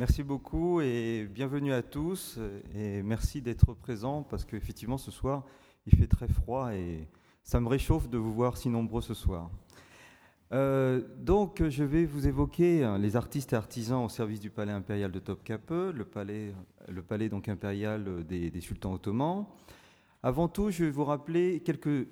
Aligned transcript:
Merci 0.00 0.22
beaucoup 0.22 0.80
et 0.80 1.28
bienvenue 1.30 1.74
à 1.74 1.82
tous. 1.82 2.38
Et 2.74 3.02
merci 3.02 3.42
d'être 3.42 3.74
présents 3.74 4.22
parce 4.22 4.46
qu'effectivement, 4.46 4.96
ce 4.96 5.10
soir, 5.10 5.44
il 5.86 5.94
fait 5.94 6.06
très 6.06 6.26
froid 6.26 6.74
et 6.74 7.06
ça 7.42 7.60
me 7.60 7.68
réchauffe 7.68 8.08
de 8.08 8.16
vous 8.16 8.32
voir 8.32 8.56
si 8.56 8.70
nombreux 8.70 9.02
ce 9.02 9.12
soir. 9.12 9.50
Euh, 10.52 11.02
donc, 11.18 11.62
je 11.68 11.84
vais 11.84 12.06
vous 12.06 12.26
évoquer 12.26 12.82
hein, 12.82 12.96
les 12.96 13.14
artistes 13.14 13.52
et 13.52 13.56
artisans 13.56 14.02
au 14.02 14.08
service 14.08 14.40
du 14.40 14.48
palais 14.48 14.72
impérial 14.72 15.12
de 15.12 15.18
Topkapi, 15.18 15.92
le 15.92 16.06
palais, 16.06 16.54
le 16.88 17.02
palais 17.02 17.28
donc 17.28 17.50
impérial 17.50 18.24
des, 18.24 18.58
sultans 18.62 18.94
ottomans. 18.94 19.44
Avant 20.22 20.48
tout, 20.48 20.70
je 20.70 20.84
vais 20.84 20.90
vous 20.90 21.04
rappeler 21.04 21.60
quelques, 21.60 22.08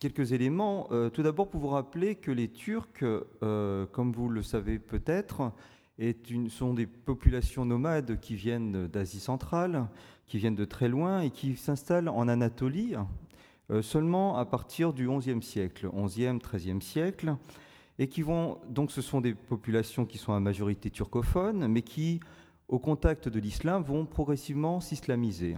quelques 0.00 0.32
éléments. 0.32 0.88
Euh, 0.92 1.10
tout 1.10 1.22
d'abord, 1.22 1.50
pour 1.50 1.60
vous 1.60 1.68
rappeler 1.68 2.14
que 2.14 2.30
les 2.30 2.48
Turcs, 2.48 3.02
euh, 3.02 3.84
comme 3.84 4.12
vous 4.12 4.30
le 4.30 4.42
savez 4.42 4.78
peut-être, 4.78 5.52
sont 6.48 6.74
des 6.74 6.86
populations 6.86 7.64
nomades 7.64 8.20
qui 8.20 8.34
viennent 8.34 8.86
d'Asie 8.86 9.20
centrale, 9.20 9.88
qui 10.26 10.38
viennent 10.38 10.54
de 10.54 10.64
très 10.64 10.88
loin 10.88 11.20
et 11.20 11.30
qui 11.30 11.56
s'installent 11.56 12.08
en 12.08 12.28
Anatolie 12.28 12.94
seulement 13.82 14.36
à 14.36 14.46
partir 14.46 14.92
du 14.92 15.08
XIe 15.08 15.42
siècle, 15.42 15.90
XIe, 15.92 16.38
XIIIe 16.38 16.80
siècle 16.80 17.36
et 17.98 18.08
qui 18.08 18.22
vont 18.22 18.58
donc 18.68 18.90
ce 18.90 19.02
sont 19.02 19.20
des 19.20 19.34
populations 19.34 20.06
qui 20.06 20.18
sont 20.18 20.32
à 20.32 20.40
majorité 20.40 20.90
turcophone, 20.90 21.66
mais 21.66 21.82
qui, 21.82 22.20
au 22.68 22.78
contact 22.78 23.28
de 23.28 23.40
l'islam, 23.40 23.82
vont 23.82 24.06
progressivement 24.06 24.80
s'islamiser. 24.80 25.56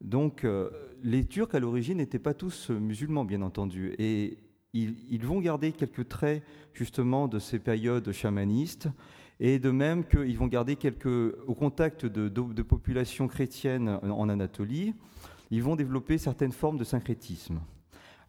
Donc 0.00 0.44
euh, 0.44 0.70
les 1.02 1.24
Turcs 1.24 1.54
à 1.54 1.60
l'origine 1.60 1.98
n'étaient 1.98 2.18
pas 2.18 2.34
tous 2.34 2.70
musulmans, 2.70 3.24
bien 3.24 3.42
entendu, 3.42 3.94
et 3.98 4.38
ils, 4.74 5.24
vont 5.24 5.40
garder 5.40 5.70
quelques 5.70 6.08
traits 6.08 6.42
justement 6.72 7.28
de 7.28 7.38
ces 7.38 7.60
périodes 7.60 8.10
chamanistes, 8.10 8.88
et 9.46 9.58
de 9.58 9.70
même 9.70 10.04
qu'ils 10.04 10.38
vont 10.38 10.46
garder 10.46 10.74
quelques, 10.74 11.04
au 11.04 11.54
contact 11.54 12.06
de, 12.06 12.62
populations 12.62 13.28
chrétiennes 13.28 14.00
en 14.02 14.30
Anatolie, 14.30 14.94
ils 15.50 15.62
vont 15.62 15.76
développer 15.76 16.16
certaines 16.16 16.50
formes 16.50 16.78
de 16.78 16.84
syncrétisme. 16.84 17.60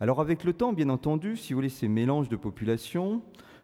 Alors 0.01 0.19
avec 0.19 0.43
le 0.43 0.51
temps, 0.51 0.73
bien 0.73 0.89
entendu, 0.89 1.37
si 1.37 1.53
vous 1.53 1.59
voulez, 1.59 1.69
ces 1.69 1.87
mélanges 1.87 2.27
de 2.27 2.35
populations 2.35 3.21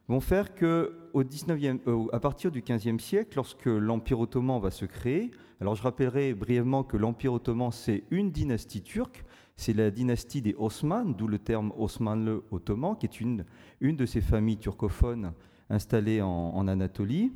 vont 0.07 0.21
faire 0.21 0.55
que 0.55 0.93
au 1.11 1.23
19e, 1.23 1.79
euh, 1.87 2.05
à 2.13 2.21
partir 2.21 2.51
du 2.51 2.61
XVe 2.61 2.99
siècle, 2.99 3.33
lorsque 3.35 3.65
l'Empire 3.65 4.21
ottoman 4.21 4.61
va 4.61 4.71
se 4.71 4.85
créer, 4.85 5.31
alors 5.59 5.75
je 5.75 5.83
rappellerai 5.83 6.33
brièvement 6.33 6.85
que 6.85 6.95
l'Empire 6.95 7.33
ottoman, 7.33 7.71
c'est 7.71 8.05
une 8.11 8.31
dynastie 8.31 8.81
turque, 8.81 9.25
c'est 9.57 9.73
la 9.73 9.91
dynastie 9.91 10.41
des 10.41 10.55
Osman, 10.57 11.13
d'où 11.17 11.27
le 11.27 11.37
terme 11.37 11.73
Osmanlı 11.77 12.43
ottoman, 12.49 12.95
qui 12.95 13.07
est 13.07 13.19
une, 13.19 13.43
une 13.81 13.97
de 13.97 14.05
ces 14.05 14.21
familles 14.21 14.57
turcophones 14.57 15.33
installées 15.71 16.21
en 16.21 16.67
Anatolie. 16.67 17.31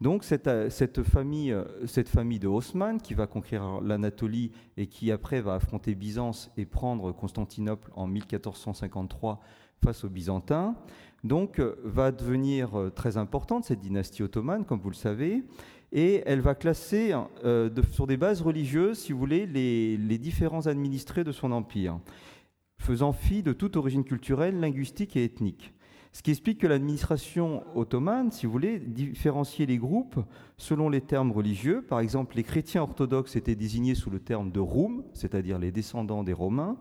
Donc 0.00 0.24
euh, 0.46 0.68
cette, 0.70 1.02
famille, 1.02 1.52
euh, 1.52 1.64
cette 1.86 2.08
famille 2.08 2.38
de 2.38 2.48
Haussmann 2.48 3.00
qui 3.00 3.14
va 3.14 3.26
conquérir 3.26 3.80
l'Anatolie 3.80 4.50
et 4.76 4.86
qui 4.86 5.12
après 5.12 5.40
va 5.40 5.54
affronter 5.54 5.94
Byzance 5.94 6.50
et 6.56 6.66
prendre 6.66 7.12
Constantinople 7.12 7.90
en 7.94 8.06
1453 8.06 9.40
face 9.82 10.04
aux 10.04 10.08
Byzantins, 10.08 10.74
donc 11.22 11.58
euh, 11.58 11.76
va 11.84 12.10
devenir 12.10 12.90
très 12.94 13.16
importante 13.16 13.64
cette 13.64 13.80
dynastie 13.80 14.22
ottomane, 14.22 14.64
comme 14.64 14.80
vous 14.80 14.90
le 14.90 14.94
savez, 14.94 15.42
et 15.92 16.22
elle 16.26 16.40
va 16.40 16.54
classer 16.54 17.14
sur 17.92 18.06
des 18.06 18.16
bases 18.16 18.42
religieuses, 18.42 18.98
si 18.98 19.12
vous 19.12 19.18
voulez, 19.18 19.46
les 19.46 20.18
différents 20.18 20.66
administrés 20.66 21.22
de 21.22 21.30
son 21.30 21.52
empire, 21.52 22.00
faisant 22.78 23.12
fi 23.12 23.44
de 23.44 23.52
toute 23.52 23.76
origine 23.76 24.02
culturelle, 24.02 24.58
linguistique 24.58 25.16
et 25.16 25.24
ethnique. 25.24 25.72
Ce 26.14 26.22
qui 26.22 26.30
explique 26.30 26.60
que 26.60 26.68
l'administration 26.68 27.64
ottomane, 27.74 28.30
si 28.30 28.46
vous 28.46 28.52
voulez, 28.52 28.78
différenciait 28.78 29.66
les 29.66 29.78
groupes 29.78 30.20
selon 30.56 30.88
les 30.88 31.00
termes 31.00 31.32
religieux. 31.32 31.82
Par 31.82 31.98
exemple, 31.98 32.36
les 32.36 32.44
chrétiens 32.44 32.82
orthodoxes 32.82 33.34
étaient 33.34 33.56
désignés 33.56 33.96
sous 33.96 34.10
le 34.10 34.20
terme 34.20 34.52
de 34.52 34.60
Roum, 34.60 35.02
c'est-à-dire 35.12 35.58
les 35.58 35.72
descendants 35.72 36.22
des 36.22 36.32
Romains. 36.32 36.76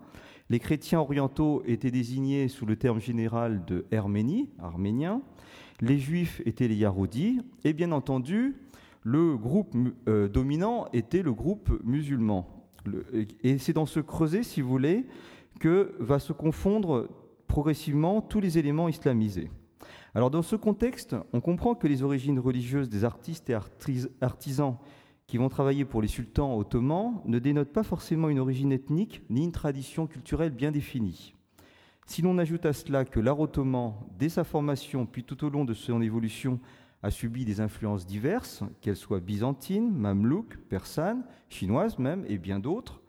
Les 0.51 0.59
chrétiens 0.59 0.99
orientaux 0.99 1.63
étaient 1.65 1.89
désignés 1.89 2.47
sous 2.47 2.67
le 2.67 2.75
terme 2.75 3.01
général 3.01 3.65
de 3.65 3.87
Herménie, 3.89 4.51
arménien. 4.59 5.23
Les 5.81 5.97
juifs 5.97 6.39
étaient 6.45 6.67
les 6.67 6.75
Yaroudis. 6.75 7.41
Et 7.63 7.73
bien 7.73 7.91
entendu, 7.91 8.55
le 9.01 9.35
groupe 9.35 9.75
euh, 10.07 10.29
dominant 10.29 10.89
était 10.93 11.23
le 11.23 11.33
groupe 11.33 11.71
musulman. 11.83 12.47
et 13.41 13.57
c'est 13.57 13.73
dans 13.73 13.87
ce 13.87 13.99
creuset, 13.99 14.43
si 14.43 14.61
vous 14.61 14.69
voulez, 14.69 15.07
que 15.59 15.95
va 15.99 16.19
se 16.19 16.33
confondre 16.33 17.09
progressivement 17.53 18.19
tous 18.19 18.39
les 18.39 18.57
éléments 18.57 18.89
islamisés. 18.89 19.51
Alors 20.15 20.31
dans 20.31 20.41
ce 20.41 20.55
contexte, 20.55 21.15
on 21.33 21.39
comprend 21.39 21.75
que 21.75 21.85
les 21.85 22.01
origines 22.01 22.39
religieuses 22.39 22.89
des 22.89 23.03
artistes 23.03 23.47
et 23.47 23.55
artisans 24.21 24.77
qui 25.27 25.37
vont 25.37 25.49
travailler 25.49 25.85
pour 25.85 26.01
les 26.01 26.07
sultans 26.07 26.57
ottomans 26.57 27.21
ne 27.25 27.37
dénotent 27.37 27.71
pas 27.71 27.83
forcément 27.83 28.29
une 28.29 28.39
origine 28.39 28.71
ethnique 28.71 29.21
ni 29.29 29.43
une 29.43 29.51
tradition 29.51 30.07
culturelle 30.07 30.49
bien 30.49 30.71
définie. 30.71 31.35
Si 32.07 32.23
l'on 32.23 32.39
ajoute 32.39 32.65
à 32.65 32.73
cela 32.73 33.05
que 33.05 33.19
l'art 33.19 33.39
ottoman, 33.39 33.93
dès 34.17 34.29
sa 34.29 34.43
formation 34.43 35.05
puis 35.05 35.23
tout 35.23 35.45
au 35.45 35.51
long 35.51 35.63
de 35.63 35.75
son 35.75 36.01
évolution, 36.01 36.59
a 37.03 37.11
subi 37.11 37.45
des 37.45 37.61
influences 37.61 38.07
diverses, 38.07 38.63
qu'elles 38.81 38.95
soient 38.95 39.19
byzantines, 39.19 39.91
mamelouques, 39.91 40.57
persanes, 40.69 41.23
chinoises 41.49 41.99
même, 41.99 42.25
et 42.27 42.39
bien 42.39 42.57
d'autres, 42.57 43.02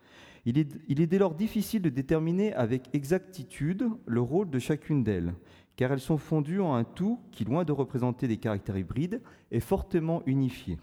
il 0.46 0.58
est, 0.58 1.06
dès 1.06 1.18
lors 1.18 1.34
difficile 1.34 1.82
de 1.82 1.88
déterminer 1.88 2.52
avec 2.52 2.94
exactitude 2.94 3.88
le 4.06 4.20
rôle 4.20 4.50
de 4.50 4.58
chacune 4.58 5.02
d'elles, 5.02 5.34
car 5.76 5.92
elles 5.92 6.00
sont 6.00 6.18
fondues 6.18 6.60
en 6.60 6.74
un 6.74 6.84
tout 6.84 7.20
qui, 7.32 7.44
loin 7.44 7.64
de 7.64 7.72
représenter 7.72 8.28
des 8.28 8.36
caractères 8.36 8.76
hybrides, 8.76 9.22
est 9.50 9.60
fortement 9.60 10.22
unifié. 10.26 10.78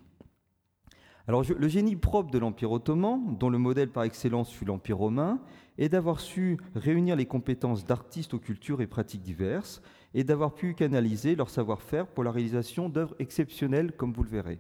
Le 1.28 1.68
génie 1.68 1.96
propre 1.96 2.32
de 2.32 2.40
l'Empire 2.40 2.72
ottoman, 2.72 3.38
dont 3.38 3.50
le 3.50 3.60
modèle 3.60 3.90
par 3.90 4.04
excellence 4.04 4.52
fut 4.52 4.66
l'Empire 4.66 4.98
romain, 4.98 5.40
est 5.78 5.88
d'avoir 5.88 6.20
su 6.20 6.58
réunir 6.76 7.16
les 7.16 7.26
compétences 7.26 7.86
d'artistes 7.86 8.34
aux 8.34 8.40
cultures 8.40 8.82
et 8.82 8.88
pratiques 8.88 9.22
diverses, 9.22 9.82
et 10.14 10.26
d'avoir 10.26 10.54
pu 10.56 10.74
canaliser 10.74 11.36
leur 11.36 11.50
savoir-faire 11.50 12.08
pour 12.08 12.24
la 12.24 12.32
réalisation 12.32 12.90
d'œuvres 12.90 13.16
exceptionnelles, 13.20 13.94
comme 13.94 14.12
vous 14.12 14.24
le 14.24 14.30
verrez. 14.30 14.60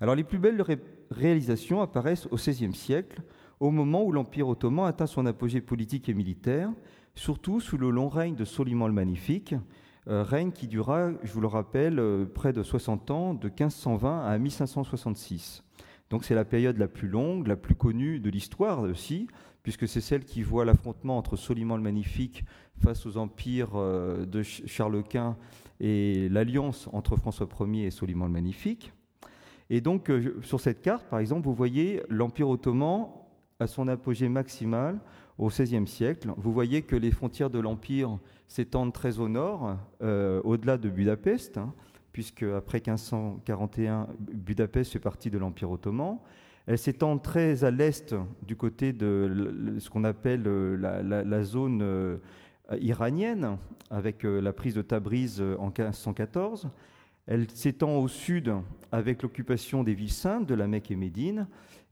Alors, 0.00 0.14
les 0.14 0.24
plus 0.24 0.38
belles 0.38 0.62
réalisations 1.10 1.80
apparaissent 1.80 2.26
au 2.26 2.36
XVIe 2.36 2.74
siècle, 2.74 3.22
au 3.60 3.70
moment 3.70 4.04
où 4.04 4.12
l'Empire 4.12 4.48
ottoman 4.48 4.86
atteint 4.86 5.06
son 5.06 5.26
apogée 5.26 5.60
politique 5.60 6.08
et 6.08 6.14
militaire, 6.14 6.70
surtout 7.14 7.60
sous 7.60 7.76
le 7.76 7.90
long 7.90 8.08
règne 8.08 8.34
de 8.34 8.44
Soliman 8.44 8.86
le 8.86 8.92
Magnifique, 8.92 9.54
euh, 10.08 10.22
règne 10.22 10.52
qui 10.52 10.68
dura, 10.68 11.10
je 11.22 11.32
vous 11.32 11.40
le 11.40 11.48
rappelle, 11.48 11.98
euh, 11.98 12.24
près 12.24 12.52
de 12.52 12.62
60 12.62 13.10
ans, 13.10 13.34
de 13.34 13.48
1520 13.48 14.24
à 14.24 14.38
1566. 14.38 15.64
Donc 16.08 16.24
c'est 16.24 16.34
la 16.34 16.46
période 16.46 16.78
la 16.78 16.88
plus 16.88 17.08
longue, 17.08 17.46
la 17.46 17.56
plus 17.56 17.74
connue 17.74 18.18
de 18.18 18.30
l'histoire 18.30 18.80
aussi, 18.80 19.26
puisque 19.62 19.86
c'est 19.86 20.00
celle 20.00 20.24
qui 20.24 20.42
voit 20.42 20.64
l'affrontement 20.64 21.18
entre 21.18 21.36
Soliman 21.36 21.76
le 21.76 21.82
Magnifique 21.82 22.44
face 22.80 23.04
aux 23.04 23.18
empires 23.18 23.72
euh, 23.74 24.24
de 24.24 24.42
Charles 24.42 25.02
Quint 25.02 25.36
et 25.80 26.28
l'alliance 26.30 26.88
entre 26.92 27.16
François 27.16 27.48
Ier 27.60 27.86
et 27.86 27.90
Soliman 27.90 28.26
le 28.26 28.32
Magnifique. 28.32 28.92
Et 29.68 29.82
donc 29.82 30.10
sur 30.42 30.60
cette 30.60 30.80
carte, 30.80 31.04
par 31.10 31.18
exemple, 31.18 31.46
vous 31.46 31.54
voyez 31.54 32.02
l'Empire 32.08 32.48
ottoman 32.48 33.08
à 33.60 33.66
son 33.66 33.88
apogée 33.88 34.28
maximale 34.28 35.00
au 35.36 35.48
XVIe 35.48 35.86
siècle. 35.86 36.30
Vous 36.36 36.52
voyez 36.52 36.82
que 36.82 36.94
les 36.94 37.10
frontières 37.10 37.50
de 37.50 37.58
l'Empire 37.58 38.18
s'étendent 38.46 38.92
très 38.92 39.18
au 39.18 39.28
nord, 39.28 39.76
euh, 40.00 40.40
au-delà 40.44 40.78
de 40.78 40.88
Budapest, 40.88 41.58
hein, 41.58 41.74
puisque 42.12 42.44
après 42.44 42.78
1541, 42.78 44.06
Budapest 44.32 44.92
fait 44.92 45.00
partie 45.00 45.30
de 45.30 45.38
l'Empire 45.38 45.72
ottoman. 45.72 46.18
Elles 46.68 46.78
s'étendent 46.78 47.20
très 47.20 47.64
à 47.64 47.72
l'est, 47.72 48.14
du 48.42 48.54
côté 48.54 48.92
de 48.92 49.76
ce 49.80 49.90
qu'on 49.90 50.04
appelle 50.04 50.44
euh, 50.46 50.76
la, 51.02 51.42
zone 51.42 51.80
euh, 51.82 52.18
iranienne, 52.80 53.56
avec 53.90 54.22
la 54.22 54.52
prise 54.52 54.74
de 54.74 54.82
Tabriz 54.82 55.42
en 55.58 55.66
1514. 55.66 56.68
Elle 57.26 57.50
s'étend 57.50 57.96
au 57.96 58.06
sud 58.06 58.54
avec 58.92 59.22
l'occupation 59.22 59.82
des 59.82 59.94
villes 59.94 60.12
saintes 60.12 60.46
de 60.46 60.54
la 60.54 60.68
Mecque 60.68 60.90
et 60.92 60.96
Médine 60.96 61.48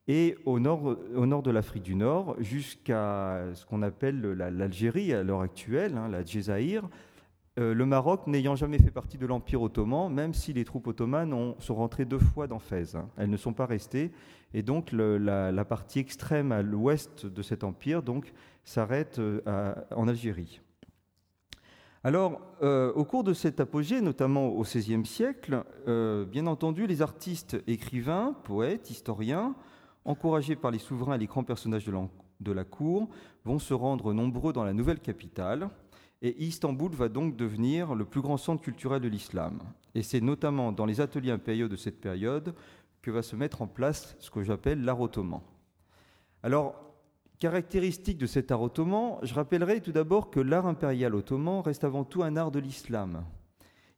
et 0.08 0.36
au 0.44 0.60
nord, 0.60 0.96
au 1.14 1.26
nord 1.26 1.42
de 1.42 1.50
l'Afrique 1.50 1.82
du 1.82 1.96
Nord, 1.96 2.36
jusqu'à 2.38 3.44
ce 3.54 3.64
qu'on 3.66 3.82
appelle 3.82 4.20
l'Algérie 4.20 5.12
à 5.12 5.22
l'heure 5.22 5.40
actuelle, 5.40 5.96
hein, 5.96 6.08
la 6.08 6.24
Djezaïr, 6.24 6.88
euh, 7.58 7.72
le 7.72 7.86
Maroc 7.86 8.26
n'ayant 8.26 8.54
jamais 8.54 8.78
fait 8.78 8.90
partie 8.90 9.16
de 9.16 9.26
l'Empire 9.26 9.62
ottoman, 9.62 10.12
même 10.12 10.34
si 10.34 10.52
les 10.52 10.64
troupes 10.64 10.86
ottomanes 10.88 11.54
sont 11.58 11.74
rentrées 11.74 12.04
deux 12.04 12.18
fois 12.18 12.46
dans 12.46 12.58
Fès. 12.58 12.94
Hein. 12.94 13.08
Elles 13.16 13.30
ne 13.30 13.36
sont 13.38 13.54
pas 13.54 13.64
restées, 13.64 14.12
et 14.52 14.62
donc 14.62 14.92
la, 14.92 15.64
partie 15.64 15.98
extrême 15.98 16.52
à 16.52 16.60
l'ouest 16.60 17.24
de 17.24 17.42
cet 17.42 17.64
empire 17.64 18.02
s'arrête 18.64 19.18
euh, 19.18 19.74
en 19.94 20.06
Algérie. 20.06 20.60
Alors, 22.04 22.40
euh, 22.62 22.92
au 22.92 23.04
cours 23.04 23.24
de 23.24 23.32
cet 23.32 23.58
apogée, 23.58 24.00
notamment 24.02 24.48
au 24.48 24.62
XVIe 24.62 25.06
siècle, 25.06 25.64
bien 25.86 26.46
entendu, 26.46 26.86
les 26.86 27.00
artistes, 27.00 27.56
écrivains, 27.66 28.36
poètes, 28.44 28.90
historiens, 28.90 29.56
encouragés 30.06 30.56
par 30.56 30.70
les 30.70 30.78
souverains 30.78 31.16
et 31.16 31.18
les 31.18 31.26
grands 31.26 31.44
personnages 31.44 31.84
de 31.84 32.52
la 32.52 32.64
cour, 32.64 33.08
vont 33.44 33.58
se 33.58 33.74
rendre 33.74 34.14
nombreux 34.14 34.52
dans 34.52 34.64
la 34.64 34.72
nouvelle 34.72 35.00
capitale. 35.00 35.68
Et 36.22 36.44
Istanbul 36.44 36.92
va 36.92 37.08
donc 37.08 37.36
devenir 37.36 37.94
le 37.94 38.06
plus 38.06 38.22
grand 38.22 38.38
centre 38.38 38.62
culturel 38.62 39.02
de 39.02 39.08
l'islam. 39.08 39.58
Et 39.94 40.02
c'est 40.02 40.20
notamment 40.20 40.72
dans 40.72 40.86
les 40.86 41.00
ateliers 41.00 41.30
impériaux 41.30 41.68
de 41.68 41.76
cette 41.76 42.00
période 42.00 42.54
que 43.02 43.10
va 43.10 43.22
se 43.22 43.36
mettre 43.36 43.62
en 43.62 43.66
place 43.66 44.16
ce 44.18 44.30
que 44.30 44.42
j'appelle 44.42 44.82
l'art 44.82 45.00
ottoman. 45.00 45.40
Alors, 46.42 46.74
caractéristique 47.38 48.18
de 48.18 48.26
cet 48.26 48.50
art 48.50 48.62
ottoman, 48.62 49.18
je 49.22 49.34
rappellerai 49.34 49.80
tout 49.80 49.92
d'abord 49.92 50.30
que 50.30 50.40
l'art 50.40 50.66
impérial 50.66 51.14
ottoman 51.14 51.60
reste 51.60 51.84
avant 51.84 52.04
tout 52.04 52.22
un 52.22 52.36
art 52.36 52.50
de 52.50 52.58
l'islam. 52.58 53.24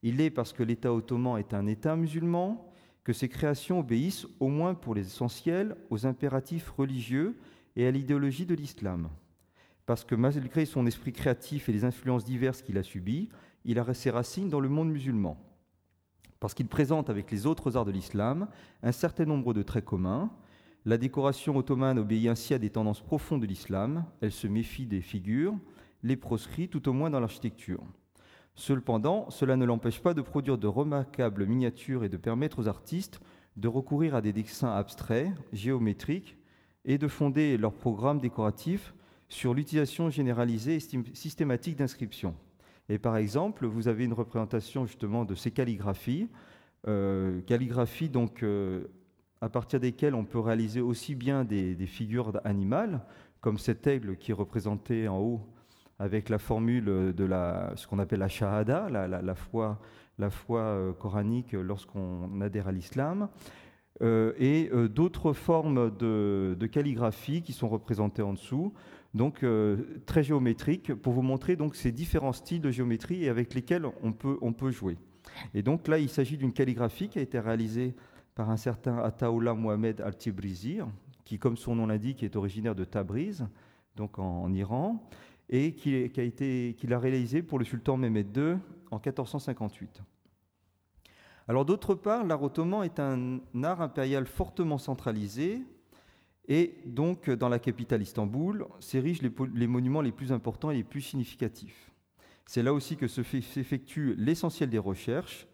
Il 0.03 0.21
est 0.21 0.31
parce 0.31 0.53
que 0.53 0.63
l'État 0.63 0.93
ottoman 0.93 1.39
est 1.39 1.55
un 1.55 1.67
État 1.67 1.97
musulman, 1.97 2.68
que 3.09 3.15
ses 3.15 3.31
créations 3.31 3.81
obéissent, 3.81 4.27
au 4.39 4.49
moins 4.49 4.75
pour 4.75 4.95
les 4.95 5.07
essentiels, 5.07 5.75
aux 5.89 6.05
impératifs 6.05 6.69
religieux 6.69 7.39
et 7.75 7.87
à 7.87 7.91
l'idéologie 7.91 8.45
de 8.45 8.55
l'islam. 8.55 9.09
Parce 9.87 10.05
que 10.05 10.15
malgré 10.15 10.67
son 10.67 10.85
esprit 10.85 11.15
créatif 11.15 11.71
et 11.71 11.73
les 11.73 11.87
influences 11.87 12.27
diverses 12.27 12.61
qu'il 12.61 12.77
a 12.77 12.83
subies, 12.83 13.31
il 13.65 13.79
a 13.79 13.95
ses 13.95 14.11
racines 14.11 14.51
dans 14.51 14.61
le 14.61 14.69
monde 14.69 14.91
musulman. 14.91 15.43
Parce 16.39 16.53
qu'il 16.53 16.67
présente 16.67 17.09
avec 17.09 17.31
les 17.31 17.47
autres 17.47 17.79
arts 17.79 17.87
de 17.87 17.93
l'islam 17.93 18.47
un 18.83 18.93
certain 18.93 19.25
nombre 19.25 19.55
de 19.55 19.63
traits 19.63 19.87
communs. 19.87 20.31
La 20.85 20.99
décoration 20.99 21.57
ottomane 21.57 21.99
obéit 21.99 22.29
ainsi 22.29 22.53
à 22.53 22.59
des 22.59 22.69
tendances 22.69 23.01
profondes 23.01 23.41
de 23.41 23.47
l'islam. 23.47 24.05
Elle 24.21 24.33
se 24.33 24.49
méfie 24.49 24.85
des 24.85 25.01
figures, 25.01 25.57
les 26.03 26.17
proscrit 26.17 26.69
tout 26.69 26.87
au 26.91 26.93
moins 26.93 27.09
dans 27.09 27.21
l'architecture. 27.21 27.83
Cependant, 28.59 29.31
cela 29.31 29.57
ne 29.57 29.65
l'empêche 29.65 30.01
pas 30.01 30.15
de 30.15 30.21
produire 30.21 30.59
de 30.59 30.67
remarquables 30.67 31.47
miniatures 31.47 32.03
et 32.03 32.09
de 32.09 32.17
permettre 32.17 32.59
aux 32.59 32.67
artistes 32.67 33.21
de 33.57 33.69
recourir 33.69 34.17
à 34.17 34.21
des 34.21 34.33
dessins 34.33 34.75
abstraits, 34.75 35.31
géométriques, 35.53 36.37
et 36.85 36.99
de 36.99 37.07
fonder 37.07 37.57
leurs 37.57 37.73
programmes 37.73 38.19
décoratifs 38.19 38.95
sur 39.29 39.55
l'utilisation 39.55 40.11
généralisée 40.11 40.75
et 40.75 41.15
systématique 41.15 41.77
d'inscriptions. 41.77 42.35
Et 42.89 42.99
par 42.99 43.17
exemple, 43.17 43.65
vous 43.65 43.87
avez 43.87 44.05
une 44.05 44.13
représentation 44.13 44.87
justement 44.87 45.25
de 45.25 45.37
ces 45.37 45.53
calligraphies, 45.53 46.29
euh, 46.89 47.41
calligraphies 47.43 48.09
donc 48.09 48.43
euh, 48.43 48.89
à 49.41 49.49
partir 49.49 49.79
desquelles 49.79 50.17
on 50.17 50.25
peut 50.25 50.41
réaliser 50.41 50.81
aussi 50.81 51.15
bien 51.15 51.45
des, 51.45 51.77
des 51.77 51.87
figures 51.87 52.41
animales, 52.43 53.07
comme 53.41 53.57
cet 53.57 53.87
aigle 53.87 54.17
qui 54.17 54.33
est 54.33 54.35
représenté 54.35 55.07
en 55.07 55.21
haut 55.21 55.43
avec 55.99 56.29
la 56.29 56.39
formule 56.39 56.85
de 56.85 57.29
ce 57.77 57.87
qu'on 57.87 57.99
appelle 57.99 58.21
la 58.21 58.29
shahada, 58.29 58.89
la, 58.89 59.35
foi, 59.35 59.79
euh, 60.51 60.93
coranique 60.93 61.53
lorsqu'on 61.53 62.41
adhère 62.41 62.69
à 62.69 62.73
l'islam, 62.73 63.29
euh, 64.01 64.33
et 64.39 64.71
euh, 64.73 64.89
d'autres 64.89 65.33
formes 65.33 65.97
de, 65.97 66.69
calligraphie 66.71 67.43
qui 67.43 67.53
sont 67.53 67.69
représentées 67.69 68.23
en 68.23 68.33
dessous, 68.33 68.73
donc 69.15 69.45
très 70.07 70.23
géométriques, 70.23 70.95
pour 70.95 71.15
vous 71.15 71.23
montrer 71.23 71.57
donc 71.57 71.75
ces 71.75 71.91
différents 71.91 72.35
styles 72.35 72.61
de 72.61 72.71
géométrie 72.71 73.25
et 73.25 73.29
avec 73.29 73.55
lesquels 73.55 73.87
on 74.03 74.13
peut, 74.13 74.71
jouer. 74.71 74.99
Et 75.55 75.63
donc 75.63 75.89
là, 75.89 75.99
il 75.99 76.11
s'agit 76.11 76.37
d'une 76.37 76.53
calligraphie 76.53 77.09
qui 77.09 77.19
a 77.19 77.23
été 77.23 77.41
réalisée 77.41 77.95
par 78.35 78.51
un 78.51 78.57
certain 78.57 78.99
Ataullah 78.99 79.55
Mohamed 79.55 80.03
Al-Tibrizi, 80.03 80.81
qui, 81.25 81.39
comme 81.39 81.57
son 81.57 81.75
nom 81.75 81.87
l'indique, 81.87 82.23
est 82.23 82.37
originaire 82.37 82.75
de 82.75 82.85
Tabriz, 82.85 83.47
donc 83.97 84.19
en 84.19 84.53
Iran, 84.53 85.03
et 85.51 85.75
qu'il 85.75 86.93
a, 86.93 86.99
réalisé 86.99 87.43
pour 87.43 87.59
le 87.59 87.65
sultan 87.65 87.97
Mehmed 87.97 88.37
II 88.37 88.57
en 88.91 88.97
1458. 88.97 90.03
Alors 91.47 91.65
d'autre 91.65 91.95
part, 91.95 92.25
l'art 92.25 92.43
ottoman 92.43 92.85
est 92.85 93.01
un 93.01 93.41
art 93.63 93.81
impérial 93.81 94.27
fortement 94.27 94.77
centralisé 94.77 95.63
et 96.47 96.75
donc 96.85 97.31
dans 97.31 97.49
la 97.49 97.59
capitale 97.59 98.03
Istanbul 98.03 98.67
s'érigent 98.81 99.23
les, 99.23 99.33
les, 99.55 99.67
monuments 99.67 100.03
les 100.03 100.13
plus 100.13 100.33
importants 100.33 100.71
et 100.71 100.77
les 100.77 100.85
plus 100.85 101.01
significatifs. 101.01 101.91
C'est 102.47 102.63
là 102.63 102.73
aussi 102.75 102.97
que 102.97 103.07
s'effectue 103.07 104.15
l'essentiel 104.17 104.71
des 104.71 104.79
recherches. 104.79 105.47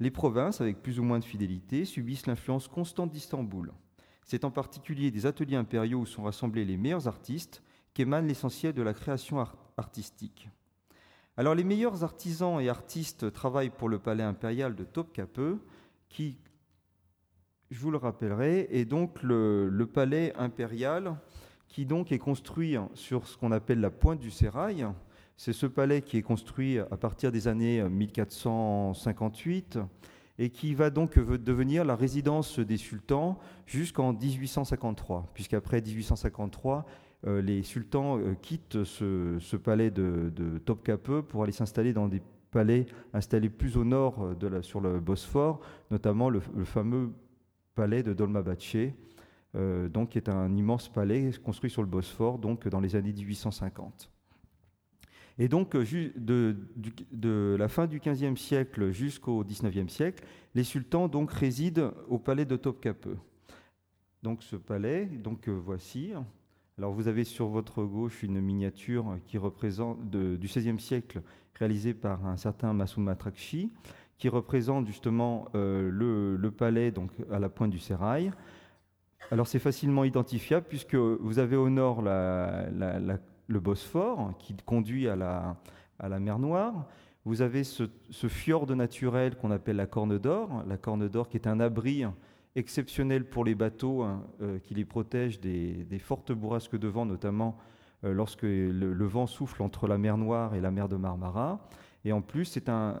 Les 0.00 0.10
provinces, 0.10 0.60
avec 0.60 0.82
plus 0.82 0.98
ou 0.98 1.02
moins 1.02 1.18
de 1.18 1.24
fidélité, 1.24 1.84
subissent 1.84 2.26
l'influence 2.26 2.68
constante 2.68 3.10
d'Istanbul. 3.10 3.72
C'est 4.24 4.44
en 4.44 4.50
particulier 4.50 5.10
des 5.10 5.26
ateliers 5.26 5.56
impériaux 5.56 6.00
où 6.00 6.06
sont 6.06 6.22
rassemblés 6.22 6.64
les 6.64 6.76
meilleurs 6.76 7.08
artistes 7.08 7.62
qu'émane 7.94 8.26
l'essentiel 8.26 8.72
de 8.72 8.82
la 8.82 8.94
création 8.94 9.44
artistique. 9.76 10.48
Alors 11.36 11.54
les 11.54 11.64
meilleurs 11.64 12.04
artisans 12.04 12.60
et 12.60 12.68
artistes 12.68 13.32
travaillent 13.32 13.70
pour 13.70 13.88
le 13.88 13.98
palais 13.98 14.22
impérial 14.22 14.74
de 14.74 14.84
Topkapi, 14.84 15.56
qui, 16.10 16.38
je 17.70 17.80
vous 17.80 17.90
le 17.90 17.96
rappellerai, 17.96 18.68
est 18.70 18.84
donc 18.84 19.22
le, 19.22 19.86
palais 19.92 20.34
impérial 20.36 21.16
qui 21.68 21.86
donc 21.86 22.12
est 22.12 22.18
construit 22.18 22.76
sur 22.92 23.26
ce 23.26 23.38
qu'on 23.38 23.50
appelle 23.50 23.80
la 23.80 23.90
pointe 23.90 24.20
du 24.20 24.30
sérail. 24.30 24.86
C'est 25.38 25.54
ce 25.54 25.64
palais 25.64 26.02
qui 26.02 26.18
est 26.18 26.22
construit 26.22 26.78
à 26.78 26.98
partir 26.98 27.32
des 27.32 27.48
années 27.48 27.82
1458 27.82 29.78
et 30.38 30.50
qui 30.50 30.74
va 30.74 30.90
donc 30.90 31.18
devenir 31.18 31.86
la 31.86 31.96
résidence 31.96 32.58
des 32.58 32.76
sultans 32.76 33.38
jusqu'en 33.66 34.12
1853, 34.12 35.30
puisqu'après 35.32 35.80
1853, 35.80 36.78
euh, 36.78 36.82
les 37.24 37.62
sultans 37.62 38.18
euh, 38.18 38.34
quittent 38.34 38.82
ce, 38.84 39.56
palais 39.56 39.90
de, 39.90 40.32
de 40.34 40.58
Topkapi 40.58 41.22
pour 41.28 41.44
aller 41.44 41.52
s'installer 41.52 41.92
dans 41.92 42.08
des 42.08 42.20
palais 42.50 42.86
installés 43.12 43.48
plus 43.48 43.76
au 43.76 43.84
nord 43.84 44.16
euh, 44.42 44.62
sur 44.62 44.80
le 44.80 44.98
Bosphore, 44.98 45.60
notamment 45.90 46.30
le, 46.30 46.40
fameux 46.64 47.12
palais 47.74 48.02
de 48.02 48.12
Dolmabahçe, 48.12 48.92
donc 49.90 50.10
qui 50.10 50.18
est 50.18 50.28
un 50.28 50.54
immense 50.56 50.88
palais 50.88 51.30
construit 51.44 51.70
sur 51.70 51.82
le 51.82 51.88
Bosphore, 51.88 52.38
donc 52.38 52.66
dans 52.68 52.80
les 52.80 52.96
années 52.96 53.12
1850. 53.12 54.10
Et 55.38 55.48
donc, 55.48 55.74
de, 55.74 56.56
de 57.12 57.56
la 57.58 57.68
fin 57.68 57.86
du 57.86 58.00
XVe 58.00 58.36
siècle 58.36 58.90
jusqu'au 58.90 59.44
XIXe 59.44 59.90
siècle, 59.90 60.24
les 60.54 60.64
sultans 60.64 61.08
donc 61.08 61.32
résident 61.32 61.92
au 62.08 62.18
palais 62.18 62.44
de 62.44 62.56
Topkapi. 62.56 63.10
Donc, 64.22 64.42
ce 64.42 64.56
palais, 64.56 65.06
donc 65.06 65.48
voici, 65.48 66.12
alors 66.78 66.92
vous 66.92 67.06
avez 67.06 67.24
sur 67.24 67.48
votre 67.48 67.84
gauche 67.84 68.22
une 68.22 68.40
miniature 68.40 69.18
qui 69.26 69.36
représente 69.36 70.08
du 70.08 70.46
XVIe 70.46 70.80
siècle 70.80 71.22
réalisée 71.54 71.92
par 71.92 72.24
un 72.26 72.36
certain 72.36 72.72
Massoud 72.72 73.04
Matrakchi, 73.04 73.70
qui 74.16 74.28
représente 74.28 74.86
justement 74.86 75.48
euh, 75.54 75.90
le, 75.90 76.50
palais 76.50 76.90
donc 76.90 77.10
à 77.30 77.38
la 77.38 77.50
pointe 77.50 77.70
du 77.70 77.78
sérail. 77.78 78.32
Alors 79.30 79.46
c'est 79.46 79.58
facilement 79.58 80.04
identifiable 80.04 80.66
puisque 80.68 80.94
vous 80.94 81.38
avez 81.38 81.56
au 81.56 81.68
nord 81.68 82.00
le 82.02 83.60
Bosphore 83.60 84.32
qui 84.38 84.56
conduit 84.64 85.08
à 85.08 85.16
la, 85.16 85.56
à 85.98 86.08
la 86.08 86.20
mer 86.20 86.38
Noire. 86.38 86.86
Vous 87.24 87.42
avez 87.42 87.64
ce, 87.64 87.84
ce 88.10 88.28
fjord 88.28 88.66
naturel 88.74 89.36
qu'on 89.36 89.50
appelle 89.50 89.76
la 89.76 89.86
Corne 89.86 90.18
d'Or, 90.18 90.64
la 90.66 90.78
Corne 90.78 91.06
d'Or 91.08 91.28
qui 91.28 91.36
est 91.36 91.46
un 91.46 91.60
abri 91.60 92.04
exceptionnel 92.56 93.24
pour 93.24 93.44
les 93.44 93.54
bateaux 93.54 94.02
hein, 94.02 94.22
euh, 94.40 94.58
qui 94.58 94.74
les 94.74 94.84
protègent 94.84 95.40
des, 95.40 95.98
fortes 95.98 96.32
bourrasques 96.32 96.78
de 96.78 96.88
vent, 96.88 97.06
notamment 97.06 97.56
euh, 98.04 98.12
lorsque 98.12 98.42
le, 98.42 99.06
vent 99.06 99.26
souffle 99.26 99.62
entre 99.62 99.86
la 99.86 99.98
mer 99.98 100.18
Noire 100.18 100.54
et 100.54 100.60
la 100.60 100.70
mer 100.70 100.88
de 100.88 100.96
Marmara. 100.96 101.68
Et 102.04 102.12
en 102.12 102.20
plus, 102.20 102.46
c'est 102.46 102.68
un, 102.68 103.00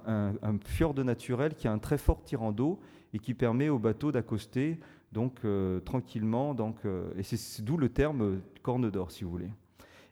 fjord 0.64 0.94
naturel 0.94 1.54
qui 1.54 1.66
a 1.66 1.72
un 1.72 1.78
très 1.78 1.98
fort 1.98 2.22
tirant 2.22 2.52
d'eau 2.52 2.80
et 3.12 3.18
qui 3.18 3.34
permet 3.34 3.68
aux 3.68 3.80
bateaux 3.80 4.12
d'accoster 4.12 4.78
donc 5.10 5.40
euh, 5.44 5.80
tranquillement. 5.80 6.54
Donc, 6.54 6.76
et 7.16 7.22
c'est 7.22 7.62
d'où 7.62 7.76
le 7.76 7.88
terme 7.88 8.40
corne 8.62 8.90
d'or, 8.90 9.10
si 9.10 9.24
vous 9.24 9.30
voulez. 9.30 9.50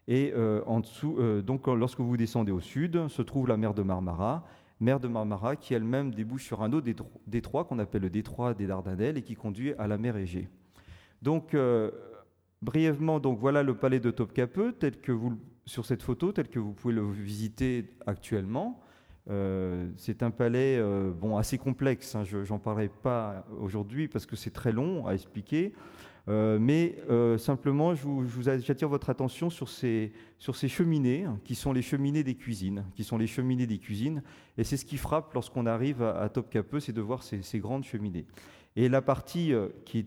Et 0.08 0.34
en 0.66 0.80
dessous, 0.80 1.18
donc 1.42 1.68
lorsque 1.68 2.00
vous 2.00 2.16
descendez 2.16 2.50
au 2.50 2.58
sud, 2.58 3.06
se 3.06 3.22
trouve 3.22 3.46
la 3.46 3.56
mer 3.56 3.74
de 3.74 3.82
Marmara 3.82 4.44
mer 4.80 4.98
de 4.98 5.08
Marmara, 5.08 5.56
qui 5.56 5.74
elle-même 5.74 6.12
débouche 6.14 6.44
sur 6.44 6.62
un 6.62 6.72
autre 6.72 6.86
détroit 7.26 7.64
qu'on 7.64 7.78
appelle 7.78 8.02
le 8.02 8.10
détroit 8.10 8.54
des 8.54 8.66
Dardanelles 8.66 9.18
et 9.18 9.22
qui 9.22 9.34
conduit 9.34 9.74
à 9.74 9.86
la 9.86 9.98
mer 9.98 10.16
Égée. 10.16 10.48
Donc, 11.22 11.54
euh, 11.54 11.90
brièvement, 12.62 13.20
donc 13.20 13.38
voilà 13.38 13.62
le 13.62 13.74
palais 13.74 14.00
de 14.00 14.10
Topkapi, 14.10 14.72
tel 14.78 15.00
que 15.00 15.12
vous, 15.12 15.38
sur 15.66 15.84
cette 15.84 16.02
photo, 16.02 16.32
tel 16.32 16.48
que 16.48 16.58
vous 16.58 16.72
pouvez 16.72 16.94
le 16.94 17.08
visiter 17.10 17.92
actuellement. 18.06 18.80
Euh, 19.28 19.88
c'est 19.96 20.22
un 20.22 20.30
palais 20.30 20.78
euh, 20.78 21.12
bon, 21.12 21.36
assez 21.36 21.58
complexe, 21.58 22.14
hein, 22.14 22.24
je 22.24 22.38
n'en 22.48 22.58
parlerai 22.58 22.88
pas 22.88 23.44
aujourd'hui 23.60 24.08
parce 24.08 24.26
que 24.26 24.34
c'est 24.34 24.50
très 24.50 24.72
long 24.72 25.06
à 25.06 25.12
expliquer. 25.12 25.74
Euh, 26.28 26.58
mais 26.60 26.96
euh, 27.10 27.38
simplement, 27.38 27.94
je 27.94 28.02
vous, 28.02 28.42
j'attire 28.42 28.88
votre 28.88 29.10
attention 29.10 29.50
sur 29.50 29.68
ces, 29.68 30.12
sur 30.38 30.56
ces 30.56 30.68
cheminées, 30.68 31.26
qui 31.44 31.54
sont 31.54 31.72
les 31.72 31.82
cheminées 31.82 32.22
des 32.24 32.34
cuisines, 32.34 32.84
qui 32.94 33.04
sont 33.04 33.18
les 33.18 33.26
cheminées 33.26 33.66
des 33.66 33.78
cuisines. 33.78 34.22
Et 34.58 34.64
c'est 34.64 34.76
ce 34.76 34.84
qui 34.84 34.96
frappe 34.96 35.32
lorsqu'on 35.34 35.66
arrive 35.66 36.02
à, 36.02 36.28
Topkapi, 36.28 36.80
c'est 36.80 36.92
de 36.92 37.00
voir 37.00 37.22
ces, 37.22 37.58
grandes 37.58 37.84
cheminées. 37.84 38.26
Et 38.76 38.88
la 38.88 39.02
partie 39.02 39.52
euh, 39.52 39.68
qui, 39.84 40.04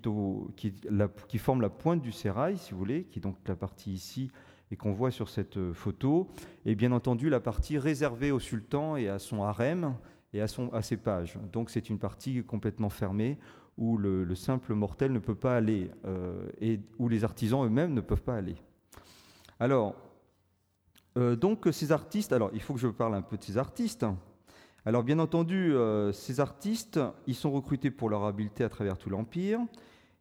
forme 1.38 1.62
la 1.62 1.70
pointe 1.70 2.01
du 2.01 2.12
sérail, 2.12 2.58
si 2.58 2.72
vous 2.72 2.77
voulez, 2.77 3.03
qui 3.05 3.20
est 3.20 3.22
donc 3.22 3.38
la 3.48 3.55
partie 3.55 3.91
ici 3.91 4.32
et 4.72 4.75
qu'on 4.75 4.93
voit 4.93 5.12
sur 5.12 5.29
cette 5.29 5.74
photo, 5.74 6.27
est 6.65 6.74
bien 6.74 6.91
entendu 6.93 7.29
la 7.29 7.39
partie 7.39 7.77
réservée 7.77 8.32
au 8.32 8.39
sultan 8.39 8.96
et 8.96 9.08
à 9.08 9.20
son 9.20 9.43
harem 9.43 9.93
et 10.34 10.41
à, 10.41 10.48
son, 10.48 10.74
à 10.74 10.82
ses 10.82 10.98
pages. 10.98 11.38
Donc 11.51 11.70
c'est 11.70 11.89
une 11.89 12.00
partie 12.00 12.43
complètement 12.43 12.89
fermée 12.89 13.38
où 13.77 13.98
le, 13.98 14.36
simple 14.36 14.74
mortel 14.74 15.12
ne 15.12 15.20
peut 15.20 15.36
pas 15.36 15.56
aller 15.56 15.89
euh, 16.06 16.48
et 16.62 16.80
où 17.00 17.10
les 17.10 17.24
artisans 17.24 17.65
eux-mêmes 17.65 17.94
ne 17.94 18.01
peuvent 18.01 18.22
pas 18.22 18.36
aller. 18.36 18.56
Alors, 19.60 19.96
euh, 21.18 21.36
donc 21.36 21.68
ces 21.72 21.92
artistes, 21.92 22.34
alors 22.34 22.51
il 22.53 22.62
faut 22.62 22.74
que 22.74 22.80
je 22.80 22.88
parle 22.88 23.15
un 23.15 23.22
peu 23.22 23.38
de 23.38 23.44
ces 23.44 23.58
artistes. 23.58 24.06
Alors 24.86 25.03
bien 25.03 25.20
entendu, 25.20 25.74
ces 26.12 26.42
artistes, 26.42 27.00
ils 27.25 27.36
sont 27.36 27.51
recrutés 27.51 27.89
pour 27.89 28.10
leur 28.10 28.25
habileté 28.25 28.65
à 28.65 28.70
travers 28.70 28.98
tout 28.98 29.10
l'Empire. 29.10 29.62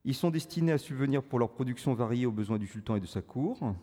Ils 0.04 0.14
sont 0.14 0.30
destinés 0.30 0.72
à 0.72 0.78
subvenir 0.78 1.22
pour 1.22 1.40
leur 1.40 1.50
production 1.50 1.94
variée 1.94 2.26
aux 2.26 2.32
besoins 2.32 2.58
du 2.58 2.68
sultan 2.68 2.94
et 2.94 3.00
de 3.00 3.06
sa 3.06 3.22
cour. 3.22 3.74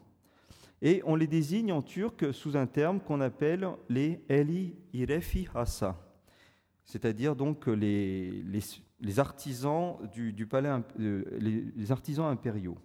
Et 0.82 1.02
on 1.06 1.16
les 1.16 1.28
désigne 1.28 1.74
en 1.74 1.82
turc 1.82 2.34
sous 2.34 2.56
un 2.56 2.66
terme 2.66 3.00
qu'on 3.02 3.20
appelle 3.20 3.68
les 3.90 4.24
Eli 4.30 4.76
Irefi 4.94 5.48
Hassa, 5.54 5.98
c'est-à-dire 6.86 7.36
donc 7.36 7.68
les, 7.68 8.32
les, 8.44 8.62
artisans 9.18 9.98
du, 10.14 10.46
palais, 10.46 10.70
euh, 11.00 11.24
les, 11.40 11.92
artisans 11.92 12.26
impériaux. 12.26 12.78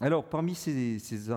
Alors, 0.00 0.28
parmi 0.28 0.54
ces, 0.54 1.30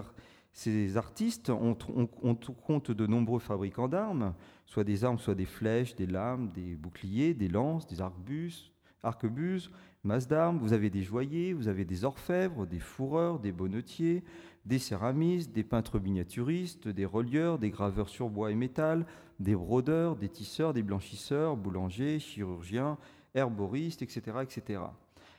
artistes, 0.95 1.49
on, 1.49 1.75
compte 1.75 2.91
de 2.91 3.07
nombreux 3.07 3.39
fabricants 3.39 3.87
d'armes, 3.87 4.33
soit 4.65 4.83
des 4.83 5.03
armes, 5.03 5.19
soit 5.19 5.35
des 5.35 5.45
flèches, 5.45 5.95
des 5.95 6.07
lames, 6.07 6.51
des 6.53 6.75
boucliers, 6.75 7.33
des 7.33 7.47
lances, 7.47 7.87
des 7.87 8.01
arquebuses, 8.01 8.71
arquebuses 9.03 9.69
masses 10.03 10.27
d'armes. 10.27 10.57
Vous 10.57 10.73
avez 10.73 10.89
des 10.89 11.03
joailliers, 11.03 11.53
vous 11.53 11.67
avez 11.67 11.85
des 11.85 12.03
orfèvres, 12.03 12.65
des 12.65 12.79
fourreurs, 12.79 13.39
des 13.39 13.51
bonnetiers, 13.51 14.23
des 14.65 14.79
céramistes, 14.79 15.51
des 15.53 15.63
peintres 15.63 15.99
miniaturistes, 15.99 16.87
des 16.87 17.05
relieurs, 17.05 17.59
des 17.59 17.69
graveurs 17.69 18.09
sur 18.09 18.29
bois 18.29 18.51
et 18.51 18.55
métal, 18.55 19.05
des 19.39 19.55
brodeurs, 19.55 20.15
des 20.15 20.29
tisseurs, 20.29 20.73
des 20.73 20.83
blanchisseurs, 20.83 21.55
boulangers, 21.55 22.19
chirurgiens, 22.19 22.97
herboristes, 23.35 24.01
etc. 24.01 24.37
etc. 24.41 24.81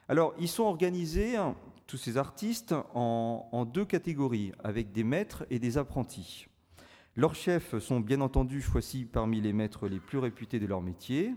Alors, 0.09 0.35
ils 0.39 0.49
sont 0.49 0.65
organisés, 0.65 1.37
hein, 1.37 1.55
tous 1.87 1.97
ces 1.97 2.17
artistes, 2.17 2.75
en, 2.95 3.49
en, 3.53 3.65
deux 3.65 3.85
catégories, 3.85 4.53
avec 4.63 4.93
des 4.93 5.05
maîtres 5.05 5.47
et 5.51 5.59
des 5.59 5.79
apprentis. 5.79 6.47
Leurs 7.17 7.35
chefs 7.35 7.79
sont 7.79 8.01
bien 8.01 8.21
entendu 8.21 8.61
choisis 8.63 9.07
parmi 9.11 9.41
les 9.41 9.53
maîtres 9.53 9.89
les 9.89 9.99
plus 9.99 10.19
réputés 10.19 10.61
de 10.61 10.67
leur 10.67 10.81
métier. 10.81 11.35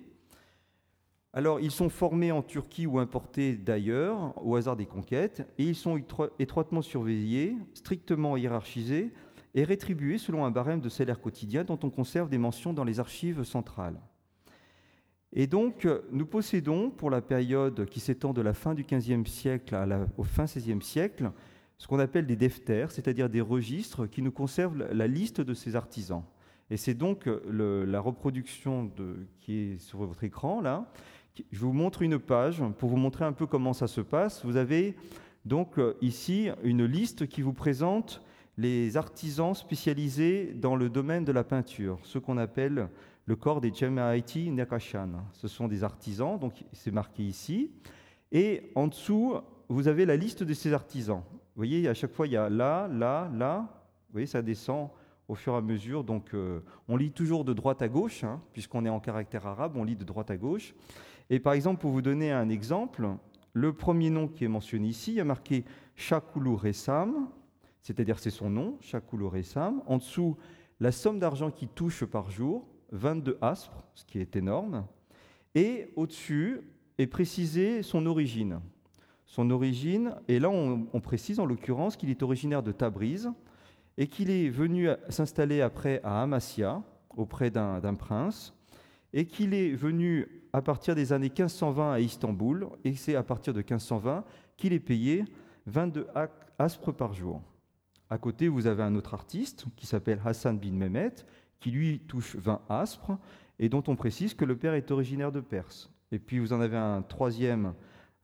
Alors, 1.34 1.62
ils 1.62 1.72
sont 1.72 1.89
formés 1.89 2.34
en 2.34 2.41
Turquie 2.41 2.86
ou 2.86 3.00
importés 3.00 3.55
d'ailleurs, 3.55 4.34
au 4.46 4.58
hasard 4.58 4.75
des 4.75 4.86
conquêtes, 4.86 5.48
et 5.58 5.63
ils 5.63 5.75
sont 5.75 6.01
étroitement 6.39 6.81
surveillés, 6.81 7.55
strictement 7.74 8.36
hiérarchisés 8.36 9.13
et 9.55 9.63
rétribués 9.63 10.17
selon 10.17 10.46
un 10.46 10.51
barème 10.51 10.81
de 10.81 10.89
salaire 10.89 11.22
quotidien 11.22 11.63
dont 11.63 11.79
on 11.84 11.89
conserve 11.89 12.29
des 12.29 12.38
mentions 12.38 12.74
dans 12.74 12.84
les 12.84 13.00
archives 13.00 13.43
centrales. 13.43 14.00
Et 15.33 15.47
donc, 15.47 15.88
nous 16.11 16.25
possédons, 16.25 16.89
pour 16.89 17.09
la 17.09 17.21
période 17.21 17.85
qui 17.85 18.00
s'étend 18.00 18.33
de 18.33 18.41
la 18.41 18.53
fin 18.53 18.73
du 18.73 18.83
XVe 18.83 19.25
siècle 19.25 19.75
à 19.75 19.85
la, 19.85 20.05
au 20.17 20.23
fin 20.23 20.45
XVIe 20.45 20.81
siècle, 20.81 21.31
ce 21.77 21.88
qu'on 21.88 22.00
appelle 22.00 22.27
des 22.27 22.35
defters, 22.35 22.91
c'est-à-dire 22.91 23.29
des 23.29 23.41
registres 23.41 24.05
qui 24.07 24.21
nous 24.21 24.31
conservent 24.31 24.85
la 24.91 25.07
liste 25.07 25.41
de 25.41 25.53
ces 25.53 25.75
artisans. 25.75 26.23
Et 26.69 26.77
c'est 26.77 26.93
donc 26.93 27.27
la 27.50 28.00
reproduction 28.00 28.91
qui 29.39 29.57
est 29.57 29.77
sur 29.77 30.00
votre 30.00 30.23
écran, 30.23 30.61
là, 30.61 30.91
je 31.51 31.59
vous 31.59 31.73
montre 31.73 32.01
une 32.01 32.19
page 32.19 32.61
pour 32.77 32.89
vous 32.89 32.97
montrer 32.97 33.25
un 33.25 33.33
peu 33.33 33.45
comment 33.45 33.73
ça 33.73 33.88
se 33.88 34.01
passe. 34.01 34.45
Vous 34.45 34.57
avez 34.57 34.95
donc 35.45 35.79
euh, 35.79 35.95
ici 36.01 36.50
une 36.63 36.85
liste 36.85 37.27
qui 37.27 37.41
vous 37.41 37.53
présente 37.53 38.21
les 38.57 38.97
artisans 38.97 39.55
spécialisés 39.55 40.53
dans 40.53 40.75
le 40.75 40.89
domaine 40.89 41.25
de 41.25 41.31
la 41.31 41.43
peinture, 41.43 42.00
ce 42.03 42.19
qu'on 42.19 42.38
appelle 42.38 42.89
le 43.31 43.38
corps 43.38 43.61
des 43.61 43.73
Jemaati 43.73 44.51
Nakashan. 44.51 45.23
Ce 45.31 45.47
sont 45.47 45.69
des 45.69 45.85
artisans, 45.85 46.38
donc 46.38 46.65
c'est 46.73 46.91
marqué 46.91 47.23
ici. 47.23 47.71
Et 48.29 48.73
en 48.75 48.88
dessous, 48.88 49.35
vous 49.69 49.88
avez 49.88 50.05
la 50.05 50.17
liste 50.17 50.43
de 50.43 50.53
ces 50.53 50.73
artisans. 50.73 51.23
Vous 51.29 51.39
voyez, 51.55 51.88
à 51.88 51.93
chaque 51.93 52.11
fois, 52.11 52.27
il 52.27 52.33
y 52.33 52.35
a 52.35 52.50
là, 52.50 52.89
là, 52.89 53.31
là. 53.33 53.59
Vous 54.09 54.15
voyez, 54.15 54.27
ça 54.27 54.41
descend 54.41 54.89
au 55.29 55.35
fur 55.35 55.53
et 55.53 55.55
à 55.55 55.61
mesure. 55.61 56.03
Donc, 56.03 56.33
euh, 56.33 56.59
on 56.89 56.97
lit 56.97 57.11
toujours 57.11 57.45
de 57.45 57.53
droite 57.53 57.81
à 57.81 57.88
gauche, 57.88 58.25
hein, 58.25 58.41
puisqu'on 58.51 58.83
est 58.83 58.89
en 58.89 59.00
caractère 59.00 59.47
arabe, 59.47 59.77
on 59.77 59.85
lit 59.85 59.95
de 59.95 60.03
droite 60.03 60.29
à 60.29 60.35
gauche. 60.35 60.75
Et 61.29 61.39
par 61.39 61.53
exemple, 61.53 61.79
pour 61.79 61.91
vous 61.91 62.01
donner 62.01 62.33
un 62.33 62.50
exemple, 62.50 63.07
le 63.53 63.71
premier 63.71 64.09
nom 64.09 64.27
qui 64.27 64.43
est 64.43 64.50
mentionné 64.50 64.89
ici, 64.89 65.11
il 65.11 65.15
y 65.15 65.21
a 65.21 65.23
marqué 65.23 65.63
Shakulu 65.95 66.55
Resam, 66.55 67.29
c'est-à-dire 67.81 68.19
c'est 68.19 68.29
son 68.29 68.50
nom, 68.50 68.77
Shakulu 68.81 69.27
Resam. 69.27 69.81
En 69.85 70.00
dessous, 70.00 70.35
la 70.81 70.91
somme 70.91 71.17
d'argent 71.17 71.50
qu'il 71.50 71.69
touche 71.69 72.03
par 72.03 72.29
jour, 72.29 72.67
22 72.91 73.38
aspres, 73.41 73.83
ce 73.95 74.05
qui 74.05 74.19
est 74.19 74.36
énorme. 74.36 74.86
Et 75.55 75.91
au-dessus 75.95 76.62
est 76.98 77.07
précisé 77.07 77.83
son 77.83 78.05
origine. 78.05 78.60
Son 79.25 79.50
origine, 79.50 80.15
et 80.27 80.39
là 80.39 80.50
on, 80.50 81.00
précise 81.00 81.39
en 81.39 81.45
l'occurrence 81.45 81.95
qu'il 81.95 82.10
est 82.10 82.21
originaire 82.21 82.63
de 82.63 82.74
Tabriz 82.74 83.29
et 83.98 84.07
qu'il 84.07 84.29
est 84.29 84.50
venu 84.50 84.89
s'installer 85.10 85.62
après 85.62 86.01
à 86.03 86.21
Amasya, 86.21 86.81
auprès 87.15 87.50
d'un 87.50 87.95
prince, 87.95 88.53
et 89.13 89.25
qu'il 89.25 89.53
est 89.53 89.71
venu 89.71 90.27
à 90.53 90.62
partir 90.62 90.95
des 90.95 91.13
années 91.13 91.29
1520 91.29 91.93
à 91.93 92.00
Istanbul, 92.00 92.67
et 92.83 92.93
c'est 92.95 93.15
à 93.15 93.24
partir 93.24 93.53
de 93.53 93.60
1520 93.60 94.24
qu'il 94.57 94.74
est 94.74 94.79
payé 94.79 95.25
22 95.65 96.07
aspres 96.57 96.91
par 96.91 97.13
jour. 97.13 97.41
À 98.10 98.17
côté, 98.17 98.50
vous 98.50 98.67
avez 98.67 98.83
un 98.83 98.95
autre 98.95 99.13
artiste 99.13 99.65
qui 99.77 99.86
s'appelle 99.86 100.21
Hassan 100.25 100.60
bin 100.60 100.74
Mehmet, 100.74 101.15
qui 101.61 101.71
lui 101.71 101.99
touche 101.99 102.35
20 102.35 102.61
aspres, 102.67 103.17
et 103.59 103.69
dont 103.69 103.83
on 103.87 103.95
précise 103.95 104.33
que 104.33 104.43
le 104.43 104.57
père 104.57 104.73
est 104.73 104.91
originaire 104.91 105.31
de 105.31 105.39
Perse. 105.39 105.89
Et 106.11 106.19
puis 106.19 106.39
vous 106.39 106.51
en 106.51 106.59
avez 106.59 106.75
un 106.75 107.01
troisième 107.01 107.73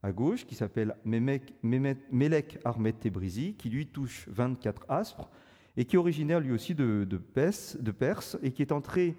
à 0.03 0.11
gauche 0.11 0.45
qui 0.45 0.55
s'appelle 0.55 0.95
Melek 1.05 2.59
Ahmed 2.65 2.99
Tebrizi, 2.99 3.53
qui 3.53 3.69
lui 3.69 3.87
touche 3.87 4.27
24 4.29 4.85
aspres, 4.89 5.29
et 5.77 5.85
qui 5.85 5.95
est 5.95 5.99
originaire 5.99 6.41
lui 6.41 6.51
aussi 6.51 6.75
de 6.75 7.05
Perse, 7.17 8.37
et 8.43 8.51
qui 8.51 8.61
est 8.61 8.73
entré 8.73 9.15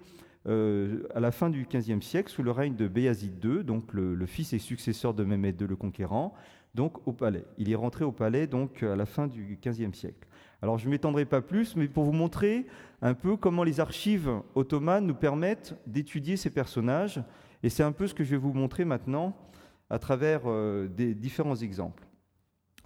euh, 0.47 1.03
à 1.13 1.19
la 1.19 1.31
fin 1.31 1.49
du 1.49 1.65
XVe 1.65 2.01
siècle, 2.01 2.31
sous 2.31 2.43
le 2.43 2.51
règne 2.51 2.75
de 2.75 2.87
Béazid 2.87 3.43
II, 3.43 3.63
donc 3.63 3.93
le, 3.93 4.25
fils 4.25 4.53
et 4.53 4.59
successeur 4.59 5.13
de 5.13 5.23
Mehmed 5.23 5.59
II 5.59 5.67
le 5.67 5.75
Conquérant, 5.75 6.33
donc 6.75 7.05
au 7.07 7.11
palais. 7.11 7.43
Il 7.57 7.69
est 7.69 7.75
rentré 7.75 8.05
au 8.05 8.11
palais 8.11 8.47
donc 8.47 8.83
à 8.83 8.95
la 8.95 9.05
fin 9.05 9.27
du 9.27 9.59
XVe 9.61 9.93
siècle. 9.93 10.27
Alors 10.61 10.77
je 10.77 10.85
ne 10.85 10.91
m'étendrai 10.91 11.25
pas 11.25 11.41
plus, 11.41 11.75
mais 11.75 11.87
pour 11.87 12.03
vous 12.03 12.11
montrer 12.11 12.65
un 13.01 13.13
peu 13.13 13.37
comment 13.37 13.63
les 13.63 13.79
archives 13.79 14.29
ottomanes 14.55 15.05
nous 15.05 15.15
permettent 15.15 15.75
d'étudier 15.87 16.35
ces 16.35 16.49
personnages, 16.49 17.23
et 17.63 17.69
c'est 17.69 17.83
un 17.83 17.91
peu 17.91 18.07
ce 18.07 18.13
que 18.13 18.23
je 18.23 18.31
vais 18.31 18.37
vous 18.37 18.53
montrer 18.53 18.85
maintenant 18.85 19.35
à 19.89 19.99
travers 19.99 20.41
euh, 20.45 20.87
des 20.87 21.15
différents 21.15 21.55
exemples. 21.55 22.05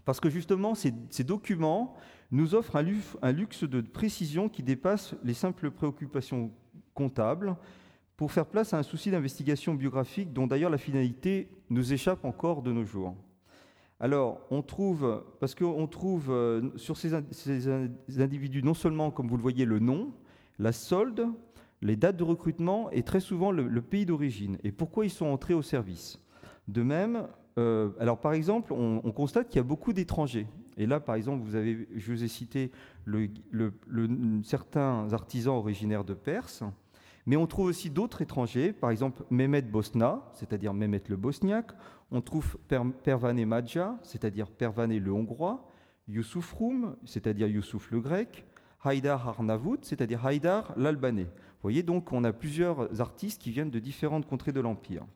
Parce 0.06 0.20
que 0.20 0.30
justement, 0.30 0.76
ces, 0.76 0.92
documents 1.24 1.96
nous 2.32 2.56
offrent 2.56 2.76
un, 2.76 3.32
luxe 3.32 3.64
de 3.64 3.82
précision 3.82 4.50
qui 4.50 4.64
dépasse 4.64 5.16
les 5.24 5.34
simples 5.34 5.72
préoccupations 5.72 6.52
comptable 6.94 7.56
pour 8.18 8.32
faire 8.32 8.46
place 8.46 8.74
à 8.74 8.78
un 8.78 8.84
souci 8.84 9.12
d'investigation 9.12 9.74
biographique 9.74 10.34
dont 10.34 10.48
d'ailleurs 10.48 10.70
la 10.70 10.78
finalité 10.78 11.50
nous 11.70 11.94
échappe 11.94 12.26
encore 12.26 12.62
de 12.62 12.72
nos 12.72 12.84
jours. 12.84 13.16
Alors, 14.04 14.42
on 14.52 14.62
trouve, 14.62 15.24
parce 15.40 15.56
qu'on 15.56 15.88
trouve 15.88 16.30
euh, 16.30 16.72
sur 16.76 16.98
ces, 16.98 17.14
individus 18.20 18.62
non 18.62 18.74
seulement, 18.74 19.12
comme 19.12 19.30
vous 19.30 19.38
le 19.38 19.42
voyez, 19.42 19.64
le 19.64 19.80
nom, 19.80 20.12
la 20.60 20.74
solde, 20.74 21.26
les 21.82 21.96
dates 21.96 22.18
de 22.18 22.24
recrutement 22.26 22.92
et 22.92 23.04
très 23.04 23.22
souvent 23.22 23.50
le, 23.50 23.82
pays 23.82 24.06
d'origine 24.06 24.58
et 24.66 24.74
pourquoi 24.74 25.06
ils 25.06 25.10
sont 25.10 25.28
entrés 25.28 25.54
au 25.54 25.62
service. 25.62 26.20
De 26.68 26.84
même, 26.84 27.30
euh, 27.58 27.92
alors 27.98 28.20
par 28.20 28.34
exemple, 28.34 28.74
on, 28.74 29.00
constate 29.14 29.48
qu'il 29.48 29.56
y 29.56 29.62
a 29.62 29.64
beaucoup 29.64 29.94
d'étrangers. 29.94 30.48
Et 30.76 30.86
là, 30.86 31.00
par 31.00 31.16
exemple, 31.16 31.42
vous 31.42 31.56
avez, 31.56 31.88
je 31.96 32.12
vous 32.12 32.26
ai 32.26 32.28
cité 32.28 32.72
certains 34.44 35.14
artisans 35.14 35.56
originaires 35.56 36.04
de 36.04 36.14
Perse 36.14 36.62
mais 37.26 37.38
on 37.38 37.48
trouve 37.48 37.68
aussi 37.68 37.90
d'autres 37.90 38.22
étrangers, 38.22 38.74
par 38.74 38.90
exemple 38.90 39.24
Mehmet 39.30 39.62
Bosna, 39.62 40.22
c'est-à-dire 40.34 40.74
Mehmet 40.74 41.04
le 41.08 41.16
Bosniaque. 41.16 41.72
On 42.16 42.22
trouve 42.22 42.58
Pervane 43.04 43.44
Madja, 43.44 43.98
c'est-à-dire 44.04 44.52
Pervane 44.52 44.96
le 44.96 45.12
Hongrois. 45.12 45.68
Youssouf 46.08 46.54
Roum, 46.54 46.96
c'est-à-dire 47.06 47.48
Youssouf 47.48 47.90
le 47.90 48.02
Grec. 48.02 48.46
Haïdar 48.84 49.28
Arnavout, 49.28 49.80
c'est-à-dire 49.82 50.24
Haïdar 50.24 50.74
l'Albanais. 50.78 51.24
Vous 51.24 51.64
voyez 51.64 51.82
donc 51.82 52.06
qu'on 52.06 52.24
a 52.24 52.32
plusieurs 52.32 53.02
artistes 53.02 53.42
qui 53.42 53.50
viennent 53.50 53.72
de 53.72 53.80
différentes 53.80 54.28
contrées 54.28 54.52
de 54.52 54.60
l'Empire. 54.60 55.08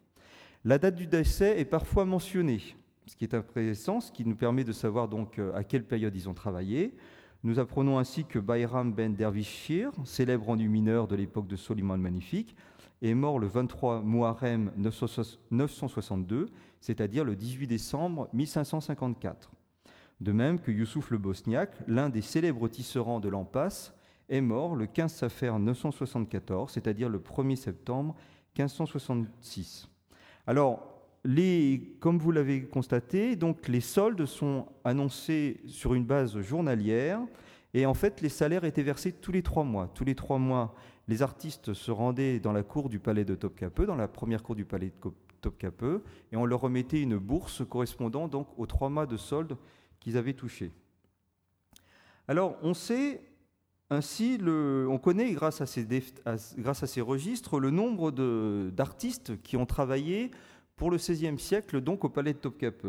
La 0.65 0.79
date 0.79 0.95
du 0.95 1.05
décès 1.05 1.59
est 1.59 1.65
parfois 1.65 2.03
mentionnée, 2.03 2.61
ce 3.05 3.15
qui 3.15 3.25
est 3.25 3.35
intéressant, 3.35 4.01
ce 4.01 4.11
qui 4.11 4.25
nous 4.25 4.35
permet 4.35 4.63
de 4.63 4.71
savoir 4.71 5.07
donc 5.07 5.39
à 5.53 5.63
quelle 5.63 5.83
période 5.83 6.15
ils 6.15 6.27
ont 6.27 6.33
travaillé. 6.33 6.95
Nous 7.43 7.59
apprenons 7.59 7.99
ainsi 7.99 8.25
que 8.25 8.39
Bayram 8.39 8.91
ben 8.91 9.13
Dervishir, 9.13 9.91
célèbre 10.03 10.49
enlumineur 10.49 11.07
de 11.07 11.15
l'époque 11.15 11.47
de 11.47 11.57
Soliman 11.57 11.97
le 11.97 12.01
Magnifique, 12.01 12.55
est 13.03 13.13
mort 13.13 13.37
le 13.37 13.47
23 13.47 14.01
Muharrem 14.01 14.71
962, 14.77 16.47
c'est-à-dire 16.81 17.23
le 17.23 17.35
18 17.35 17.67
décembre 17.67 18.29
1554. 18.33 19.51
De 20.19 20.31
même 20.31 20.59
que 20.59 20.71
Youssouf 20.71 21.11
le 21.11 21.17
Bosniaque, 21.17 21.75
l'un 21.87 22.09
des 22.09 22.21
célèbres 22.21 22.67
tisserands 22.67 23.19
de 23.19 23.29
l'Ampas, 23.29 23.93
est 24.29 24.41
mort 24.41 24.75
le 24.75 24.87
15 24.87 25.13
Safer 25.13 25.57
974, 25.59 26.71
c'est-à-dire 26.71 27.09
le 27.09 27.19
1er 27.19 27.55
septembre 27.55 28.15
1566. 28.57 29.87
Alors, 30.47 30.97
comme 31.99 32.19
vous 32.19 32.31
l'avez 32.31 32.63
constaté, 32.63 33.35
donc 33.35 33.67
les 33.67 33.81
soldes 33.81 34.25
sont 34.25 34.67
annoncés 34.83 35.61
sur 35.67 35.93
une 35.93 36.05
base 36.05 36.39
journalière 36.39 37.19
et 37.73 37.85
en 37.85 37.93
fait 37.93 38.21
les 38.21 38.29
salaires 38.29 38.63
étaient 38.63 38.83
versés 38.83 39.11
tous 39.11 39.31
les 39.31 39.43
trois 39.43 39.63
mois. 39.63 39.91
Tous 39.93 40.05
les 40.05 40.15
trois 40.15 40.37
mois, 40.37 40.73
les 41.07 41.21
artistes 41.21 41.73
se 41.73 41.91
rendaient 41.91 42.39
dans 42.39 42.53
la 42.53 42.63
cour 42.63 42.87
du 42.89 42.99
palais 42.99 43.25
de 43.25 43.35
Topkapi, 43.35 43.85
dans 43.85 43.95
la 43.95 44.07
première 44.07 44.41
cour 44.41 44.55
du 44.55 44.63
palais 44.65 44.87
de 44.87 45.11
Topkapi, 45.41 46.01
et 46.31 46.37
on 46.37 46.45
leur 46.45 46.61
remettait 46.61 47.01
une 47.01 47.17
bourse 47.17 47.63
correspondant 47.67 48.27
donc 48.27 48.47
aux 48.57 48.65
trois 48.65 48.89
mois 48.89 49.05
de 49.05 49.17
solde 49.17 49.57
qu'ils 49.99 50.17
avaient 50.17 50.33
touchés. 50.33 50.71
Alors, 52.27 52.57
on 52.61 52.73
sait 52.73 53.21
ainsi, 53.89 54.37
on 54.45 54.97
connaît 54.97 55.31
grâce 55.31 55.61
à, 55.61 55.65
ces, 55.65 57.01
registres 57.01 57.59
le 57.59 57.71
nombre 57.71 58.11
d'artistes 58.69 59.41
qui 59.41 59.55
ont 59.55 59.65
travaillé 59.65 60.31
pour 60.75 60.91
le 60.91 60.97
XVIe 60.97 61.39
siècle, 61.39 61.79
donc 61.79 62.03
au 62.03 62.09
palais 62.09 62.33
de 62.33 62.37
Topkapi. 62.37 62.87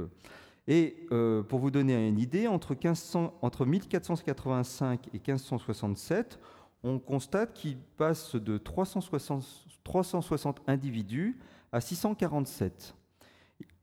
Et 0.67 1.07
euh, 1.13 1.43
pour 1.43 1.61
vous 1.61 1.71
donner 1.71 2.09
une 2.09 2.19
idée, 2.19 2.47
entre, 2.47 2.75
1500, 2.75 3.39
entre 3.41 3.65
1485 3.65 5.07
et 5.15 5.19
1567, 5.19 6.39
on 6.83 6.99
constate 6.99 7.55
qu'il 7.55 7.79
passe 7.79 8.37
de 8.37 8.59
360, 8.59 9.45
360 9.85 10.61
individus 10.67 11.39
à 11.73 11.81
647. 11.81 12.95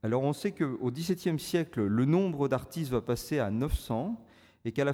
Alors 0.03 0.23
on 0.23 0.33
sait 0.33 0.51
qu'au 0.51 0.91
XVIIe 0.91 1.39
siècle, 1.39 1.83
le 1.83 2.05
nombre 2.05 2.47
d'artistes 2.47 2.91
va 2.91 3.01
passer 3.01 3.39
à 3.39 3.49
900 3.49 4.23
et 4.65 4.71
qu'à 4.71 4.85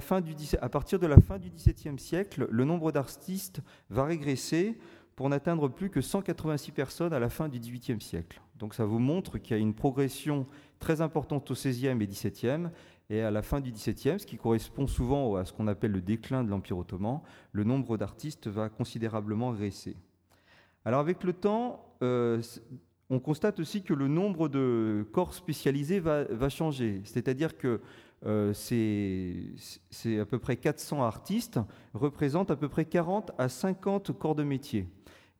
partir 0.70 0.98
de 0.98 1.06
la 1.06 1.20
fin 1.20 1.38
du 1.38 1.50
XVIIe 1.50 1.98
siècle, 1.98 2.46
le 2.50 2.64
nombre 2.64 2.92
d'artistes 2.92 3.60
va 3.90 4.04
régresser 4.04 4.78
pour 5.16 5.28
n'atteindre 5.28 5.68
plus 5.68 5.90
que 5.90 6.00
186 6.00 6.72
personnes 6.72 7.12
à 7.12 7.18
la 7.18 7.28
fin 7.28 7.48
du 7.48 7.58
XVIIIe 7.58 8.00
siècle. 8.00 8.40
Donc 8.58 8.74
ça 8.74 8.84
vous 8.84 8.98
montre 8.98 9.38
qu'il 9.38 9.56
y 9.56 9.58
a 9.58 9.62
une 9.62 9.74
progression 9.74 10.46
très 10.78 11.00
importante 11.00 11.50
au 11.50 11.54
XVIe 11.54 11.88
et 11.88 12.06
XVIIe, 12.06 12.70
et 13.10 13.20
à 13.20 13.30
la 13.30 13.42
fin 13.42 13.60
du 13.60 13.72
XVIIe, 13.72 14.18
ce 14.18 14.26
qui 14.26 14.38
correspond 14.38 14.86
souvent 14.86 15.36
à 15.36 15.44
ce 15.44 15.52
qu'on 15.52 15.68
appelle 15.68 15.92
le 15.92 16.00
déclin 16.00 16.44
de 16.44 16.50
l'Empire 16.50 16.78
ottoman, 16.78 17.20
le 17.52 17.64
nombre 17.64 17.98
d'artistes 17.98 18.46
va 18.46 18.70
considérablement 18.70 19.50
régresser. 19.50 19.96
Alors 20.84 21.00
avec 21.00 21.22
le 21.22 21.32
temps, 21.32 21.94
euh, 22.02 22.42
on 23.10 23.20
constate 23.20 23.60
aussi 23.60 23.82
que 23.82 23.94
le 23.94 24.08
nombre 24.08 24.48
de 24.48 25.06
corps 25.12 25.34
spécialisés 25.34 26.00
va, 26.00 26.48
changer. 26.48 27.02
C'est-à-dire 27.04 27.56
que 27.56 27.80
euh, 28.24 28.52
c'est 28.54 30.18
à 30.18 30.24
peu 30.24 30.38
près 30.38 30.56
400 30.56 31.02
artistes 31.02 31.60
représentent 31.94 32.50
à 32.50 32.56
peu 32.56 32.68
près 32.68 32.84
40 32.84 33.32
à 33.38 33.48
50 33.48 34.16
corps 34.18 34.34
de 34.34 34.44
métier. 34.44 34.88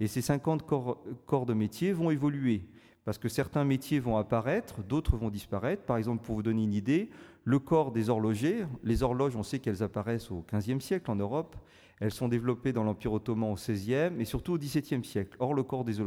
Et 0.00 0.06
ces 0.06 0.20
50 0.20 0.66
corps, 0.66 1.02
corps 1.26 1.46
de 1.46 1.54
métier 1.54 1.92
vont 1.92 2.10
évoluer 2.10 2.66
parce 3.04 3.18
que 3.18 3.28
certains 3.28 3.64
métiers 3.64 3.98
vont 3.98 4.16
apparaître, 4.16 4.82
d'autres 4.82 5.16
vont 5.16 5.30
disparaître. 5.30 5.82
Par 5.82 5.96
exemple, 5.96 6.24
pour 6.24 6.36
vous 6.36 6.42
donner 6.42 6.62
une 6.62 6.72
idée, 6.72 7.10
le 7.44 7.58
corps 7.58 7.90
des 7.90 8.10
horlogers, 8.10 8.64
les 8.84 9.02
horloges, 9.02 9.34
on 9.34 9.42
sait 9.42 9.58
qu'elles 9.58 9.82
apparaissent 9.82 10.30
au 10.30 10.44
XVe 10.52 10.80
siècle 10.80 11.10
en 11.10 11.16
Europe, 11.16 11.56
elles 12.02 12.10
sont 12.10 12.26
développées 12.26 12.72
dans 12.72 12.82
l'Empire 12.82 13.12
ottoman 13.12 13.52
au 13.52 13.54
XVIe 13.54 14.10
et 14.18 14.24
surtout 14.24 14.54
au 14.54 14.58
XVIIe 14.58 15.04
siècle. 15.04 15.36
Or, 15.38 15.54
le 15.54 15.62
corps 15.62 15.84
des 15.84 15.98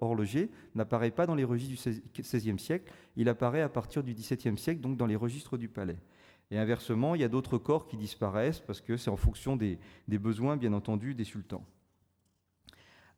horlogers 0.00 0.50
n'apparaît 0.74 1.12
pas 1.12 1.24
dans 1.24 1.36
les 1.36 1.44
registres 1.44 1.88
du 1.88 2.22
XVIe 2.22 2.58
siècle, 2.58 2.92
il 3.14 3.28
apparaît 3.28 3.60
à 3.60 3.68
partir 3.68 4.02
du 4.02 4.12
XVIIe 4.12 4.58
siècle, 4.58 4.80
donc 4.80 4.96
dans 4.96 5.06
les 5.06 5.14
registres 5.14 5.56
du 5.56 5.68
palais. 5.68 5.98
Et 6.50 6.58
inversement, 6.58 7.14
il 7.14 7.20
y 7.20 7.24
a 7.24 7.28
d'autres 7.28 7.58
corps 7.58 7.86
qui 7.86 7.96
disparaissent 7.96 8.58
parce 8.58 8.80
que 8.80 8.96
c'est 8.96 9.08
en 9.08 9.16
fonction 9.16 9.54
des, 9.54 9.78
besoins, 10.08 10.56
bien 10.56 10.72
entendu, 10.72 11.14
des 11.14 11.22
sultans. 11.22 11.64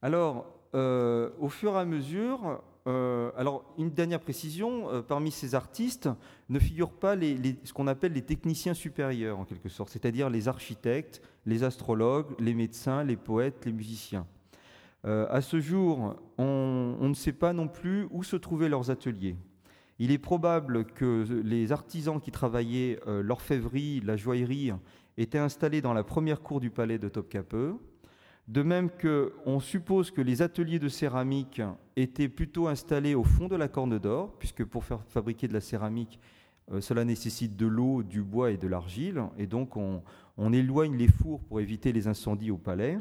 Alors, 0.03 0.55
euh, 0.75 1.31
au 1.39 1.49
fur 1.49 1.73
et 1.77 1.79
à 1.79 1.87
mesure, 1.87 2.63
euh, 2.89 3.31
alors, 3.37 3.65
une 3.79 3.91
dernière 3.91 4.21
précision, 4.21 4.91
euh, 4.91 5.03
parmi 5.03 5.31
ces 5.31 5.55
artistes 5.55 6.09
ne 6.49 6.59
figurent 6.59 6.93
pas 6.93 7.15
ce 7.17 7.73
qu'on 7.73 7.87
appelle 7.87 8.13
les 8.13 8.23
techniciens 8.23 8.75
supérieurs, 8.75 9.39
en 9.39 9.45
quelque 9.45 9.69
sorte, 9.69 9.91
c'est-à-dire 9.91 10.29
les 10.29 10.49
architectes, 10.49 11.23
les 11.47 11.63
astrologues, 11.63 12.35
les 12.41 12.55
médecins, 12.55 13.05
les 13.05 13.17
poètes, 13.17 13.65
les 13.65 13.73
musiciens. 13.73 14.27
Euh, 15.05 15.27
à 15.31 15.41
ce 15.41 15.61
jour, 15.61 16.17
on, 16.39 16.97
ne 17.01 17.15
sait 17.15 17.33
pas 17.33 17.53
non 17.53 17.69
plus 17.69 18.09
où 18.11 18.25
se 18.25 18.37
trouvaient 18.37 18.69
leurs 18.69 18.91
ateliers. 18.91 19.37
Il 19.99 20.11
est 20.11 20.19
probable 20.19 20.85
que 20.85 21.25
les 21.45 21.71
artisans 21.71 22.21
qui 22.21 22.33
travaillaient 22.33 22.99
l'orfèvrerie, 23.07 24.01
la 24.01 24.17
joaillerie, 24.17 24.73
étaient 25.17 25.39
installés 25.39 25.81
dans 25.81 25.93
la 25.93 26.03
première 26.03 26.41
cour 26.41 26.59
du 26.59 26.71
palais 26.71 26.99
de 26.99 27.09
Topkapi, 27.09 27.75
de 28.49 28.63
même 28.63 28.91
qu'on 28.91 29.61
suppose 29.61 30.11
que 30.11 30.21
les 30.21 30.43
ateliers 30.43 30.79
de 30.79 30.89
céramique 30.89 31.63
étaient 31.97 32.29
plutôt 32.29 32.69
installés 32.69 33.15
au 33.15 33.25
fond 33.25 33.49
de 33.49 33.57
la 33.57 33.69
corne 33.69 33.99
d'or, 33.99 34.33
puisque 34.39 34.65
pour 34.65 34.85
faire 34.85 35.01
fabriquer 35.09 35.49
de 35.49 35.53
la 35.53 35.61
céramique, 35.61 36.19
euh, 36.71 36.81
cela 36.81 37.05
nécessite 37.05 37.57
de 37.57 37.67
l'eau, 37.67 38.03
du 38.03 38.23
bois 38.23 38.51
et 38.51 38.57
de 38.57 38.67
l'argile, 38.67 39.23
et 39.39 39.47
donc 39.47 39.77
on, 39.77 40.03
éloigne 40.53 40.97
les 40.97 41.09
fours 41.09 41.41
pour 41.41 41.61
éviter 41.61 41.93
les 41.93 42.09
incendies 42.09 42.51
au 42.51 42.57
palais. 42.57 42.99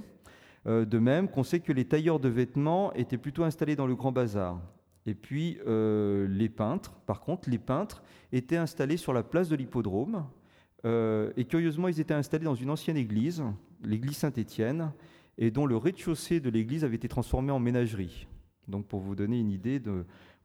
Euh, 0.67 0.85
de 0.85 0.99
même 0.99 1.27
qu'on 1.27 1.43
sait 1.43 1.59
que 1.59 1.73
les 1.73 1.85
tailleurs 1.85 2.19
de 2.19 2.29
vêtements 2.29 2.93
étaient 2.93 3.17
plutôt 3.17 3.43
installés 3.43 3.75
dans 3.75 3.87
le 3.87 3.95
grand 3.95 4.11
bazar. 4.11 4.59
Et 5.07 5.15
puis 5.15 5.57
euh, 5.65 6.27
les 6.27 6.49
peintres, 6.49 6.91
par 7.07 7.21
contre, 7.21 7.49
les 7.49 7.57
peintres 7.57 8.03
étaient 8.31 8.57
installés 8.57 8.97
sur 8.97 9.11
la 9.11 9.23
place 9.23 9.49
de 9.49 9.55
l'hippodrome, 9.55 10.25
et 10.83 11.45
curieusement, 11.45 11.89
ils 11.89 11.99
étaient 11.99 12.15
installés 12.15 12.45
dans 12.45 12.55
une 12.55 12.71
ancienne 12.71 12.97
église, 12.97 13.43
l'église 13.83 14.17
Saint-Étienne, 14.17 14.91
et 15.41 15.49
dont 15.49 15.65
le 15.65 15.75
rez-de-chaussée 15.75 16.39
de 16.39 16.49
l'église 16.49 16.85
avait 16.85 16.95
été 16.95 17.09
transformé 17.09 17.51
en 17.51 17.59
ménagerie. 17.59 18.27
Donc 18.67 18.85
pour 18.85 18.99
vous 18.99 19.15
donner 19.15 19.39
une 19.39 19.49
idée 19.49 19.81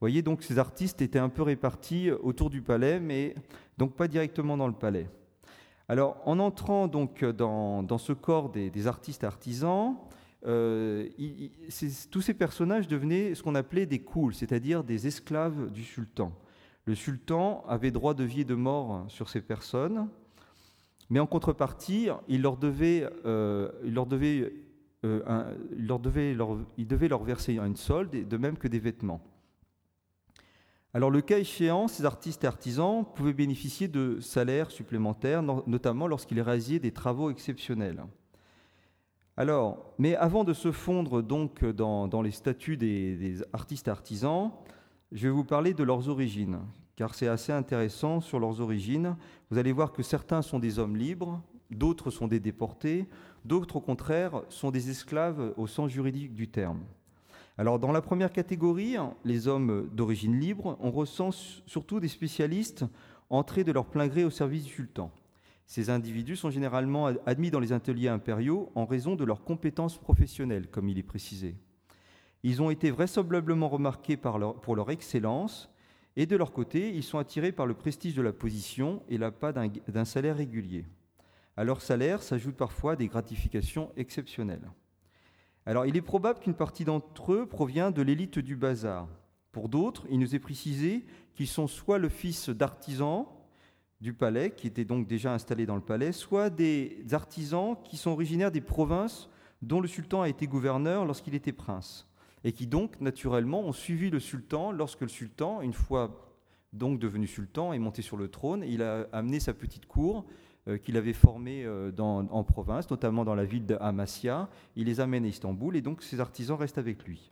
voyez, 0.01 0.23
donc 0.23 0.41
ces 0.41 0.57
artistes 0.57 1.01
étaient 1.01 1.19
un 1.19 1.29
peu 1.29 1.43
répartis 1.43 2.11
autour 2.11 2.49
du 2.49 2.61
palais, 2.61 2.99
mais 2.99 3.35
donc 3.77 3.95
pas 3.95 4.07
directement 4.07 4.57
dans 4.57 4.67
le 4.67 4.73
palais. 4.73 5.07
Alors 5.87 6.17
en 6.25 6.39
entrant 6.39 6.87
donc 6.87 7.23
dans, 7.23 7.97
ce 7.99 8.11
corps 8.11 8.49
des, 8.49 8.87
artistes 8.87 9.23
artisans, 9.23 9.97
euh, 10.47 11.07
tous 12.09 12.21
ces 12.21 12.33
personnages 12.33 12.87
devenaient 12.87 13.35
ce 13.35 13.43
qu'on 13.43 13.55
appelait 13.55 13.85
des 13.85 13.99
kouls, 13.99 14.33
c'est-à-dire 14.33 14.83
des 14.83 15.05
esclaves 15.05 15.71
du 15.71 15.83
sultan. 15.83 16.33
Le 16.85 16.95
sultan 16.95 17.63
avait 17.67 17.91
droit 17.91 18.15
de 18.15 18.23
vie 18.23 18.41
et 18.41 18.45
de 18.45 18.55
mort 18.55 19.05
sur 19.09 19.29
ces 19.29 19.41
personnes, 19.41 20.09
mais 21.11 21.19
en 21.19 21.27
contrepartie, 21.27 22.09
il 22.27 22.41
leur 22.41 22.57
devait, 22.57 23.07
euh, 23.25 23.71
il 23.83 23.93
leur 23.93 24.07
devait 24.07 24.51
euh, 25.05 25.55
il, 25.77 25.85
leur 25.85 25.99
leur, 27.09 27.23
verser 27.23 27.57
une 27.57 27.75
solde, 27.75 28.27
de 28.27 28.37
même 28.37 28.57
que 28.57 28.67
des 28.67 28.79
vêtements. 28.79 29.21
Alors 30.93 31.11
le 31.11 31.21
cas 31.21 31.37
échéant, 31.37 31.87
ces 31.87 32.05
artistes 32.05 32.43
et 32.43 32.47
artisans 32.47 33.05
pouvaient 33.15 33.33
bénéficier 33.33 33.87
de 33.87 34.19
salaires 34.19 34.71
supplémentaires, 34.71 35.43
notamment 35.43 36.07
lorsqu'ils 36.07 36.41
réalisaient 36.41 36.79
des 36.79 36.91
travaux 36.91 37.29
exceptionnels. 37.29 38.03
Alors, 39.35 39.93
mais 39.99 40.15
avant 40.15 40.43
de 40.43 40.53
se 40.53 40.71
fondre 40.71 41.21
donc 41.21 41.63
dans, 41.63 42.21
les 42.23 42.31
statuts 42.31 42.77
des, 42.77 43.15
des, 43.15 43.43
artistes 43.53 43.87
et 43.87 43.91
artisans, 43.91 44.51
je 45.11 45.27
vais 45.27 45.33
vous 45.33 45.43
parler 45.43 45.75
de 45.75 45.83
leurs 45.83 46.09
origines, 46.09 46.57
car 46.95 47.13
c'est 47.13 47.27
assez 47.27 47.51
intéressant 47.51 48.19
sur 48.19 48.39
leurs 48.39 48.59
origines. 48.61 49.15
Vous 49.51 49.59
allez 49.59 49.71
voir 49.71 49.91
que 49.91 50.01
certains 50.01 50.41
sont 50.41 50.57
des 50.57 50.79
hommes 50.79 50.97
libres, 50.97 51.39
d'autres 51.69 52.09
sont 52.09 52.27
des 52.27 52.39
déportés, 52.39 53.07
D'autres, 53.47 53.77
au 53.77 53.79
contraire, 53.79 54.41
sont 54.49 54.71
des 54.71 54.89
esclaves 54.89 55.53
au 55.55 55.67
sens 55.67 55.89
juridique 55.89 56.33
du 56.33 56.49
terme. 56.49 56.81
Alors, 57.57 57.79
dans 57.79 57.93
la 57.93 58.01
première 58.01 58.33
catégorie, 58.33 58.97
les 59.23 59.47
hommes 59.47 59.87
d'origine 59.93 60.37
libre, 60.37 60.77
on 60.81 60.91
ressent 60.91 61.31
surtout 61.65 62.01
des 62.01 62.09
spécialistes 62.09 62.83
entrés 63.29 63.63
de 63.63 63.71
leur 63.71 63.85
plein 63.85 64.07
gré 64.07 64.25
au 64.25 64.29
service 64.29 64.65
du 64.65 64.73
sultan. 64.73 65.13
Ces 65.65 65.89
individus 65.89 66.35
sont 66.35 66.49
généralement 66.49 67.05
admis 67.25 67.49
dans 67.49 67.61
les 67.61 67.71
ateliers 67.71 68.09
impériaux 68.09 68.69
en 68.75 68.85
raison 68.85 69.15
de 69.15 69.23
leurs 69.23 69.45
compétences 69.45 69.97
professionnelles, 69.97 70.67
comme 70.67 70.89
il 70.89 70.99
est 70.99 71.03
précisé. 71.03 71.55
Ils 72.43 72.61
ont 72.61 72.69
été 72.69 72.91
vraisemblablement 72.91 73.69
remarqués 73.69 74.17
pour 74.17 74.75
leur 74.75 74.91
excellence, 74.91 75.69
et 76.17 76.25
de 76.25 76.35
leur 76.35 76.51
côté, 76.51 76.93
ils 76.93 77.01
sont 77.01 77.17
attirés 77.17 77.53
par 77.53 77.65
le 77.65 77.75
prestige 77.75 78.13
de 78.13 78.21
la 78.21 78.33
position 78.33 79.03
et 79.07 79.17
l'appât 79.17 79.53
d'un 79.53 80.03
salaire 80.05 80.35
régulier. 80.35 80.83
À 81.57 81.63
leur 81.63 81.81
salaire 81.81 82.21
s'ajoutent 82.21 82.55
parfois 82.55 82.95
des 82.95 83.07
gratifications 83.07 83.91
exceptionnelles. 83.97 84.69
Alors, 85.65 85.87
il 85.87 85.97
est 85.97 86.01
probable 86.01 86.39
qu'une 86.39 86.53
partie 86.53 86.85
d'entre 86.85 87.33
eux 87.33 87.45
provient 87.47 87.89
de 87.89 88.03
l'élite 88.03 88.37
du 88.37 88.55
bazar. 88.55 89.07
Pour 89.51 89.67
d'autres, 89.67 90.05
il 90.11 90.19
nous 90.19 90.35
est 90.35 90.39
précisé 90.39 91.03
qu'ils 91.33 91.47
sont 91.47 91.67
soit 91.67 91.97
le 91.97 92.09
fils 92.09 92.49
d'artisans 92.49 93.25
du 93.99 94.13
palais, 94.13 94.51
qui 94.51 94.67
étaient 94.67 94.85
donc 94.85 95.07
déjà 95.07 95.33
installés 95.33 95.65
dans 95.65 95.75
le 95.75 95.81
palais, 95.81 96.11
soit 96.11 96.51
des 96.51 97.03
artisans 97.11 97.75
qui 97.83 97.97
sont 97.97 98.11
originaires 98.11 98.51
des 98.51 98.61
provinces 98.61 99.27
dont 99.63 99.81
le 99.81 99.87
sultan 99.87 100.21
a 100.21 100.29
été 100.29 100.45
gouverneur 100.45 101.05
lorsqu'il 101.05 101.33
était 101.33 101.51
prince, 101.51 102.07
et 102.43 102.51
qui 102.51 102.67
donc, 102.67 103.01
naturellement, 103.01 103.61
ont 103.61 103.73
suivi 103.73 104.11
le 104.11 104.19
sultan 104.19 104.71
lorsque 104.71 105.01
le 105.01 105.07
sultan, 105.07 105.61
une 105.61 105.73
fois 105.73 106.35
donc 106.71 106.99
devenu 106.99 107.25
sultan, 107.25 107.73
est 107.73 107.79
monté 107.79 108.03
sur 108.03 108.15
le 108.15 108.27
trône, 108.27 108.63
il 108.67 108.83
a 108.83 109.07
amené 109.11 109.39
sa 109.39 109.55
petite 109.55 109.87
cour 109.87 110.27
qu'il 110.75 110.97
avait 110.97 111.13
formés 111.13 111.63
euh, 111.65 111.91
en 111.97 112.43
province, 112.43 112.89
notamment 112.89 113.23
dans 113.23 113.35
la 113.35 113.45
ville 113.45 113.65
de 113.65 113.77
Amasya. 113.79 114.49
Il 114.75 114.87
les 114.87 114.99
amène 114.99 115.23
à 115.25 115.27
Istanbul 115.27 115.75
et 115.75 115.81
donc 115.81 116.03
ces 116.03 116.19
artisans 116.19 116.57
restent 116.57 116.77
avec 116.77 117.05
lui. 117.05 117.31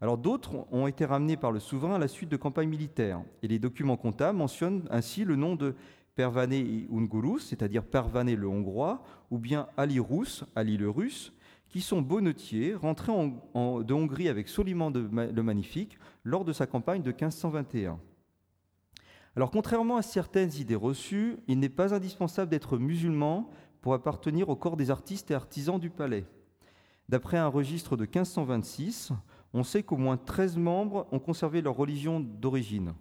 Alors 0.00 0.16
d'autres 0.16 0.66
ont 0.72 0.86
été 0.86 1.04
ramenés 1.04 1.36
par 1.36 1.52
le 1.52 1.60
souverain 1.60 1.96
à 1.96 1.98
la 1.98 2.08
suite 2.08 2.30
de 2.30 2.36
campagnes 2.36 2.68
militaires. 2.68 3.22
Et 3.42 3.48
les 3.48 3.58
documents 3.58 3.96
comptables 3.96 4.38
mentionnent 4.38 4.84
ainsi 4.90 5.24
le 5.24 5.36
nom 5.36 5.56
de 5.56 5.74
Pervané 6.14 6.86
Ungurus, 6.92 7.46
c'est-à-dire 7.46 7.84
Pervané 7.84 8.36
le 8.36 8.48
Hongrois, 8.48 9.02
ou 9.30 9.38
bien 9.38 9.68
Ali 9.76 10.00
Rus, 10.00 10.44
Ali 10.54 10.76
le 10.76 10.88
Russe, 10.88 11.32
qui 11.68 11.80
sont 11.80 12.02
bonnetiers, 12.02 12.74
rentrés 12.74 13.12
de 13.12 13.92
Hongrie 13.94 14.28
avec 14.28 14.48
Soliman 14.48 14.90
le 14.90 15.42
Magnifique 15.42 15.98
lors 16.24 16.44
de 16.44 16.52
sa 16.52 16.66
campagne 16.66 17.02
de 17.02 17.10
1521. 17.10 17.98
Alors 19.36 19.50
contrairement 19.50 19.96
à 19.96 20.02
certaines 20.02 20.52
idées 20.54 20.74
reçues, 20.74 21.36
il 21.46 21.60
n'est 21.60 21.68
pas 21.68 21.94
indispensable 21.94 22.50
d'être 22.50 22.78
musulman 22.78 23.48
pour 23.80 23.94
appartenir 23.94 24.48
au 24.48 24.56
corps 24.56 24.76
des 24.76 24.90
artistes 24.90 25.30
et 25.30 25.34
artisans 25.34 25.78
du 25.78 25.90
palais. 25.90 26.26
D'après 27.08 27.38
un 27.38 27.48
registre 27.48 27.96
de 27.96 28.04
1526, 28.04 29.12
on 29.52 29.62
sait 29.62 29.82
qu'au 29.82 29.96
moins 29.96 30.16
13 30.16 30.58
membres 30.58 31.06
ont 31.12 31.18
conservé 31.18 31.62
leur 31.62 31.76
religion 31.76 32.20
d'origine. 32.20 32.92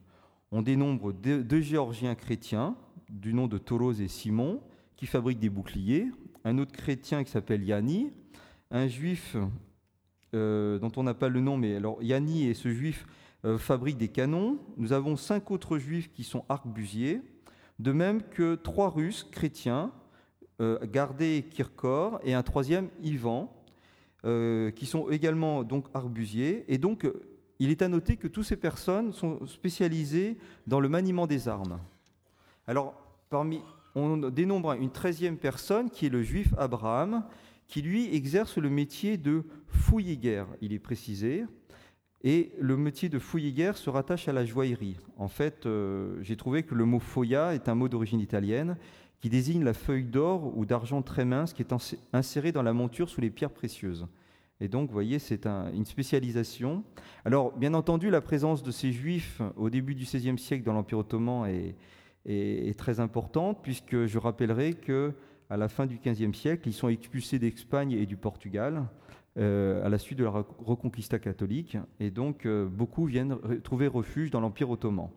On 0.52 0.62
dénombre 0.62 1.14
deux, 1.14 1.62
Géorgiens 1.62 2.16
chrétiens, 2.16 2.76
du 3.10 3.34
nom 3.34 3.48
de 3.48 3.58
Tolos 3.58 3.94
et 3.94 4.08
Simon, 4.08 4.62
qui 4.96 5.06
fabriquent 5.06 5.40
des 5.40 5.50
boucliers, 5.50 6.08
un 6.44 6.58
autre 6.58 6.72
chrétien 6.72 7.24
qui 7.24 7.32
s'appelle 7.32 7.64
Yanni, 7.64 8.12
un 8.72 8.88
juif 8.88 9.36
euh, 10.34 10.80
dont 10.80 10.92
on 10.96 11.04
n'a 11.04 11.14
pas 11.14 11.30
le 11.30 11.40
nom, 11.40 11.58
mais 11.58 11.76
alors 11.76 12.02
Yanni 12.02 12.48
et 12.48 12.54
ce 12.54 12.70
juif 12.70 13.06
euh, 13.46 13.58
fabriquent 13.58 13.98
des 13.98 14.10
canons. 14.10 14.60
Nous 14.78 14.94
avons 14.94 15.16
cinq 15.16 15.52
autres 15.52 15.78
juifs 15.78 16.12
qui 16.12 16.24
sont 16.24 16.46
arquebusiers, 16.50 17.22
de 17.80 17.92
même 17.92 18.22
que 18.22 18.56
trois 18.56 18.90
Russes 18.90 19.28
chrétiens, 19.32 19.92
euh, 20.62 20.78
Gardé 20.86 21.46
Kirkor, 21.50 22.20
et 22.24 22.34
un 22.34 22.44
troisième 22.44 22.90
Ivan, 23.02 23.54
euh, 24.26 24.72
qui 24.72 24.86
sont 24.86 25.10
également 25.10 25.64
donc 25.64 25.86
arbusiers. 25.94 26.66
Et 26.68 26.78
donc, 26.78 27.06
euh, 27.06 27.22
il 27.60 27.70
est 27.70 27.82
à 27.82 27.88
noter 27.88 28.18
que 28.18 28.28
toutes 28.28 28.44
ces 28.44 28.58
personnes 28.58 29.14
sont 29.14 29.46
spécialisées 29.48 30.38
dans 30.68 30.82
le 30.82 30.90
maniement 30.90 31.28
des 31.28 31.48
armes. 31.48 31.80
Alors, 32.68 32.94
on 33.96 34.18
dénombre 34.18 34.74
une 34.74 34.92
treizième 34.92 35.38
personne 35.38 35.90
qui 35.90 36.06
est 36.06 36.10
le 36.10 36.24
juif 36.24 36.54
Abraham, 36.58 37.24
qui 37.68 37.82
lui 37.82 38.14
exerce 38.14 38.58
le 38.58 38.70
métier 38.70 39.16
de 39.18 39.44
fouillis-guerre, 39.68 40.48
il 40.60 40.74
est 40.74 40.80
précisé. 40.80 41.46
Et 42.24 42.52
le 42.60 42.76
métier 42.76 43.08
de 43.08 43.18
fouillis-guerre 43.18 43.78
se 43.78 43.90
rattache 43.90 44.28
à 44.28 44.34
la 44.34 44.46
joaillerie. 44.46 44.98
En 45.18 45.30
fait, 45.30 45.66
euh, 45.66 46.18
j'ai 46.22 46.36
trouvé 46.36 46.64
que 46.64 46.76
le 46.76 46.84
mot 46.86 47.00
foia 47.00 47.56
est 47.56 47.70
un 47.70 47.76
mot 47.76 47.88
d'origine 47.88 48.20
italienne 48.20 48.78
qui 49.22 49.30
désigne 49.30 49.64
la 49.64 49.74
feuille 49.74 50.04
d'or 50.04 50.58
ou 50.58 50.66
d'argent 50.66 51.02
très 51.02 51.26
mince 51.26 51.54
qui 51.54 51.62
est 51.62 51.74
insérée 52.14 52.52
dans 52.52 52.64
la 52.64 52.74
monture 52.74 53.10
sous 53.10 53.22
les 53.22 53.30
pierres 53.30 53.52
précieuses. 53.52 54.08
Et 54.62 54.68
donc, 54.68 54.90
vous 54.90 54.94
voyez, 54.94 55.20
c'est 55.20 55.46
une 55.46 55.86
spécialisation. 55.86 56.84
Alors, 57.24 57.58
bien 57.58 57.74
entendu, 57.74 58.10
la 58.10 58.20
présence 58.20 58.64
de 58.64 58.72
ces 58.72 58.92
juifs 58.92 59.42
au 59.56 59.70
début 59.70 59.96
du 59.96 60.04
XVIe 60.04 60.38
siècle 60.38 60.66
dans 60.66 60.74
l'Empire 60.74 60.98
ottoman 60.98 61.48
est, 61.50 61.76
est, 62.26 62.78
très 62.78 63.00
importante, 63.00 63.60
puisque 63.64 64.06
je 64.06 64.18
rappellerai 64.18 64.74
que 64.74 65.14
à 65.50 65.56
la 65.56 65.70
fin 65.70 65.86
du 65.86 65.98
XVe 66.06 66.34
siècle, 66.34 66.68
ils 66.68 66.74
sont 66.74 66.90
expulsés 66.90 67.40
d'Espagne 67.40 67.94
et 67.94 68.06
du 68.06 68.18
Portugal 68.18 68.86
euh, 69.40 69.86
à 69.86 69.90
la 69.90 69.98
suite 69.98 70.20
de 70.20 70.26
la 70.26 70.32
Reconquista 70.32 71.18
catholique, 71.18 71.78
et 72.00 72.12
donc 72.12 72.46
euh, 72.46 72.68
beaucoup 72.68 73.06
viennent 73.06 73.38
trouver 73.64 73.88
refuge 73.88 74.32
dans 74.32 74.42
l'Empire 74.42 74.70
ottoman. 74.70 75.10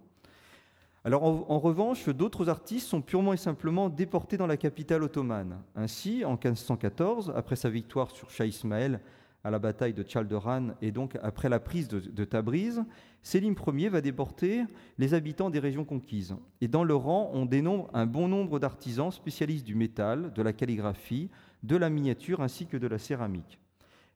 Alors 1.04 1.24
en, 1.24 1.58
revanche, 1.58 2.08
d'autres 2.08 2.48
artistes 2.48 2.86
sont 2.86 3.02
purement 3.02 3.32
et 3.32 3.36
simplement 3.36 3.88
déportés 3.88 4.36
dans 4.36 4.46
la 4.46 4.56
capitale 4.56 5.02
ottomane. 5.02 5.58
Ainsi, 5.74 6.24
en 6.24 6.34
1514, 6.34 7.32
après 7.34 7.56
sa 7.56 7.68
victoire 7.68 8.12
sur 8.12 8.30
Shah 8.30 8.46
Ismaël 8.46 9.00
à 9.42 9.50
la 9.50 9.58
bataille 9.58 9.94
de 9.94 10.04
Chalderan 10.06 10.68
et 10.80 10.92
donc 10.92 11.18
après 11.20 11.48
la 11.48 11.58
prise 11.58 11.88
de, 11.88 12.24
Tabriz, 12.24 12.84
Sélim 13.22 13.56
Ier 13.74 13.88
va 13.88 14.00
déporter 14.00 14.62
les 14.98 15.14
habitants 15.14 15.50
des 15.50 15.58
régions 15.58 15.84
conquises. 15.84 16.36
Et 16.60 16.68
dans 16.68 16.84
le 16.84 16.94
rang, 16.94 17.30
on 17.34 17.46
dénombre 17.46 17.90
un 17.92 18.06
bon 18.06 18.28
nombre 18.28 18.60
d'artisans 18.60 19.10
spécialistes 19.10 19.66
du 19.66 19.74
métal, 19.74 20.32
de 20.32 20.42
la 20.42 20.52
calligraphie, 20.52 21.30
de 21.64 21.76
la 21.76 21.90
miniature 21.90 22.40
ainsi 22.40 22.66
que 22.66 22.76
de 22.76 22.86
la 22.86 22.98
céramique. 22.98 23.58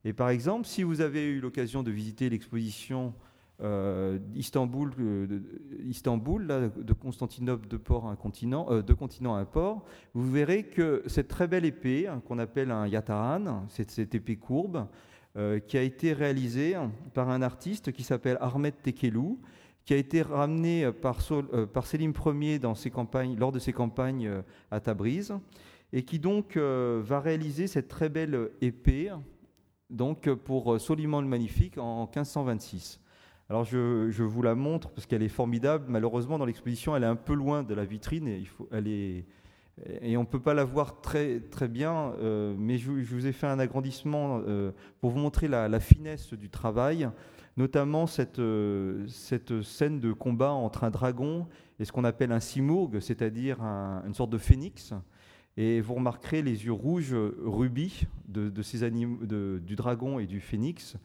Et 0.07 0.13
par 0.13 0.29
exemple, 0.29 0.69
si 0.69 0.85
vous 0.85 1.01
avez 1.01 1.25
eu 1.25 1.41
l'occasion 1.41 1.83
de 1.83 1.91
visiter 1.91 2.31
l'exposition 2.31 3.13
euh, 3.61 4.21
Istanbul, 4.37 4.93
euh, 5.01 5.27
de 5.27 6.93
Constantinople 6.93 7.67
de 7.67 7.77
port 7.77 8.07
à 8.07 8.13
un 8.13 8.15
continent, 8.15 8.69
euh, 8.71 8.83
de 8.83 8.95
continent 8.95 9.35
à 9.35 9.41
un 9.41 9.45
port, 9.45 9.85
vous 10.15 10.31
verrez 10.31 10.63
que 10.63 11.03
cette 11.07 11.27
très 11.27 11.49
belle 11.49 11.65
épée 11.65 12.07
hein, 12.07 12.23
qu'on 12.25 12.39
appelle 12.39 12.71
un 12.71 12.87
yataran, 12.87 13.65
c'est 13.69 13.91
cette 13.91 14.15
épée 14.15 14.37
courbe, 14.37 14.87
qui 15.67 15.77
a 15.77 15.83
été 15.83 16.15
réalisée 16.15 16.77
par 17.13 17.29
un 17.29 17.43
artiste 17.43 17.93
qui 17.93 18.05
s'appelle 18.05 18.39
Ahmed 18.41 18.73
Tekelou, 18.83 19.39
qui 19.85 19.93
a 19.93 19.99
été 19.99 20.23
ramené 20.23 20.91
par, 20.93 21.19
par 21.75 21.87
Selim 21.87 22.15
Ier 22.41 22.59
dans 22.59 22.75
ses 22.75 22.89
campagnes, 22.89 23.37
lors 23.37 23.53
de 23.53 23.59
ses 23.59 23.75
campagnes 23.75 24.31
à 24.71 24.81
Tabriz, 24.81 25.35
et 25.93 26.05
qui 26.05 26.19
donc 26.19 26.57
va 26.57 27.21
réaliser 27.21 27.67
cette 27.67 27.89
très 27.89 28.09
belle 28.09 28.49
épée 28.63 29.11
donc 29.91 30.33
pour 30.35 30.81
Soliman 30.81 31.21
le 31.21 31.29
Magnifique 31.29 31.79
en 31.79 32.05
1526. 32.05 33.01
Alors 33.49 33.65
je, 33.65 34.23
vous 34.23 34.43
la 34.43 34.55
montre 34.55 34.91
parce 34.91 35.07
qu'elle 35.07 35.23
est 35.23 35.29
formidable. 35.29 35.87
Malheureusement, 35.89 36.39
dans 36.39 36.47
l'exposition, 36.47 36.97
elle 36.97 37.05
est 37.05 37.07
un 37.07 37.17
peu 37.17 37.35
loin 37.35 37.63
de 37.63 37.75
la 37.75 37.85
vitrine 37.85 38.27
et, 38.27 38.39
il 38.39 38.49
faut, 38.49 38.69
et 40.01 40.17
on 40.17 40.23
ne 40.23 40.27
peut 40.27 40.41
pas 40.41 40.55
la 40.55 40.65
voir 40.65 41.01
très, 41.03 41.41
bien, 41.69 42.15
euh, 42.21 42.55
mais 42.59 42.79
je, 42.79 42.91
vous 42.91 43.27
ai 43.27 43.33
fait 43.33 43.47
un 43.47 43.59
agrandissement 43.59 44.41
euh, 44.47 44.73
pour 45.01 45.11
vous 45.11 45.19
montrer 45.19 45.49
la, 45.49 45.81
finesse 45.81 46.33
du 46.33 46.49
travail, 46.49 47.11
notamment 47.59 48.07
cette, 48.07 48.39
euh, 48.39 49.07
scène 49.63 50.01
de 50.01 50.13
combat 50.13 50.51
entre 50.51 50.85
un 50.85 50.91
dragon 50.91 51.47
et 51.79 51.85
ce 51.85 51.93
qu'on 51.93 52.05
appelle 52.05 52.33
un 52.33 52.41
simurg, 52.41 52.91
c'est-à-dire 53.01 53.61
une 53.61 54.15
sorte 54.15 54.31
de 54.31 54.39
phénix. 54.39 54.95
Et 55.57 55.81
vous 55.81 55.95
remarquerez 55.95 56.43
les 56.43 56.65
yeux 56.65 56.73
rouges 56.73 57.15
rubis 57.15 58.07
de, 58.29 58.63
ces 58.63 58.83
animaux, 58.83 59.25
du 59.25 59.77
dragon 59.77 60.19
et 60.19 60.27
du 60.27 60.41
phénix. 60.41 60.97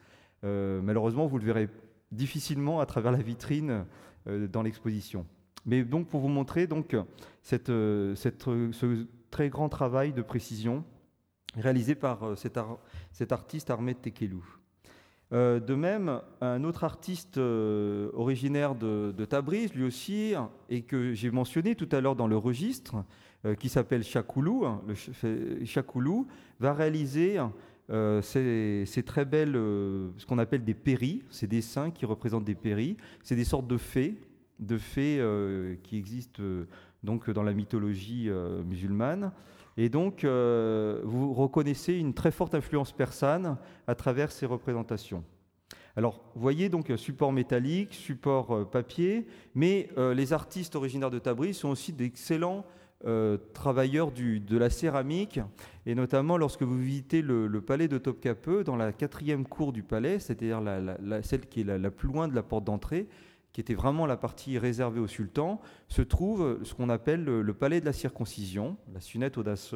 malheureusement, 0.42 1.26
vous 1.26 1.38
le 1.38 1.44
verrez 1.44 1.68
difficilement 2.12 2.80
à 2.80 2.86
travers 2.86 3.10
la 3.10 3.22
vitrine 3.22 3.86
euh, 4.28 4.46
dans 4.46 4.62
l'exposition. 4.62 5.26
Mais 5.66 5.82
donc 5.82 6.08
pour 6.08 6.20
vous 6.20 6.28
montrer 6.28 6.66
donc 6.66 6.96
cette, 7.42 7.70
euh, 7.70 8.14
ce 8.14 9.06
très 9.30 9.48
grand 9.48 9.68
travail 9.68 10.12
de 10.12 10.22
précision 10.22 10.84
réalisé 11.56 11.94
par 11.94 12.22
euh, 12.22 12.36
cet, 12.36 12.58
cet 13.10 13.32
artiste 13.32 13.70
Ahmed 13.70 14.00
Tekelou. 14.00 14.44
de 15.32 15.74
même, 15.74 16.20
un 16.42 16.62
autre 16.62 16.84
artiste 16.84 17.38
originaire 17.38 18.74
de, 18.74 19.14
de, 19.16 19.24
Tabriz, 19.24 19.72
lui 19.74 19.84
aussi, 19.84 20.34
et 20.68 20.82
que 20.82 21.14
j'ai 21.14 21.30
mentionné 21.30 21.74
tout 21.74 21.88
à 21.90 22.02
l'heure 22.02 22.16
dans 22.16 22.28
le 22.28 22.36
registre, 22.36 22.96
qui 23.58 23.68
s'appelle 23.68 24.04
Chakoulou, 24.04 24.64
hein, 24.64 24.82
le 24.86 26.24
va 26.60 26.74
réaliser 26.74 27.40
euh, 27.90 28.22
c'est 28.22 29.02
très 29.04 29.24
belle, 29.24 29.54
euh, 29.56 30.10
ce 30.16 30.26
qu'on 30.26 30.38
appelle 30.38 30.64
des 30.64 30.74
péris, 30.74 31.22
ces 31.30 31.46
dessins 31.46 31.90
qui 31.90 32.06
représentent 32.06 32.44
des 32.44 32.54
péris. 32.54 32.96
C'est 33.22 33.36
des 33.36 33.44
sortes 33.44 33.66
de 33.66 33.76
fées, 33.76 34.16
de 34.60 34.78
fées 34.78 35.18
euh, 35.20 35.74
qui 35.82 35.96
existent 35.98 36.42
donc 37.02 37.28
dans 37.30 37.42
la 37.42 37.52
mythologie 37.52 38.30
musulmane. 38.64 39.32
Et 39.76 39.88
donc, 39.88 40.24
vous 40.24 41.32
reconnaissez 41.32 41.94
une 41.94 42.14
très 42.14 42.30
forte 42.30 42.54
influence 42.54 42.92
persane 42.92 43.56
à 43.86 43.94
travers 43.94 44.30
ces 44.30 44.46
représentations. 44.46 45.24
Alors, 45.96 46.22
vous 46.34 46.40
voyez 46.40 46.68
donc 46.68 46.92
support 46.96 47.32
métallique, 47.32 47.92
support 47.92 48.70
papier, 48.70 49.26
mais 49.54 49.88
les 50.14 50.32
artistes 50.32 50.76
originaires 50.76 51.10
de 51.10 51.18
Tabriz 51.18 51.54
sont 51.54 51.70
aussi 51.70 51.92
d'excellents 51.92 52.64
euh, 53.04 53.36
travailleurs 53.52 54.12
de 54.12 54.56
la 54.56 54.70
céramique, 54.70 55.40
et 55.86 55.94
notamment 55.94 56.36
lorsque 56.36 56.62
vous 56.62 56.78
visitez 56.78 57.20
le, 57.20 57.48
palais 57.60 57.88
de 57.88 57.98
Topkapi, 57.98 58.62
dans 58.64 58.76
la 58.76 58.92
quatrième 58.92 59.44
cour 59.44 59.72
du 59.72 59.82
palais, 59.82 60.20
c'est-à-dire 60.20 60.62
celle 61.22 61.46
qui 61.46 61.62
est 61.62 61.64
la, 61.64 61.90
plus 61.90 62.08
loin 62.08 62.28
de 62.28 62.34
la 62.34 62.44
porte 62.44 62.64
d'entrée, 62.64 63.08
qui 63.52 63.60
était 63.60 63.74
vraiment 63.74 64.06
la 64.06 64.16
partie 64.16 64.56
réservée 64.56 65.00
au 65.00 65.08
sultan, 65.08 65.60
se 65.88 66.00
trouve 66.00 66.60
ce 66.62 66.74
qu'on 66.74 66.88
appelle 66.88 67.24
le, 67.24 67.54
palais 67.54 67.80
de 67.80 67.86
la 67.86 67.92
circoncision, 67.92 68.76
la 68.94 69.00
Sunette 69.00 69.36
Audace, 69.36 69.74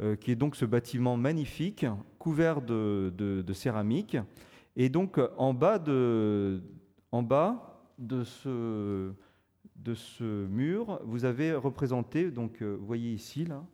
euh, 0.00 0.16
qui 0.16 0.32
est 0.32 0.36
donc 0.36 0.56
ce 0.56 0.64
bâtiment 0.64 1.16
magnifique, 1.16 1.86
couvert 2.18 2.60
de, 2.60 3.44
céramique. 3.52 4.16
Et 4.76 4.88
donc 4.88 5.20
en 5.36 5.54
bas 5.54 5.78
de, 5.78 6.60
en 7.12 7.22
bas 7.22 7.80
de 7.98 8.24
ce 8.24 9.12
de 9.78 9.94
ce 9.94 10.46
mur, 10.46 11.00
vous 11.04 11.24
avez 11.24 11.54
représenté, 11.54 12.30
donc 12.30 12.62
euh, 12.62 12.76
vous 12.78 12.86
voyez 12.86 13.12
ici, 13.12 13.44
là, 13.44 13.64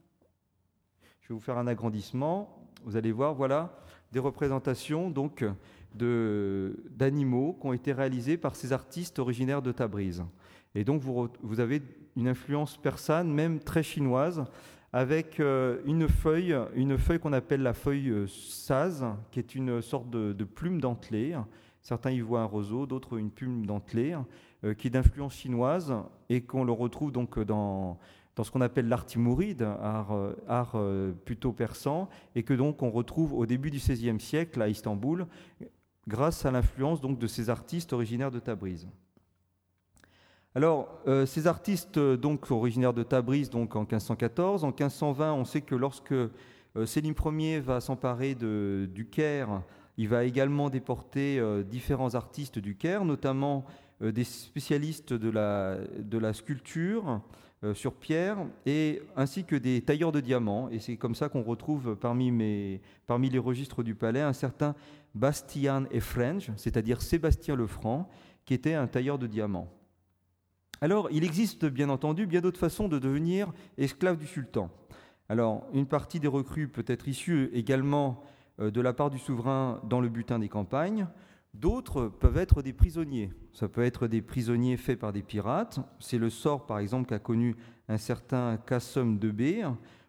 je 1.21 1.29
vais 1.29 1.35
vous 1.35 1.41
faire 1.41 1.59
un 1.59 1.67
agrandissement, 1.67 2.69
vous 2.85 2.97
allez 2.97 3.13
voir, 3.13 3.35
voilà, 3.35 3.79
des 4.13 4.19
représentations 4.19 5.11
donc 5.11 5.45
d'animaux 5.95 7.57
qui 7.61 7.67
ont 7.67 7.73
été 7.73 7.93
réalisées 7.93 8.37
par 8.37 8.57
ces 8.57 8.73
artistes 8.73 9.19
originaires 9.19 9.63
de 9.63 9.73
Tabriz. 9.73 10.23
Et 10.75 10.85
donc 10.85 11.01
vous, 11.01 11.29
vous 11.43 11.61
avez 11.61 11.83
une 12.17 12.29
influence 12.29 12.77
persane, 12.77 13.33
même 13.33 13.61
très 13.61 13.83
chinoise, 13.83 14.45
avec 14.93 15.41
euh, 15.41 15.81
une 15.87 16.09
feuille, 16.09 16.57
une 16.75 16.99
feuille 16.99 17.19
qu'on 17.19 17.33
appelle 17.33 17.63
la 17.63 17.75
feuille 17.75 18.11
euh, 18.11 18.27
saz, 18.29 19.05
qui 19.33 19.41
est 19.41 19.55
une 19.55 19.83
sorte 19.83 20.11
de, 20.11 20.33
de 20.33 20.45
plume 20.45 20.81
dentelée. 20.81 21.37
Certains 21.83 22.13
y 22.13 22.21
voient 22.21 22.43
un 22.43 22.47
roseau, 22.47 22.87
d'autres 22.87 23.19
une 23.19 23.31
plume 23.31 23.67
dentelée. 23.67 24.17
Euh, 24.65 24.73
qui 24.73 24.87
est 24.87 24.91
d'influence 24.91 25.35
chinoise 25.35 25.95
et 26.31 26.41
qu'on 26.41 26.65
le 26.65 26.73
retrouve 26.73 27.13
donc 27.13 27.39
dans, 27.39 27.99
dans 28.35 28.45
ce 28.45 28.51
qu'on 28.51 28.63
appelle 28.63 28.89
l'art 28.89 29.05
timouride, 29.05 29.63
art, 29.63 30.77
plutôt 31.27 31.53
persan, 31.53 32.09
et 32.35 32.45
que 32.45 32.55
donc 32.55 32.83
on 32.83 32.91
retrouve 32.91 33.35
au 33.35 33.45
début 33.45 33.71
du 33.71 33.77
XVIe 33.77 34.19
siècle 34.19 34.63
à 34.63 34.69
Istanbul, 34.69 35.27
grâce 36.09 36.47
à 36.47 36.51
l'influence 36.51 37.03
donc 37.03 37.19
de 37.19 37.27
ces 37.27 37.51
artistes 37.51 37.93
originaires 37.93 38.31
de 38.31 38.39
Tabriz. 38.39 38.89
Alors, 40.55 40.89
ces 41.27 41.47
artistes 41.47 41.99
donc 41.99 42.51
originaires 42.51 42.95
de 42.95 43.03
Tabriz, 43.03 43.51
donc 43.51 43.77
en 43.77 43.81
1514, 43.81 44.65
en 44.65 44.69
1520, 44.69 45.35
on 45.35 45.45
sait 45.45 45.61
que 45.61 45.75
lorsque 45.75 46.15
Sélim 46.87 47.15
Ier 47.39 47.61
va 47.61 47.81
s'emparer 47.81 48.35
du 48.35 49.09
Caire, 49.11 49.63
il 49.97 50.09
va 50.09 50.25
également 50.25 50.71
déporter 50.71 51.41
différents 51.65 52.15
artistes 52.15 52.59
du 52.59 52.77
Caire, 52.77 53.05
notamment 53.05 53.65
euh, 53.65 53.84
des 54.01 54.25
spécialistes 54.25 55.13
de 55.13 55.31
la, 55.31 56.33
sculpture 56.33 57.21
euh, 57.63 57.75
sur 57.75 57.95
pierre, 57.95 58.39
et, 58.67 59.03
ainsi 59.17 59.45
que 59.45 59.57
des 59.57 59.81
tailleurs 59.83 60.13
de 60.13 60.21
diamants. 60.21 60.69
Et 60.71 60.81
c'est 60.81 60.97
comme 60.97 61.15
ça 61.15 61.29
qu'on 61.29 61.43
retrouve 61.43 61.97
parmi, 61.97 62.31
les 62.31 63.39
registres 63.39 63.83
du 63.83 63.95
palais 63.95 64.21
un 64.21 64.33
certain 64.33 64.75
Bastian 65.15 65.85
Efrenge, 65.91 66.53
c'est-à-dire 66.57 67.01
Sébastien 67.01 67.57
Lefranc, 67.57 68.09
qui 68.45 68.55
était 68.55 68.75
un 68.75 68.87
tailleur 68.87 69.19
de 69.19 69.27
diamants. 69.27 69.71
Alors, 70.81 71.09
il 71.11 71.25
existe 71.25 71.65
bien 71.65 71.89
entendu 71.89 72.27
bien 72.27 72.41
d'autres 72.41 72.59
façons 72.59 72.89
de 72.89 72.99
devenir 72.99 73.53
esclave 73.79 74.19
du 74.19 74.27
sultan. 74.27 74.71
Alors, 75.29 75.67
une 75.73 75.87
partie 75.87 76.21
des 76.21 76.29
recrues 76.29 76.69
peut 76.69 76.85
être 76.87 77.09
issue 77.09 77.49
également 77.55 78.23
euh, 78.61 78.71
de 78.71 78.81
la 78.81 78.93
part 78.93 79.11
du 79.11 79.19
souverain 79.19 79.81
dans 79.85 80.01
le 80.01 80.09
butin 80.09 80.39
des 80.39 80.49
campagnes. 80.49 81.07
D'autres 81.55 82.09
peuvent 82.09 82.37
être 82.37 82.63
des 82.63 82.73
prisonniers. 82.73 83.31
Ça 83.53 83.69
peut 83.69 83.85
être 83.85 84.09
des 84.09 84.21
prisonniers 84.21 84.77
faits 84.77 84.99
par 84.99 85.13
des 85.13 85.23
pirates. 85.23 85.79
C'est 86.01 86.19
le 86.19 86.29
sort, 86.29 86.67
par 86.67 86.81
exemple, 86.81 87.09
qu'a 87.09 87.21
connu 87.21 87.55
un 87.89 87.97
certain 87.97 88.57
Kassem 88.57 89.19
de 89.19 89.33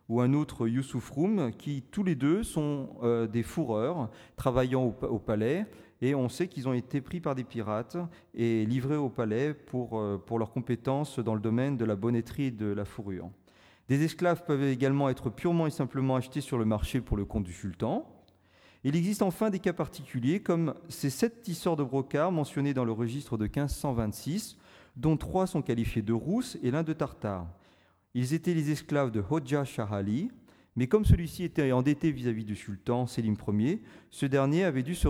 ou 0.10 0.21
un 0.21 0.34
autre 0.34 0.67
Youssouf 0.67 1.10
Roum, 1.12 1.51
qui 1.58 1.84
tous 1.91 2.03
les 2.03 2.15
deux 2.15 2.43
sont 2.43 2.89
euh, 3.03 3.27
des 3.27 3.43
fourreurs 3.43 4.10
travaillant 4.36 4.95
au, 5.01 5.19
palais. 5.19 5.65
Et 6.01 6.13
on 6.13 6.29
sait 6.29 6.47
qu'ils 6.47 6.67
ont 6.67 6.73
été 6.73 6.99
pris 6.99 7.21
par 7.21 7.36
des 7.36 7.43
pirates 7.43 7.97
et 8.34 8.65
livrés 8.65 8.97
au 8.97 9.10
palais 9.10 9.53
pour, 9.53 9.99
euh, 9.99 10.17
pour 10.17 10.39
leurs 10.39 10.51
compétences 10.51 11.19
dans 11.19 11.36
le 11.36 11.41
domaine 11.41 11.77
de 11.77 11.86
la 11.86 11.95
bonnetterie 11.95 12.45
et 12.45 12.51
de 12.51 12.67
la 12.67 12.86
fourrure. 12.86 13.29
Des 13.88 14.03
esclaves 14.03 14.43
peuvent 14.45 14.63
également 14.63 15.10
être 15.10 15.29
purement 15.29 15.67
et 15.67 15.71
simplement 15.71 16.15
achetés 16.15 16.41
sur 16.41 16.58
le 16.58 16.65
marché 16.65 17.01
pour 17.01 17.17
le 17.17 17.25
compte 17.25 17.43
du 17.43 17.53
sultan. 17.53 18.14
Il 18.88 18.95
existe 18.95 19.24
enfin 19.24 19.50
des 19.50 19.58
cas 19.58 19.74
particuliers, 19.74 20.41
comme 20.41 20.76
ces 20.89 21.10
sept 21.10 21.41
tisseurs 21.41 21.76
de 21.76 21.84
brocart 21.84 22.32
mentionnés 22.32 22.76
dans 22.76 22.86
le 22.86 22.91
registre 22.91 23.36
de 23.36 23.45
1526, 23.45 24.58
dont 24.95 25.17
trois 25.17 25.48
sont 25.48 25.63
qualifiés 25.63 26.04
de 26.04 26.13
rousses 26.13 26.60
et 26.62 26.69
l'un 26.69 26.84
de 26.84 26.93
tartare. 26.93 27.48
Ils 28.13 28.36
étaient 28.36 28.54
les 28.54 28.69
esclaves 28.69 29.10
de 29.10 29.24
Hodja 29.28 29.65
Shahali, 29.65 30.30
mais 30.76 30.86
comme 30.86 31.04
celui-ci 31.04 31.43
était 31.43 31.71
endetté 31.71 32.12
vis-à-vis 32.12 32.45
du 32.45 32.56
sultan 32.56 33.08
Selim 33.08 33.34
Ier, 33.48 33.82
ce 34.12 34.28
dernier 34.28 34.65
avait 34.65 34.84
dû 34.84 34.93
se 34.93 35.08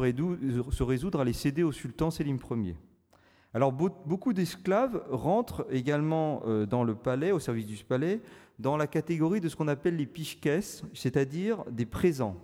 résoudre 0.83 1.19
à 1.19 1.25
les 1.25 1.33
céder 1.33 1.63
au 1.63 1.73
sultan 1.73 2.11
Selim 2.11 2.37
Ier. 2.51 2.77
Alors 3.53 3.73
beaucoup 3.73 4.31
d'esclaves 4.31 5.03
rentrent 5.09 5.67
également 5.69 6.43
euh, 6.45 6.65
dans 6.65 6.85
le 6.85 6.95
palais, 6.95 7.33
au 7.33 7.39
service 7.39 7.65
du 7.65 7.75
palais, 7.83 8.21
dans 8.57 8.77
la 8.77 8.87
catégorie 8.87 9.41
de 9.41 9.49
ce 9.49 9.57
qu'on 9.57 9.67
appelle 9.67 9.97
les 9.97 10.05
pichkes, 10.05 10.61
c'est-à-dire 10.93 11.65
des 11.69 11.85
présents. 11.85 12.37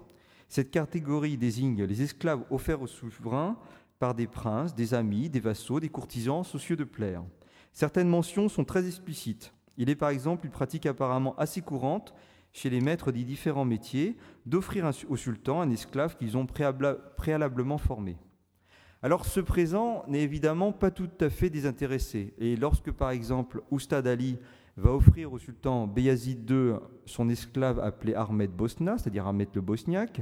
Cette 0.51 0.69
catégorie 0.69 1.37
désigne 1.37 1.85
les 1.85 2.01
esclaves 2.01 2.43
offerts 2.49 2.81
aux 2.81 2.87
souverains 2.87 3.55
par 3.99 4.13
des 4.13 4.27
princes, 4.27 4.75
des 4.75 4.93
amis, 4.93 5.29
des 5.29 5.39
vassaux, 5.39 5.79
des 5.79 5.87
courtisans 5.87 6.43
soucieux 6.43 6.75
de 6.75 6.83
plaire. 6.83 7.23
Certaines 7.71 8.09
mentions 8.09 8.49
sont 8.49 8.65
très 8.65 8.85
explicites. 8.85 9.53
Il 9.77 9.89
est 9.89 9.95
par 9.95 10.09
exemple 10.09 10.45
une 10.45 10.51
pratique 10.51 10.85
apparemment 10.85 11.37
assez 11.37 11.61
courante 11.61 12.13
chez 12.51 12.69
les 12.69 12.81
maîtres 12.81 13.13
des 13.13 13.23
différents 13.23 13.63
métiers 13.63 14.17
d'offrir 14.45 14.91
au 15.07 15.15
sultan 15.15 15.61
un 15.61 15.69
esclave 15.69 16.17
qu'ils 16.17 16.35
ont 16.35 16.45
préalablement 16.45 17.77
formé. 17.77 18.17
Alors 19.01 19.25
ce 19.25 19.39
présent 19.39 20.03
n'est 20.09 20.21
évidemment 20.21 20.73
pas 20.73 20.91
tout 20.91 21.09
à 21.21 21.29
fait 21.29 21.49
désintéressé. 21.49 22.33
Et 22.39 22.57
lorsque 22.57 22.91
par 22.91 23.11
exemple 23.11 23.63
Oustad 23.71 24.05
Ali 24.05 24.37
va 24.77 24.91
offrir 24.91 25.31
au 25.31 25.37
sultan 25.37 25.87
Beyazid 25.87 26.49
II 26.49 26.73
son 27.05 27.29
esclave 27.29 27.79
appelé 27.79 28.13
Ahmed 28.13 28.51
Bosna, 28.51 28.97
c'est-à-dire 28.97 29.27
Ahmed 29.27 29.49
le 29.53 29.61
Bosniaque, 29.61 30.21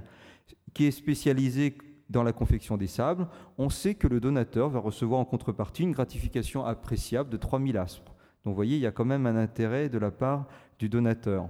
qui 0.73 0.85
est 0.85 0.91
spécialisé 0.91 1.77
dans 2.09 2.23
la 2.23 2.33
confection 2.33 2.77
des 2.77 2.87
sables, 2.87 3.27
on 3.57 3.69
sait 3.69 3.93
que 3.93 4.07
le 4.07 4.19
donateur 4.19 4.69
va 4.69 4.79
recevoir 4.79 5.19
en 5.19 5.25
contrepartie 5.25 5.83
une 5.83 5.91
gratification 5.91 6.65
appréciable 6.65 7.29
de 7.29 7.37
3000 7.37 7.77
aspres. 7.77 8.13
Donc 8.43 8.51
vous 8.51 8.55
voyez, 8.55 8.77
il 8.77 8.81
y 8.81 8.87
a 8.87 8.91
quand 8.91 9.05
même 9.05 9.27
un 9.27 9.35
intérêt 9.35 9.89
de 9.89 9.97
la 9.97 10.11
part 10.11 10.47
du 10.79 10.89
donateur. 10.89 11.47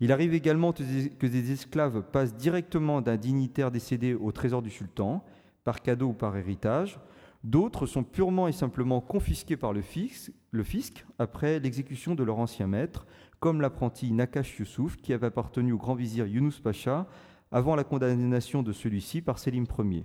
Il 0.00 0.12
arrive 0.12 0.34
également 0.34 0.72
que 0.72 1.26
des 1.26 1.52
esclaves 1.52 2.02
passent 2.12 2.34
directement 2.34 3.00
d'un 3.00 3.16
dignitaire 3.16 3.70
décédé 3.70 4.14
au 4.14 4.30
trésor 4.30 4.62
du 4.62 4.70
sultan, 4.70 5.24
par 5.64 5.82
cadeau 5.82 6.08
ou 6.08 6.12
par 6.12 6.36
héritage, 6.36 7.00
D'autres 7.44 7.86
sont 7.86 8.02
purement 8.02 8.48
et 8.48 8.52
simplement 8.52 9.00
confisqués 9.00 9.56
par 9.56 9.72
le 9.72 9.82
fisc, 9.82 11.06
après 11.18 11.60
l'exécution 11.60 12.14
de 12.14 12.24
leur 12.24 12.38
ancien 12.38 12.66
maître, 12.66 13.06
comme 13.38 13.60
l'apprenti 13.60 14.10
Nakash 14.12 14.58
Youssouf 14.58 14.96
qui 14.96 15.12
avait 15.12 15.28
appartenu 15.28 15.72
au 15.72 15.78
grand 15.78 15.94
vizir 15.94 16.26
Yunus 16.26 16.58
Pacha 16.60 17.06
avant 17.52 17.76
la 17.76 17.84
condamnation 17.84 18.62
de 18.62 18.72
celui-ci 18.72 19.22
par 19.22 19.38
Selim 19.38 19.64
Ier. 19.78 20.04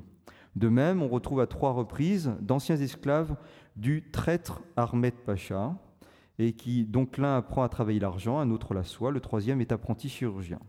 De 0.55 0.69
même, 0.69 1.01
on 1.01 1.07
retrouve 1.07 1.39
à 1.39 1.47
trois 1.47 1.71
reprises 1.71 2.31
d'anciens 2.39 2.77
esclaves 2.77 3.35
du 3.75 4.11
traître 4.11 4.61
Ahmed 4.77 5.15
Pacha, 5.25 5.75
et 6.37 6.53
qui 6.53 6.85
donc 6.85 7.17
l'un 7.17 7.37
apprend 7.37 7.63
à 7.63 7.69
travailler 7.69 7.99
l'argent, 7.99 8.39
un 8.39 8.51
autre 8.51 8.73
la 8.73 8.83
soie, 8.83 9.11
le 9.11 9.19
troisième 9.19 9.61
est 9.61 9.71
apprenti 9.71 10.09
chirurgien. 10.09 10.59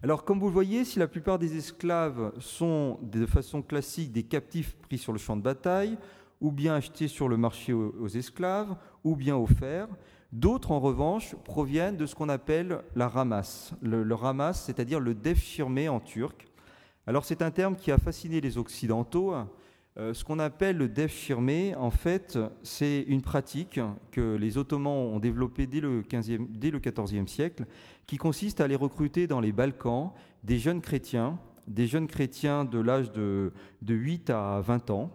Alors, 0.00 0.24
comme 0.24 0.38
vous 0.38 0.46
le 0.46 0.52
voyez, 0.52 0.84
si 0.84 1.00
la 1.00 1.08
plupart 1.08 1.40
des 1.40 1.56
esclaves 1.56 2.32
sont 2.38 3.00
de 3.02 3.26
façon 3.26 3.62
classique 3.62 4.12
des 4.12 4.22
captifs 4.22 4.76
pris 4.76 4.96
sur 4.96 5.12
le 5.12 5.18
champ 5.18 5.36
de 5.36 5.42
bataille, 5.42 5.98
ou 6.40 6.52
bien 6.52 6.76
achetés 6.76 7.08
sur 7.08 7.28
le 7.28 7.36
marché 7.36 7.72
aux 7.72 8.06
esclaves, 8.06 8.76
ou 9.02 9.16
bien 9.16 9.36
offerts, 9.36 9.88
d'autres, 10.30 10.70
en 10.70 10.78
revanche, 10.78 11.34
proviennent 11.44 11.96
de 11.96 12.06
ce 12.06 12.14
qu'on 12.14 12.28
appelle 12.28 12.80
la 12.94 13.08
ramasse. 13.08 13.72
Le, 13.82 14.14
ramasse, 14.14 14.66
c'est-à-dire 14.66 15.00
le 15.00 15.14
defshirme 15.14 15.88
en 15.88 15.98
turc. 15.98 16.46
Alors, 17.08 17.24
c'est 17.24 17.42
un 17.42 17.50
terme 17.50 17.74
qui 17.74 17.90
a 17.90 17.98
fasciné 17.98 18.40
les 18.40 18.56
Occidentaux. 18.56 19.34
Euh, 19.98 20.14
ce 20.14 20.22
qu'on 20.22 20.38
appelle 20.38 20.76
le 20.76 20.88
defshirme, 20.88 21.74
en 21.76 21.90
fait, 21.90 22.38
c'est 22.62 23.04
une 23.08 23.20
pratique 23.20 23.80
que 24.12 24.36
les 24.36 24.56
Ottomans 24.56 24.92
ont 24.92 25.18
développée 25.18 25.66
dès 25.66 25.80
le, 25.80 26.02
15e, 26.02 26.46
dès 26.50 26.70
le 26.70 26.78
XIVe 26.78 27.26
siècle 27.26 27.64
qui 28.06 28.16
consiste 28.16 28.60
à 28.60 28.64
aller 28.64 28.76
recruter 28.76 29.26
dans 29.26 29.40
les 29.40 29.50
Balkans 29.50 30.10
des 30.44 30.58
jeunes 30.58 30.80
chrétiens, 30.80 31.38
des 31.66 31.88
jeunes 31.88 32.06
chrétiens 32.06 32.64
de 32.64 32.78
l'âge 32.78 33.10
de, 33.10 33.52
8 33.86 34.30
à 34.30 34.60
20 34.60 34.90
ans. 34.90 35.10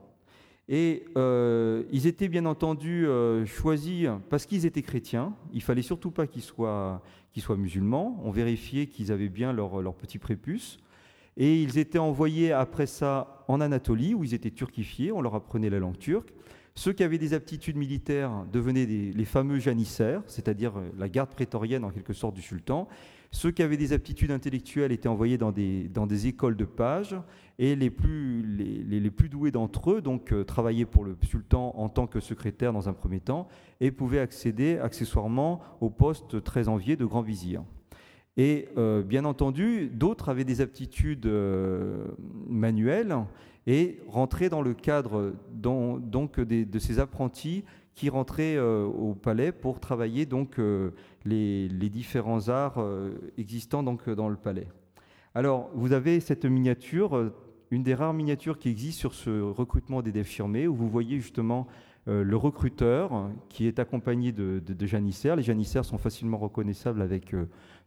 Et 0.67 1.05
euh, 1.17 1.83
ils 1.91 2.05
étaient 2.05 2.27
bien 2.27 2.45
entendu 2.45 3.07
euh, 3.07 3.45
choisis 3.45 4.07
parce 4.29 4.45
qu'ils 4.45 4.65
étaient 4.65 4.81
chrétiens. 4.81 5.33
Il 5.53 5.61
fallait 5.61 5.81
surtout 5.81 6.11
pas 6.11 6.27
qu'ils 6.27 6.41
soient, 6.41 7.01
musulmans. 7.57 8.19
On 8.23 8.31
vérifiait 8.31 8.87
qu'ils 8.87 9.13
avaient 9.13 9.29
bien 9.29 9.53
leur, 9.53 9.93
petit 9.95 10.19
prépuce. 10.19 10.77
Et 11.37 11.61
ils 11.61 11.77
étaient 11.77 11.99
envoyés 11.99 12.51
après 12.51 12.85
ça 12.85 13.45
en 13.47 13.59
Anatolie, 13.61 14.13
où 14.13 14.23
ils 14.23 14.33
étaient 14.33 14.51
turquifiés. 14.51 15.11
On 15.11 15.21
leur 15.21 15.35
apprenait 15.35 15.69
la 15.69 15.79
langue 15.79 15.97
turque. 15.97 16.33
Ceux 16.75 16.93
qui 16.93 17.03
avaient 17.03 17.19
des 17.19 17.33
aptitudes 17.33 17.75
militaires 17.75 18.45
devenaient 18.51 18.85
les 18.85 19.25
fameux 19.25 19.59
janissaires, 19.59 20.23
c'est-à-dire 20.25 20.77
euh, 20.77 20.89
la 20.97 21.07
garde 21.07 21.29
prétorienne 21.29 21.83
en 21.83 21.91
quelque 21.91 22.13
sorte 22.13 22.33
du 22.33 22.41
sultan. 22.41 22.87
Ceux 23.29 23.51
qui 23.51 23.63
avaient 23.63 23.77
des 23.77 23.93
aptitudes 23.93 24.31
intellectuelles 24.31 24.91
étaient 24.91 25.07
envoyés 25.07 25.39
dans 25.39 25.51
des, 25.51 26.27
écoles 26.27 26.55
de 26.55 26.65
pages 26.65 27.15
et 27.57 27.75
les 27.75 27.89
plus, 27.89 28.43
les, 28.43 28.99
les 28.99 29.11
plus 29.11 29.27
doués 29.27 29.49
d'entre 29.49 29.91
eux 29.91 30.01
donc 30.01 30.31
euh, 30.31 30.43
travaillaient 30.43 30.85
pour 30.85 31.03
le 31.03 31.17
sultan 31.23 31.73
en 31.75 31.89
tant 31.89 32.05
que 32.05 32.19
secrétaire 32.19 32.73
dans 32.73 32.89
un 32.89 32.93
premier 32.93 33.19
temps 33.19 33.47
et 33.81 33.89
pouvaient 33.89 34.19
accéder 34.19 34.77
accessoirement 34.77 35.61
au 35.81 35.89
poste 35.89 36.43
très 36.43 36.67
envié 36.67 36.95
de 36.95 37.05
grand 37.05 37.23
vizir. 37.23 37.63
Et 38.35 38.67
euh, 38.77 39.03
bien 39.03 39.25
entendu, 39.25 39.89
d'autres 39.93 40.29
avaient 40.29 40.43
des 40.43 40.61
aptitudes 40.61 41.29
manuelles 42.47 43.15
et 43.67 43.99
rentrer 44.07 44.49
dans 44.49 44.61
le 44.61 44.73
cadre 44.73 45.33
donc 45.53 46.39
de 46.39 46.79
ces 46.79 46.99
apprentis 46.99 47.63
qui 47.95 48.09
rentraient 48.09 48.55
euh, 48.55 48.85
au 48.85 49.13
palais 49.13 49.51
pour 49.51 49.79
travailler 49.79 50.25
donc 50.25 50.59
euh, 50.59 50.91
les, 51.25 51.67
différents 51.89 52.49
arts 52.49 52.79
euh, 52.79 53.11
existants 53.37 53.83
donc 53.83 54.09
dans 54.09 54.29
le 54.29 54.35
palais. 54.35 54.67
Alors 55.35 55.69
vous 55.73 55.93
avez 55.93 56.19
cette 56.19 56.45
miniature, 56.45 57.31
une 57.71 57.83
des 57.83 57.93
rares 57.93 58.13
miniatures 58.13 58.57
qui 58.57 58.69
existe 58.69 58.99
sur 58.99 59.13
ce 59.13 59.41
recrutement 59.41 60.01
des 60.01 60.11
défirmés, 60.11 60.67
où 60.67 60.75
vous 60.75 60.89
voyez 60.89 61.19
justement 61.19 61.67
le 62.05 62.35
recruteur 62.35 63.29
qui 63.49 63.65
est 63.67 63.79
accompagné 63.79 64.31
de, 64.31 64.85
janissaires. 64.85 65.35
Les 65.35 65.43
janissaires 65.43 65.85
sont 65.85 65.97
facilement 65.97 66.37
reconnaissables 66.37 67.01
avec 67.01 67.33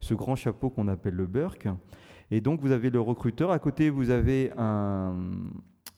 ce 0.00 0.14
grand 0.14 0.37
chapeau 0.37 0.70
qu'on 0.70 0.88
appelle 0.88 1.14
le 1.14 1.26
burk. 1.26 1.68
Et 2.31 2.40
donc 2.40 2.61
vous 2.61 2.72
avez 2.72 2.90
le 2.90 3.00
recruteur. 3.00 3.50
À 3.50 3.59
côté, 3.59 3.90
vous 3.90 4.11
avez 4.11 4.52
un, 4.57 5.14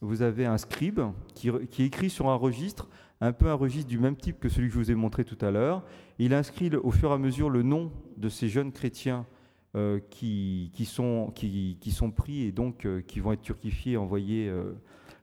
vous 0.00 0.22
avez 0.22 0.46
un 0.46 0.58
scribe 0.58 1.00
qui, 1.34 1.50
écrit 1.84 2.10
sur 2.10 2.28
un 2.28 2.36
registre 2.36 2.88
un 3.20 3.32
peu 3.32 3.48
un 3.48 3.54
registre 3.54 3.88
du 3.88 3.98
même 3.98 4.16
type 4.16 4.38
que 4.38 4.48
celui 4.48 4.68
que 4.68 4.74
je 4.74 4.78
vous 4.78 4.90
ai 4.92 4.94
montré 4.94 5.24
tout 5.24 5.38
à 5.40 5.50
l'heure. 5.50 5.82
Il 6.20 6.32
inscrit 6.34 6.74
au 6.76 6.92
fur 6.92 7.10
et 7.10 7.14
à 7.14 7.18
mesure 7.18 7.50
le 7.50 7.62
nom 7.62 7.90
de 8.16 8.28
ces 8.28 8.48
jeunes 8.48 8.70
chrétiens 8.70 9.26
euh, 9.74 9.98
qui, 10.10 10.70
sont, 10.84 11.32
qui, 11.34 11.90
sont, 11.90 12.10
pris 12.12 12.44
et 12.44 12.52
donc 12.52 12.86
euh, 12.86 13.00
qui 13.00 13.18
vont 13.18 13.32
être 13.32 13.42
turquifiés, 13.42 13.96
envoyés 13.96 14.48
euh, 14.48 14.72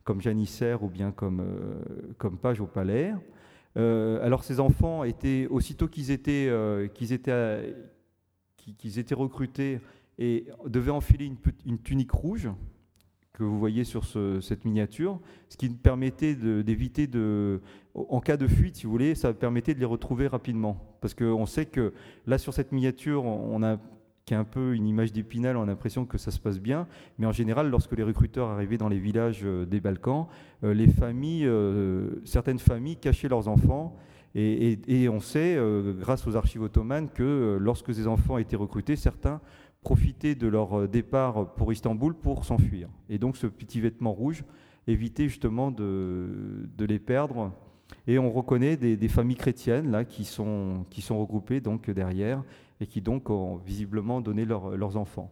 comme 0.06 0.22
janissaires 0.22 0.84
ou 0.84 0.88
bien 0.88 1.12
comme, 1.12 1.44
comme 2.18 2.38
pages 2.38 2.62
au 2.62 2.68
palais. 2.68 3.14
alors 3.76 4.46
ces 4.46 4.62
enfants 4.62 5.04
étaient, 5.04 5.48
aussitôt 5.50 5.90
qu'ils 5.90 6.12
étaient, 6.12 6.50
qu'ils 6.94 7.12
étaient, 7.12 7.76
qu'ils 8.56 9.00
étaient 9.00 9.16
recrutés, 9.16 9.82
et 10.18 10.46
devaient 10.66 10.92
enfiler 10.92 11.26
une, 11.26 11.38
une 11.66 11.80
tunique 11.80 12.12
rouge, 12.12 12.50
que 13.36 13.44
vous 13.44 13.60
voyez 13.60 13.84
sur 13.84 14.06
cette 14.42 14.66
miniature, 14.66 15.20
ce 15.50 15.58
qui 15.58 15.70
permettait 15.70 16.36
d'éviter 16.36 17.06
de, 17.06 17.62
en 17.94 18.22
cas 18.22 18.38
de 18.38 18.48
fuite, 18.48 18.78
si 18.78 18.86
vous 18.86 18.92
voulez, 18.92 19.14
ça 19.14 19.34
permettait 19.34 19.74
de 19.74 19.80
les 19.80 19.86
retrouver 19.86 20.28
rapidement. 20.28 20.98
Parce 21.02 21.14
qu'on 21.14 21.46
sait 21.46 21.66
que 21.66 21.94
là, 22.26 22.38
sur 22.38 22.54
cette 22.54 22.72
miniature, 22.72 23.26
on 23.26 23.62
a 23.62 23.78
qui 24.26 24.34
est 24.34 24.38
un 24.38 24.44
peu 24.44 24.74
une 24.74 24.88
image 24.88 25.14
d'épinal, 25.14 25.56
on 25.56 25.64
a 25.64 25.66
l'impression 25.68 26.06
que 26.06 26.18
ça 26.18 26.32
se 26.32 26.40
passe 26.40 26.60
bien, 26.60 26.88
mais 27.20 27.28
en 27.28 27.32
général, 27.32 27.70
lorsque 27.70 27.96
les 27.96 28.02
recruteurs 28.02 28.50
arrivaient 28.50 28.78
dans 28.78 28.90
les 28.90 28.98
villages 28.98 29.42
euh, 29.44 29.66
des 29.66 29.80
Balkans, 29.80 30.26
euh, 30.64 30.74
les 30.74 30.88
familles, 30.88 31.46
euh, 31.46 32.10
certaines 32.26 32.58
familles 32.58 32.98
cachaient 32.98 33.30
leurs 33.30 33.48
enfants, 33.48 33.96
et, 34.38 35.08
on 35.08 35.22
sait, 35.22 35.58
grâce 35.98 36.28
aux 36.28 36.36
archives 36.36 36.62
ottomanes, 36.62 37.08
que 37.08 37.58
lorsque 37.58 37.94
ces 37.94 38.06
enfants 38.06 38.38
étaient 38.38 38.58
recrutés, 38.58 38.98
certains 38.98 39.40
profitaient 39.82 40.36
de 40.36 40.48
leur 40.48 40.90
départ 40.90 41.54
pour 41.54 41.72
Istanbul 41.72 42.14
pour 42.14 42.44
s'enfuir. 42.44 42.90
Et 43.08 43.18
donc 43.18 43.38
ce 43.38 43.48
petit 43.48 43.80
vêtement 43.80 44.12
rouge 44.12 44.44
évitait 44.88 45.30
justement 45.30 45.72
de, 45.72 46.68
les 46.78 47.00
perdre. 47.00 47.54
Et 48.08 48.20
on 48.20 48.30
reconnaît 48.30 48.76
des, 48.76 48.98
des, 48.98 49.08
familles 49.08 49.38
chrétiennes 49.38 49.90
là 49.90 50.04
qui 50.04 50.26
sont, 50.26 50.86
qui 50.90 51.02
sont 51.02 51.18
regroupées 51.18 51.62
donc 51.62 51.90
derrière 51.90 52.44
et 52.80 52.88
qui 52.88 53.02
donc 53.02 53.30
ont 53.30 53.58
visiblement 53.58 54.22
donné 54.22 54.46
leurs 54.46 54.98
enfants. 54.98 55.32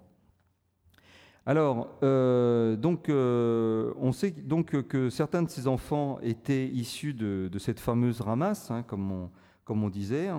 Alors, 1.46 1.90
euh, 2.04 2.78
donc, 2.78 3.10
euh, 3.10 3.94
on 3.98 4.14
sait 4.14 4.32
donc 4.32 4.82
que 4.88 5.10
certains 5.10 5.44
de 5.44 5.50
ces 5.50 5.68
enfants 5.68 6.20
étaient 6.22 6.68
issus 6.68 7.14
de, 7.14 7.50
cette 7.60 7.82
fameuse 7.82 8.22
ramasse, 8.22 8.72
hein, 8.72 8.84
comme, 8.84 9.30
on, 9.68 9.90
disait. 9.90 10.30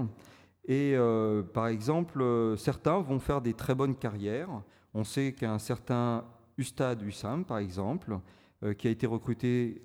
Et 0.64 0.94
euh, 0.96 1.42
par 1.42 1.66
exemple, 1.66 2.54
certains 2.56 3.00
vont 3.00 3.18
faire 3.18 3.42
des 3.42 3.52
très 3.52 3.74
bonnes 3.74 3.96
carrières. 3.96 4.62
On 4.94 5.04
sait 5.04 5.32
qu'un 5.32 5.58
certain 5.58 6.24
Ustad 6.56 7.02
Hussam, 7.02 7.44
par 7.44 7.58
exemple, 7.58 8.18
qui 8.78 8.88
a 8.88 8.90
été 8.90 9.06
recruté 9.06 9.82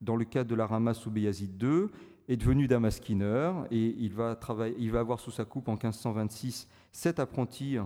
dans 0.00 0.14
le 0.14 0.24
cadre 0.24 0.48
de 0.48 0.54
la 0.54 0.66
ramasse 0.66 0.98
sous 0.98 1.10
Beyazid 1.10 1.60
II, 1.60 1.86
est 2.30 2.36
devenu 2.36 2.68
damasquineur 2.68 3.66
et 3.72 3.96
il 3.98 4.14
va, 4.14 4.36
travailler, 4.36 4.76
il 4.78 4.92
va 4.92 5.00
avoir 5.00 5.18
sous 5.18 5.32
sa 5.32 5.44
coupe 5.44 5.68
en 5.68 5.72
1526 5.72 6.68
sept 6.92 7.18
apprentis 7.18 7.76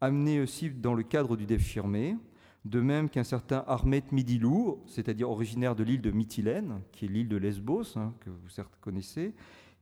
amenés 0.00 0.40
aussi 0.40 0.70
dans 0.70 0.94
le 0.94 1.02
cadre 1.02 1.36
du 1.36 1.46
Defchirmé, 1.46 2.16
de 2.64 2.80
même 2.80 3.08
qu'un 3.08 3.24
certain 3.24 3.64
Armet 3.66 4.04
Midilou, 4.12 4.78
c'est-à-dire 4.86 5.28
originaire 5.28 5.74
de 5.74 5.82
l'île 5.82 6.00
de 6.00 6.12
Mytilène, 6.12 6.80
qui 6.92 7.06
est 7.06 7.08
l'île 7.08 7.28
de 7.28 7.36
Lesbos, 7.36 7.96
hein, 7.96 8.14
que 8.20 8.30
vous 8.30 8.48
certes 8.48 8.78
connaissez, 8.80 9.34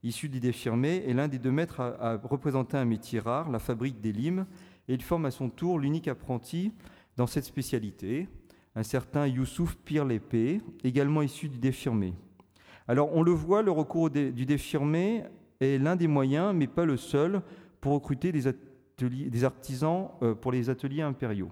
issu 0.03 0.31
du 0.31 0.41
Defchirmé, 0.41 1.05
est 1.07 1.13
l'un 1.13 1.29
des 1.29 1.39
deux 1.39 1.53
maîtres 1.53 1.81
à, 1.81 2.19
représenter 2.23 2.79
un 2.79 2.87
métier 2.87 3.21
rare, 3.21 3.51
la 3.51 3.59
fabrique 3.59 4.01
des 4.01 4.13
limes, 4.13 4.47
et 4.89 4.95
il 4.95 5.03
forme 5.03 5.27
à 5.27 5.31
son 5.31 5.51
tour 5.51 5.79
l'unique 5.79 6.09
apprenti 6.09 6.73
dans 7.19 7.27
cette 7.27 7.45
spécialité, 7.45 8.29
un 8.75 8.83
certain 8.83 9.27
Youssouf 9.27 9.77
Pirlepé, 9.85 10.63
également 10.85 11.21
issu 11.21 11.51
du 11.51 11.59
Defchirmé. 11.59 12.15
Alors 12.89 13.11
on 13.15 13.23
le 13.23 13.33
voit, 13.33 13.63
le 13.63 13.71
recours 13.71 14.11
du 14.11 14.47
défirmé 14.47 15.25
est 15.61 15.79
l'un 15.79 15.97
des 15.97 16.07
moyens, 16.07 16.55
mais 16.55 16.67
pas 16.67 16.85
le 16.85 16.97
seul, 16.97 17.43
pour 17.81 17.95
recruter 17.95 18.33
des, 18.33 19.45
artisans 19.45 20.09
euh, 20.23 20.35
pour 20.35 20.53
les 20.53 20.71
ateliers 20.71 21.03
impériaux. 21.03 21.51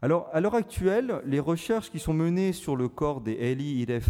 Alors 0.00 0.28
à 0.32 0.40
l'heure 0.40 0.54
actuelle, 0.54 1.20
les 1.26 1.40
recherches 1.40 1.90
qui 1.90 1.98
sont 1.98 2.14
menées 2.14 2.52
sur 2.52 2.76
le 2.76 2.88
corps 2.88 3.20
des 3.20 3.32
Eli 3.32 3.80
Iref, 3.80 4.08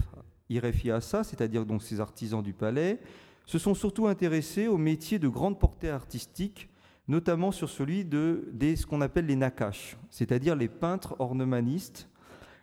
c'est-à-dire 0.49 1.67
donc 1.67 1.83
ces 1.83 2.01
artisans 2.01 2.43
du 2.43 2.53
palais, 2.53 3.01
se 3.47 3.59
sont 3.59 3.75
surtout 3.75 4.07
intéressés 4.07 4.69
aux 4.69 4.79
métiers 4.79 5.19
de 5.19 5.29
grande 5.29 5.59
portée 5.59 5.91
artistique, 5.91 6.69
notamment 7.09 7.51
sur 7.51 7.69
celui 7.69 8.05
de 8.05 8.53
ce 8.61 8.87
qu'on 8.87 9.01
appelle 9.01 9.27
les 9.27 9.37
nakash, 9.37 9.97
c'est-à-dire 10.11 10.55
les 10.55 10.69
peintres 10.69 11.17
ornemanistes 11.19 12.09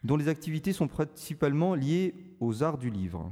dont 0.04 0.16
les 0.16 0.30
activités 0.30 0.72
sont 0.72 0.88
principalement 0.88 1.76
liées 1.76 2.16
aux 2.40 2.64
arts 2.64 2.78
du 2.78 2.90
livre. 2.90 3.32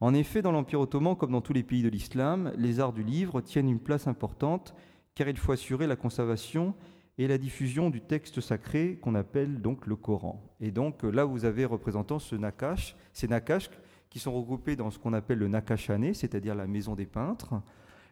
En 0.00 0.12
effet, 0.14 0.42
dans 0.42 0.52
l'Empire 0.52 0.80
ottoman, 0.80 1.16
comme 1.16 1.32
dans 1.32 1.40
tous 1.40 1.52
les 1.52 1.62
pays 1.62 1.82
de 1.82 1.88
l'islam, 1.88 2.52
les 2.56 2.80
arts 2.80 2.92
du 2.92 3.02
livre 3.02 3.40
tiennent 3.40 3.68
une 3.68 3.80
place 3.80 4.06
importante 4.06 4.74
car 5.14 5.28
il 5.28 5.36
faut 5.36 5.52
assurer 5.52 5.86
la 5.86 5.96
conservation 5.96 6.74
et 7.16 7.28
la 7.28 7.38
diffusion 7.38 7.90
du 7.90 8.00
texte 8.00 8.40
sacré 8.40 8.98
qu'on 9.00 9.14
appelle 9.14 9.60
donc 9.60 9.86
le 9.86 9.96
Coran. 9.96 10.42
Et 10.60 10.72
donc 10.72 11.04
là, 11.04 11.24
vous 11.24 11.44
avez 11.44 11.64
représentant 11.64 12.18
ce 12.18 12.34
nakash, 12.34 12.96
ces 13.12 13.28
nakash 13.28 13.70
qui 14.10 14.18
sont 14.18 14.32
regroupés 14.32 14.76
dans 14.76 14.90
ce 14.90 14.98
qu'on 14.98 15.12
appelle 15.12 15.38
le 15.38 15.48
nakashane, 15.48 16.12
c'est-à-dire 16.14 16.54
la 16.54 16.66
maison 16.66 16.94
des 16.94 17.06
peintres. 17.06 17.54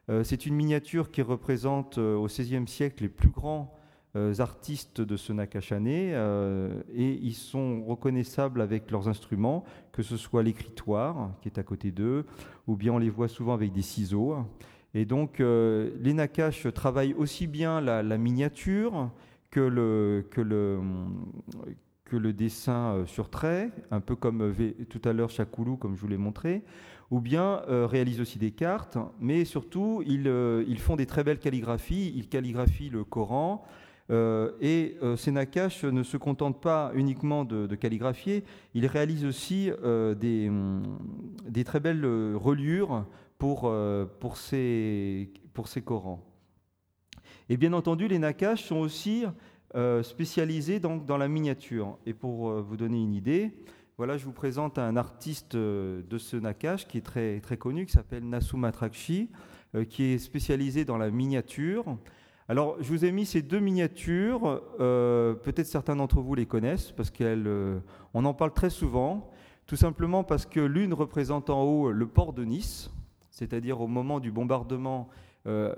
Euh, 0.09 0.25
c'est 0.25 0.47
une 0.47 0.55
miniature 0.55 1.11
qui 1.11 1.23
représente 1.23 1.99
euh, 1.99 2.17
au 2.17 2.27
XVIe 2.27 2.67
siècle 2.67 3.05
les 3.05 3.09
plus 3.09 3.29
grands 3.29 3.73
artistes 4.15 5.01
de 5.01 5.17
ce 5.17 5.33
Nakashane 5.33 5.87
euh, 5.89 6.83
et 6.95 7.19
ils 7.23 7.35
sont 7.35 7.83
reconnaissables 7.85 8.61
avec 8.61 8.91
leurs 8.91 9.09
instruments, 9.09 9.65
que 9.91 10.03
ce 10.03 10.19
soit 10.19 10.43
l'écritoire 10.43 11.31
qui 11.41 11.49
est 11.49 11.59
à 11.59 11.63
côté 11.63 11.91
d'eux, 11.91 12.27
ou 12.67 12.77
bien 12.77 12.93
on 12.93 12.99
les 12.99 13.09
voit 13.09 13.29
souvent 13.29 13.55
avec 13.55 13.73
des 13.73 13.83
ciseaux. 13.83 14.37
Et 14.93 15.07
donc 15.07 15.41
euh, 15.41 15.91
les 15.99 16.13
Nakash 16.13 16.67
travaillent 16.75 17.15
aussi 17.15 17.47
bien 17.47 17.81
la, 17.81 18.19
miniature 18.19 19.11
que 19.51 19.61
le, 19.61 20.27
que 20.31 20.43
le, 20.43 20.81
que 22.05 22.17
le 22.17 22.35
dessin 22.35 23.05
sur 23.07 23.31
trait, 23.31 23.71
un 23.91 24.01
peu 24.01 24.15
comme 24.15 24.55
tout 24.91 25.01
à 25.07 25.15
l'heure 25.15 25.31
Chakoulou, 25.31 25.79
comme 25.79 25.97
je 25.97 26.01
vous 26.03 26.09
l'ai 26.09 26.19
montré, 26.19 26.63
ou 27.11 27.21
bien 27.21 27.63
réalisent 27.67 28.21
aussi 28.21 28.39
des 28.39 28.51
cartes, 28.51 28.99
mais 29.21 29.47
surtout 29.47 30.03
ils, 30.07 30.31
ils, 30.69 30.79
font 30.79 30.97
des 30.97 31.07
très 31.07 31.25
belles 31.25 31.39
calligraphies, 31.39 32.13
ils 32.15 32.29
calligraphient 32.29 32.91
le 32.91 33.05
Coran, 33.05 33.65
euh, 33.65 33.79
et 34.13 34.99
euh, 35.03 35.17
ces 35.17 35.31
Nakash 35.31 35.85
ne 35.85 36.03
se 36.03 36.19
contentent 36.19 36.61
pas 36.61 36.93
uniquement 36.95 37.45
de, 37.45 37.75
calligraphier, 37.75 38.45
ils 38.75 38.87
réalisent 38.87 39.25
aussi 39.25 39.71
euh, 39.83 40.15
hum, 40.49 40.99
des, 41.49 41.65
très 41.65 41.81
belles 41.81 42.05
reliures 42.05 43.07
pour, 43.39 43.73
pour, 44.21 44.37
ces, 44.37 45.31
pour 45.55 45.69
ces 45.69 45.83
Corans. 45.83 46.23
Et 47.49 47.57
bien 47.57 47.73
entendu, 47.73 48.07
les 48.07 48.19
Nakash 48.19 48.65
sont 48.65 48.77
aussi 48.77 49.25
spécialisés 50.03 50.79
dans, 50.79 51.17
la 51.17 51.29
miniature. 51.29 51.99
Et 52.07 52.13
pour 52.13 52.53
vous 52.63 52.77
donner 52.77 53.03
une 53.03 53.15
idée, 53.15 53.51
voilà, 53.99 54.17
je 54.17 54.25
vous 54.25 54.33
présente 54.33 54.79
un 54.79 54.97
artiste 54.97 55.57
de 55.57 56.19
ce 56.19 56.37
Nakash 56.37 56.87
qui 56.87 56.99
est 56.99 57.03
très, 57.03 57.41
très 57.41 57.57
connu, 57.57 57.87
qui 57.87 57.93
s'appelle 57.93 58.29
Nassou 58.29 58.57
Matrakchi, 58.59 59.31
qui 59.89 60.05
est 60.05 60.19
spécialisé 60.19 60.85
dans 60.85 60.99
la 60.99 61.11
miniature. 61.11 61.97
Alors, 62.49 62.77
je 62.81 62.89
vous 62.89 63.05
ai 63.05 63.13
mis 63.13 63.25
ces 63.25 63.43
deux 63.43 63.61
miniatures. 63.61 64.63
Euh, 64.81 65.35
peut-être 65.35 65.67
certains 65.67 65.97
d'entre 65.97 66.21
vous 66.21 66.35
les 66.35 66.47
connaissent 66.47 66.93
parce 66.93 67.11
qu'on 67.11 67.25
euh, 67.25 67.81
en 68.15 68.35
parle 68.35 68.53
très 68.53 68.71
souvent. 68.71 69.31
Tout 69.67 69.77
simplement 69.77 70.25
parce 70.25 70.45
que 70.45 70.61
l'une 70.61 70.93
représente 70.93 71.51
en 71.51 71.63
haut 71.63 71.93
le 71.93 72.07
port 72.07 72.33
de 72.33 72.45
Nice, 72.45 72.91
c'est-à-dire 73.31 73.81
au 73.81 73.87
moment 73.87 74.21
du 74.21 74.33
bombardement. 74.33 75.09
Euh, 75.47 75.75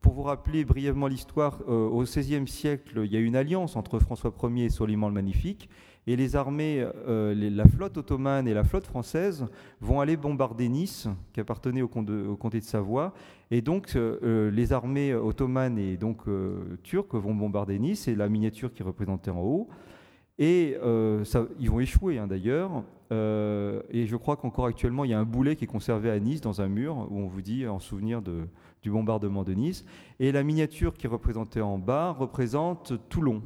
pour 0.00 0.14
vous 0.14 0.22
rappeler 0.22 0.64
brièvement 0.64 1.06
l'histoire, 1.08 1.66
au 1.68 2.02
XVIe 2.02 2.46
siècle, 2.46 3.00
il 3.04 3.12
y 3.12 3.16
a 3.16 3.20
une 3.20 3.34
alliance 3.34 3.76
entre 3.76 3.98
François 3.98 4.32
Ier 4.42 4.66
et 4.66 4.70
Soliman 4.70 5.08
le 5.08 5.14
Magnifique 5.14 5.68
et 6.06 6.16
les 6.16 6.36
armées, 6.36 6.86
euh, 7.08 7.34
la 7.34 7.66
flotte 7.66 7.98
ottomane 7.98 8.48
et 8.48 8.54
la 8.54 8.64
flotte 8.64 8.86
française 8.86 9.46
vont 9.80 10.00
aller 10.00 10.16
bombarder 10.16 10.68
Nice, 10.68 11.08
qui 11.32 11.40
appartenait 11.40 11.82
au, 11.82 11.88
comté 11.88 12.58
de 12.58 12.64
Savoie, 12.64 13.12
et 13.50 13.60
donc 13.60 13.92
euh, 13.96 14.50
les 14.50 14.72
armées 14.72 15.14
ottomanes 15.14 15.78
et 15.78 15.96
donc 15.96 16.26
euh, 16.26 16.78
turques 16.82 17.14
vont 17.14 17.34
bombarder 17.34 17.78
Nice, 17.78 18.02
c'est 18.04 18.14
la 18.14 18.28
miniature 18.28 18.72
qui 18.72 18.82
est 18.82 18.84
représentée 18.84 19.30
en 19.30 19.40
haut, 19.40 19.68
et 20.38 20.76
ils 21.58 21.70
vont 21.70 21.80
échouer 21.80 22.18
hein, 22.18 22.26
d'ailleurs, 22.26 22.82
et 23.10 24.06
je 24.06 24.16
crois 24.16 24.36
qu'encore 24.36 24.64
actuellement 24.64 25.04
il 25.04 25.10
y 25.10 25.14
a 25.14 25.18
un 25.18 25.26
boulet 25.26 25.54
qui 25.54 25.64
est 25.64 25.66
conservé 25.66 26.10
à 26.10 26.18
Nice 26.18 26.40
dans 26.40 26.62
un 26.62 26.68
mur 26.68 27.06
où 27.10 27.18
on 27.18 27.26
vous 27.26 27.42
dit 27.42 27.66
en 27.66 27.78
souvenir 27.78 28.22
du 28.22 28.90
bombardement 28.90 29.44
de 29.44 29.52
Nice, 29.52 29.84
et 30.18 30.32
la 30.32 30.42
miniature 30.42 30.94
qui 30.94 31.06
est 31.06 31.10
représentée 31.10 31.60
en 31.60 31.76
bas 31.76 32.12
représente 32.12 32.94
Toulon 33.10 33.42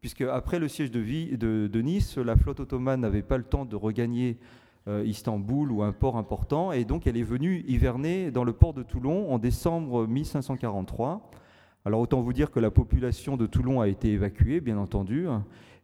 puisque 0.00 0.22
après 0.22 0.58
le 0.58 0.68
siège 0.68 0.90
de, 0.90 1.80
Nice, 1.80 2.18
la 2.18 2.36
flotte 2.36 2.60
ottomane 2.60 3.00
n'avait 3.00 3.22
pas 3.22 3.36
le 3.36 3.44
temps 3.44 3.64
de 3.64 3.76
regagner 3.76 4.38
euh, 4.86 5.04
Istanbul 5.04 5.72
ou 5.72 5.82
un 5.82 5.92
port 5.92 6.16
important, 6.16 6.72
et 6.72 6.84
donc 6.84 7.06
elle 7.06 7.16
est 7.16 7.22
venue 7.22 7.64
hiverner 7.66 8.30
dans 8.30 8.44
le 8.44 8.52
port 8.52 8.74
de 8.74 8.82
Toulon 8.82 9.30
en 9.32 9.38
décembre 9.38 10.06
1543. 10.06 11.30
Alors 11.84 12.00
autant 12.00 12.20
vous 12.20 12.32
dire 12.32 12.50
que 12.50 12.60
la 12.60 12.70
population 12.70 13.36
de 13.36 13.46
Toulon 13.46 13.80
a 13.80 13.88
été 13.88 14.12
évacuée, 14.12 14.60
bien 14.60 14.78
entendu, 14.78 15.26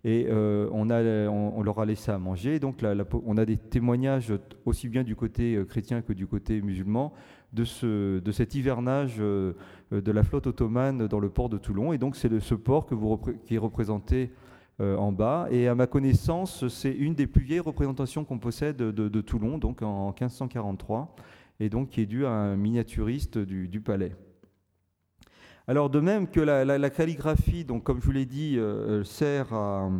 et 0.04 0.28
a, 0.30 0.34
on, 0.70 1.62
leur 1.62 1.78
a 1.78 1.86
laissé 1.86 2.10
à 2.10 2.18
manger. 2.18 2.58
Donc 2.58 2.84
on 3.24 3.36
a 3.38 3.44
des 3.46 3.56
témoignages 3.56 4.32
aussi 4.66 4.88
bien 4.88 5.02
du 5.02 5.16
côté 5.16 5.58
chrétien 5.66 6.02
que 6.02 6.12
du 6.12 6.26
côté 6.26 6.60
musulman 6.60 7.12
de, 7.54 7.64
ce, 7.64 8.18
de 8.18 8.32
cet 8.32 8.54
hivernage 8.54 9.18
de 9.18 9.54
la 9.90 10.22
flotte 10.22 10.46
ottomane 10.46 11.06
dans 11.06 11.20
le 11.20 11.30
port 11.30 11.48
de 11.48 11.58
Toulon. 11.58 11.92
Et 11.92 11.98
donc 11.98 12.16
c'est 12.16 12.40
ce 12.40 12.54
port 12.54 12.86
que 12.86 12.94
vous, 12.94 13.16
qui 13.44 13.54
est 13.54 13.58
représenté 13.58 14.32
en 14.80 15.12
bas. 15.12 15.46
Et 15.50 15.68
à 15.68 15.74
ma 15.74 15.86
connaissance, 15.86 16.66
c'est 16.68 16.92
une 16.92 17.14
des 17.14 17.26
plus 17.26 17.44
vieilles 17.44 17.60
représentations 17.60 18.24
qu'on 18.24 18.38
possède 18.38 18.76
de, 18.76 19.20
Toulon, 19.20 19.58
donc 19.58 19.82
en 19.82 20.08
1543, 20.08 21.14
et 21.60 21.68
donc 21.68 21.90
qui 21.90 22.00
est 22.00 22.06
due 22.06 22.26
à 22.26 22.30
un 22.30 22.56
miniaturiste 22.56 23.38
du 23.38 23.80
palais. 23.80 24.12
Alors 25.66 25.88
de 25.88 25.98
même 25.98 26.28
que 26.28 26.40
la, 26.40 26.90
calligraphie, 26.90 27.64
donc 27.64 27.84
comme 27.84 27.98
je 27.98 28.04
vous 28.04 28.12
l'ai 28.12 28.26
dit, 28.26 28.58
euh, 28.58 29.02
sert 29.02 29.54
à, 29.54 29.86
euh, 29.86 29.90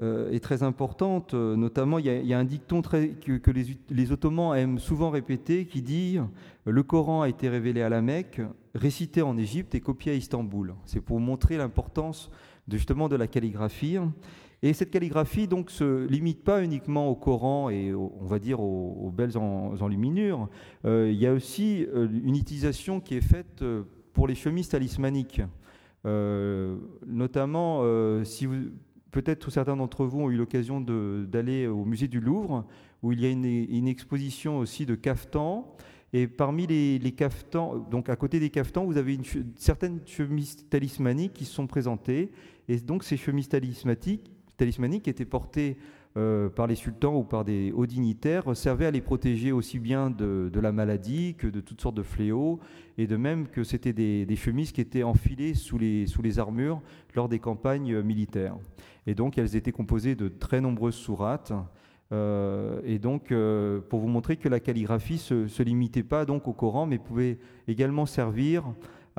est 0.00 0.42
très 0.42 0.62
importante. 0.62 1.34
Notamment, 1.34 1.98
il 1.98 2.06
y, 2.06 2.34
a, 2.34 2.38
un 2.38 2.44
dicton 2.44 2.82
que, 2.82 3.50
les, 3.90 4.12
Ottomans 4.12 4.56
aiment 4.56 4.78
souvent 4.78 5.10
répéter 5.10 5.66
qui 5.66 5.82
dit 5.82 6.18
le 6.64 6.82
Coran 6.82 7.22
a 7.22 7.28
été 7.28 7.48
révélé 7.48 7.82
à 7.82 7.88
la 7.88 8.02
Mecque, 8.02 8.40
récité 8.74 9.22
en 9.22 9.36
Égypte 9.36 9.74
et 9.74 9.80
copié 9.80 10.12
à 10.12 10.14
Istanbul. 10.14 10.74
C'est 10.84 11.00
pour 11.00 11.18
montrer 11.18 11.56
l'importance 11.56 12.30
justement 12.68 13.08
de 13.08 13.16
la 13.16 13.26
calligraphie. 13.26 13.98
Et 14.62 14.72
cette 14.72 14.90
calligraphie 14.90 15.46
donc 15.46 15.70
se 15.70 16.06
limite 16.06 16.42
pas 16.42 16.62
uniquement 16.62 17.08
au 17.08 17.14
Coran 17.14 17.70
et 17.70 17.94
on 17.94 18.26
va 18.26 18.38
dire 18.38 18.60
aux, 18.60 19.12
belles 19.16 19.38
enluminures. 19.38 20.48
Euh, 20.84 21.10
il 21.12 21.18
y 21.18 21.26
a 21.26 21.32
aussi 21.32 21.86
une 21.94 22.36
utilisation 22.36 23.00
qui 23.00 23.14
est 23.16 23.20
faite 23.20 23.64
pour 24.12 24.26
les 24.26 24.34
chemises 24.34 24.68
talismaniques. 24.68 25.42
Euh, 26.06 26.76
notamment, 27.06 27.80
euh, 27.82 28.24
si 28.24 28.46
vous, 28.46 28.70
peut-être 29.10 29.50
certains 29.50 29.76
d'entre 29.76 30.04
vous 30.04 30.20
ont 30.20 30.30
eu 30.30 30.36
l'occasion 30.36 30.80
d'aller 30.80 31.66
au 31.66 31.84
musée 31.84 32.08
du 32.08 32.20
Louvre, 32.20 32.64
où 33.02 33.12
il 33.12 33.20
y 33.20 33.26
a 33.26 33.30
une, 33.30 33.88
exposition 33.88 34.58
aussi 34.58 34.86
de 34.86 34.94
caftans. 34.94 35.66
Et 36.12 36.26
parmi 36.26 36.66
les, 36.66 36.98
les, 36.98 37.12
caftans, 37.12 37.84
donc 37.90 38.08
à 38.08 38.16
côté 38.16 38.40
des 38.40 38.50
caftans, 38.50 38.86
vous 38.86 38.96
avez 38.96 39.14
une, 39.14 39.24
certaines 39.56 40.00
chemises 40.06 40.68
talismaniques 40.68 41.34
qui 41.34 41.44
sont 41.44 41.66
présentées. 41.66 42.32
Et 42.68 42.78
donc 42.78 43.04
ces 43.04 43.16
chemises 43.16 43.48
talismaniques, 43.48 44.30
talismaniques 44.56 45.06
étaient 45.08 45.26
portées 45.26 45.76
euh, 46.16 46.48
par 46.48 46.66
les 46.66 46.74
sultans 46.74 47.16
ou 47.16 47.22
par 47.22 47.44
des 47.44 47.70
hauts 47.72 47.86
dignitaires 47.86 48.56
servait 48.56 48.86
à 48.86 48.90
les 48.90 49.00
protéger 49.00 49.52
aussi 49.52 49.78
bien 49.78 50.10
de, 50.10 50.50
la 50.60 50.72
maladie 50.72 51.34
que 51.36 51.46
de 51.46 51.60
toutes 51.60 51.80
sortes 51.80 51.96
de 51.96 52.02
fléaux, 52.02 52.58
et 52.96 53.06
de 53.06 53.16
même 53.16 53.46
que 53.46 53.62
c'était 53.62 53.92
des, 53.92 54.36
chemises 54.36 54.72
qui 54.72 54.80
étaient 54.80 55.02
enfilées 55.02 55.54
sous 55.54 55.78
les, 55.78 56.06
sous 56.06 56.22
les 56.22 56.38
armures 56.38 56.80
lors 57.14 57.28
des 57.28 57.38
campagnes 57.38 58.00
militaires. 58.02 58.56
Et 59.06 59.14
donc 59.14 59.38
elles 59.38 59.54
étaient 59.54 59.72
composées 59.72 60.14
de 60.14 60.28
très 60.28 60.60
nombreuses 60.60 60.96
sourates. 60.96 61.52
Euh, 62.10 62.80
et 62.84 62.98
donc, 62.98 63.32
euh, 63.32 63.80
pour 63.80 64.00
vous 64.00 64.08
montrer 64.08 64.36
que 64.36 64.48
la 64.48 64.60
calligraphie 64.60 65.14
ne 65.14 65.18
se, 65.18 65.46
se, 65.46 65.62
limitait 65.62 66.02
pas 66.02 66.24
donc 66.24 66.48
au 66.48 66.54
Coran, 66.54 66.86
mais 66.86 66.98
pouvait 66.98 67.38
également 67.66 68.06
servir 68.06 68.64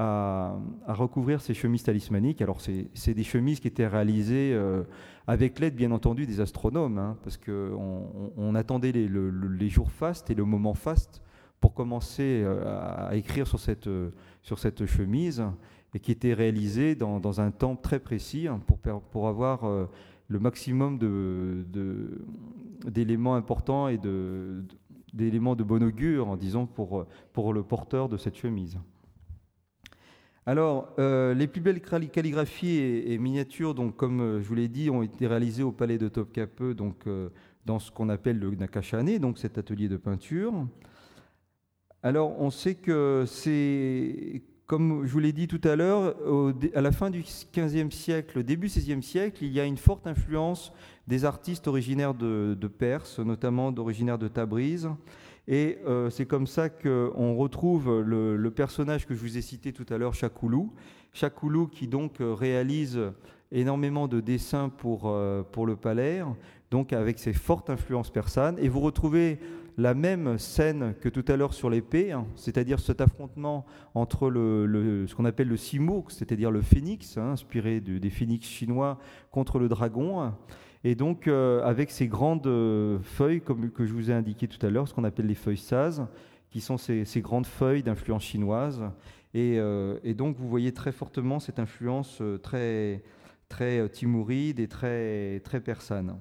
à, 0.02 0.56
recouvrir 0.88 1.42
ces 1.42 1.54
chemises 1.54 1.84
talismaniques. 1.84 2.42
Alors, 2.42 2.62
c'est 2.62 3.14
des 3.14 3.24
chemises 3.24 3.60
qui 3.60 3.68
étaient 3.68 3.86
réalisées 3.86 4.54
euh, 4.54 4.84
avec 5.28 5.60
l'aide, 5.60 5.76
bien 5.76 5.92
entendu, 5.92 6.26
des 6.26 6.40
astronomes, 6.40 6.98
hein, 6.98 7.18
parce 7.24 7.36
qu'on 7.36 8.32
on 8.38 8.56
attendait 8.56 8.94
les, 8.94 9.70
jours 9.70 9.92
fastes 9.92 10.32
et 10.32 10.36
le 10.36 10.46
moment 10.46 10.74
faste 10.74 11.22
pour 11.60 11.74
commencer 11.74 12.42
euh, 12.46 13.10
à, 13.10 13.16
écrire 13.18 13.46
sur 13.46 13.60
cette, 13.60 13.90
sur 14.42 14.58
cette 14.58 14.86
chemise, 14.86 15.44
et 15.94 16.00
qui 16.00 16.14
était 16.14 16.34
réalisée 16.34 16.96
dans, 16.96 17.42
un 17.42 17.52
temps 17.52 17.76
très 17.76 18.00
précis 18.00 18.48
hein, 18.48 18.62
pour, 18.66 18.78
pour 19.02 19.28
avoir 19.28 19.66
euh, 19.66 19.86
le 20.30 20.40
maximum 20.40 20.98
d'éléments 22.86 23.34
de, 23.34 23.38
importants 23.38 23.90
et 23.90 24.00
d'éléments 25.14 25.56
de, 25.56 25.64
de 25.64 25.68
bon 25.68 25.84
augure, 25.84 26.30
en 26.30 26.38
disant, 26.38 26.68
pour, 26.68 27.06
pour 27.34 27.52
le 27.52 27.64
porteur 27.64 28.08
de 28.08 28.16
cette 28.16 28.38
chemise. 28.38 28.80
Alors, 30.46 30.90
euh, 31.00 31.34
les 31.34 31.48
plus 31.48 31.62
belles 31.62 31.82
calligraphies 31.82 32.78
et, 32.78 33.18
miniatures, 33.18 33.76
donc, 33.76 33.96
comme 33.96 34.22
euh, 34.22 34.42
je 34.42 34.48
vous 34.48 34.56
l'ai 34.56 34.68
dit, 34.68 34.90
ont 34.90 35.04
été 35.04 35.28
réalisées 35.28 35.64
au 35.64 35.72
palais 35.72 35.98
de 35.98 36.08
Topkapi, 36.08 36.76
donc, 36.76 37.06
euh, 37.08 37.30
dans 37.66 37.80
ce 37.80 37.92
qu'on 37.92 38.10
appelle 38.10 38.40
le 38.40 38.50
Nakashane, 38.52 39.18
donc 39.20 39.38
cet 39.38 39.58
atelier 39.58 39.88
de 39.90 39.98
peinture. 39.98 40.54
Alors, 42.02 42.40
on 42.40 42.50
sait 42.50 42.76
que 42.76 43.26
c'est, 43.28 44.42
comme 44.66 45.06
je 45.06 45.12
vous 45.12 45.20
l'ai 45.20 45.34
dit 45.34 45.48
tout 45.48 45.62
à 45.66 45.76
l'heure, 45.76 46.16
à 46.74 46.82
la 46.82 46.92
fin 46.94 47.10
du 47.10 47.22
XVe 47.22 47.92
siècle, 47.92 48.42
début 48.44 48.68
XVIe 48.68 49.04
siècle, 49.04 49.44
il 49.44 49.52
y 49.52 49.60
a 49.60 49.66
une 49.66 49.78
forte 49.78 50.08
influence 50.08 50.72
des 51.08 51.26
artistes 51.26 51.68
originaires 51.68 52.14
de, 52.14 52.56
de 52.60 52.68
Perse, 52.68 53.20
notamment 53.20 53.72
d'originaires 53.74 54.18
de 54.18 54.30
Tabriz. 54.30 54.88
Et 55.52 55.80
euh, 55.88 56.12
c'est 56.12 56.28
comme 56.28 56.46
ça 56.46 56.70
qu'on 56.70 57.34
retrouve 57.36 58.02
le, 58.02 58.52
personnage 58.52 59.08
que 59.08 59.16
je 59.16 59.20
vous 59.20 59.36
ai 59.36 59.42
cité 59.42 59.74
tout 59.74 59.86
à 59.90 59.98
l'heure, 59.98 60.14
Chakoulou. 60.14 60.72
Chakoulou 61.12 61.66
qui 61.66 61.88
donc 61.88 62.22
euh, 62.22 62.36
réalise 62.36 63.00
énormément 63.52 64.08
de 64.08 64.22
dessins 64.22 64.70
pour, 64.70 65.08
euh, 65.08 65.42
pour 65.42 65.66
le 65.66 65.76
palais, 65.76 66.22
donc 66.70 66.94
avec 66.94 67.18
ses 67.18 67.34
fortes 67.34 67.72
influences 67.72 68.12
persanes. 68.12 68.58
Et 68.60 68.70
vous 68.70 68.80
retrouvez 68.80 69.40
la 69.76 69.96
même 69.96 70.38
scène 70.38 70.94
que 71.02 71.10
tout 71.10 71.26
à 71.28 71.36
l'heure 71.36 71.56
sur 71.56 71.72
l'épée, 71.72 72.12
hein, 72.12 72.28
c'est-à-dire 72.36 72.80
cet 72.80 73.02
affrontement 73.02 73.66
entre 73.96 74.30
le, 74.30 75.08
ce 75.08 75.16
qu'on 75.16 75.26
appelle 75.26 75.48
le 75.48 75.58
Simouk, 75.58 76.12
c'est-à-dire 76.12 76.52
le 76.52 76.62
phénix, 76.62 77.18
hein, 77.18 77.32
inspiré 77.32 77.80
des 77.80 78.10
phénix 78.12 78.48
chinois, 78.48 79.00
contre 79.32 79.58
le 79.58 79.68
dragon. 79.68 80.32
Et 80.84 80.96
donc, 80.96 81.28
euh, 81.28 81.62
avec 81.64 81.92
ces 81.92 82.08
grandes 82.08 82.48
euh, 82.48 83.00
feuilles, 83.02 83.42
comme 83.42 83.70
que 83.70 83.86
je 83.86 83.94
vous 83.94 84.12
ai 84.12 84.14
indiqué 84.14 84.48
tout 84.48 84.64
à 84.66 84.70
l'heure, 84.70 84.88
ce 84.88 84.94
qu'on 84.94 85.04
appelle 85.04 85.28
les 85.28 85.36
feuilles 85.36 85.58
saz, 85.58 86.06
qui 86.50 86.62
sont 86.62 86.78
ces, 86.78 87.06
grandes 87.18 87.46
feuilles 87.46 87.84
d'influence 87.84 88.24
chinoise. 88.24 88.84
Euh, 89.36 90.00
et, 90.04 90.14
donc, 90.14 90.38
vous 90.38 90.48
voyez 90.48 90.72
très 90.72 90.92
fortement 90.92 91.40
cette 91.40 91.60
influence 91.60 92.22
très, 92.42 93.04
très 93.50 93.88
timouride 93.90 94.60
et 94.60 94.68
très, 94.68 95.42
très 95.42 95.60
persane. 95.60 96.18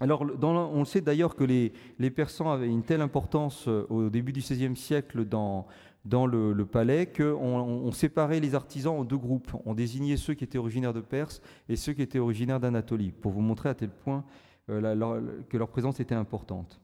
Alors, 0.00 0.22
on 0.22 0.78
le 0.80 0.84
sait 0.84 1.00
d'ailleurs 1.00 1.36
que 1.36 1.44
les, 1.44 2.10
Persans 2.10 2.50
avaient 2.50 2.66
une 2.68 2.82
telle 2.82 3.00
importance 3.00 3.68
au 3.68 4.10
début 4.10 4.32
du 4.32 4.40
XVIe 4.40 4.74
siècle 4.74 5.24
dans, 5.24 5.68
dans 6.04 6.26
le, 6.26 6.64
palais 6.66 7.06
qu'on 7.06 7.36
on 7.36 7.92
séparait 7.92 8.40
les 8.40 8.54
artisans 8.54 8.94
en 8.94 9.04
deux 9.04 9.16
groupes. 9.16 9.52
On 9.64 9.74
désignait 9.74 10.16
ceux 10.16 10.34
qui 10.34 10.44
étaient 10.44 10.58
originaires 10.58 10.92
de 10.92 11.00
Perse 11.00 11.40
et 11.68 11.76
ceux 11.76 11.92
qui 11.92 12.02
étaient 12.02 12.18
originaires 12.18 12.60
d'Anatolie, 12.60 13.12
pour 13.12 13.32
vous 13.32 13.40
montrer 13.40 13.68
à 13.68 13.74
tel 13.74 13.90
point 13.90 14.24
euh, 14.68 15.42
que 15.48 15.56
leur 15.56 15.68
présence 15.68 16.00
était 16.00 16.14
importante. 16.14 16.80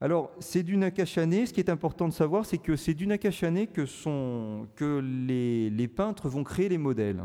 Alors, 0.00 0.30
c'est 0.38 0.62
du 0.62 0.76
Nakashané. 0.76 1.46
Ce 1.46 1.52
qui 1.52 1.58
est 1.58 1.70
important 1.70 2.06
de 2.06 2.12
savoir, 2.12 2.46
c'est 2.46 2.58
que 2.58 2.76
c'est 2.76 2.94
du 2.94 3.08
Nakashané 3.08 3.66
que, 3.66 3.84
que 4.76 5.00
les, 5.00 5.70
les, 5.70 5.88
peintres 5.88 6.28
vont 6.28 6.44
créer 6.44 6.68
les 6.68 6.78
modèles. 6.78 7.24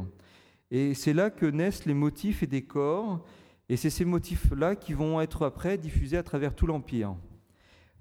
Et 0.71 0.95
c'est 0.95 1.13
là 1.13 1.30
que 1.30 1.45
naissent 1.45 1.86
les 1.86 1.93
motifs 1.93 2.41
et 2.41 2.47
décors. 2.47 3.24
Et 3.69 3.78
c'est 3.78 3.91
ces 3.91 4.05
motifs-là 4.05 4.76
qui 4.76 4.93
vont 4.93 5.21
être 5.21 5.45
après 5.45 5.78
diffusés 5.78 6.17
à 6.17 6.24
travers 6.24 6.55
tout 6.55 6.65
l'Empire. 6.65 7.15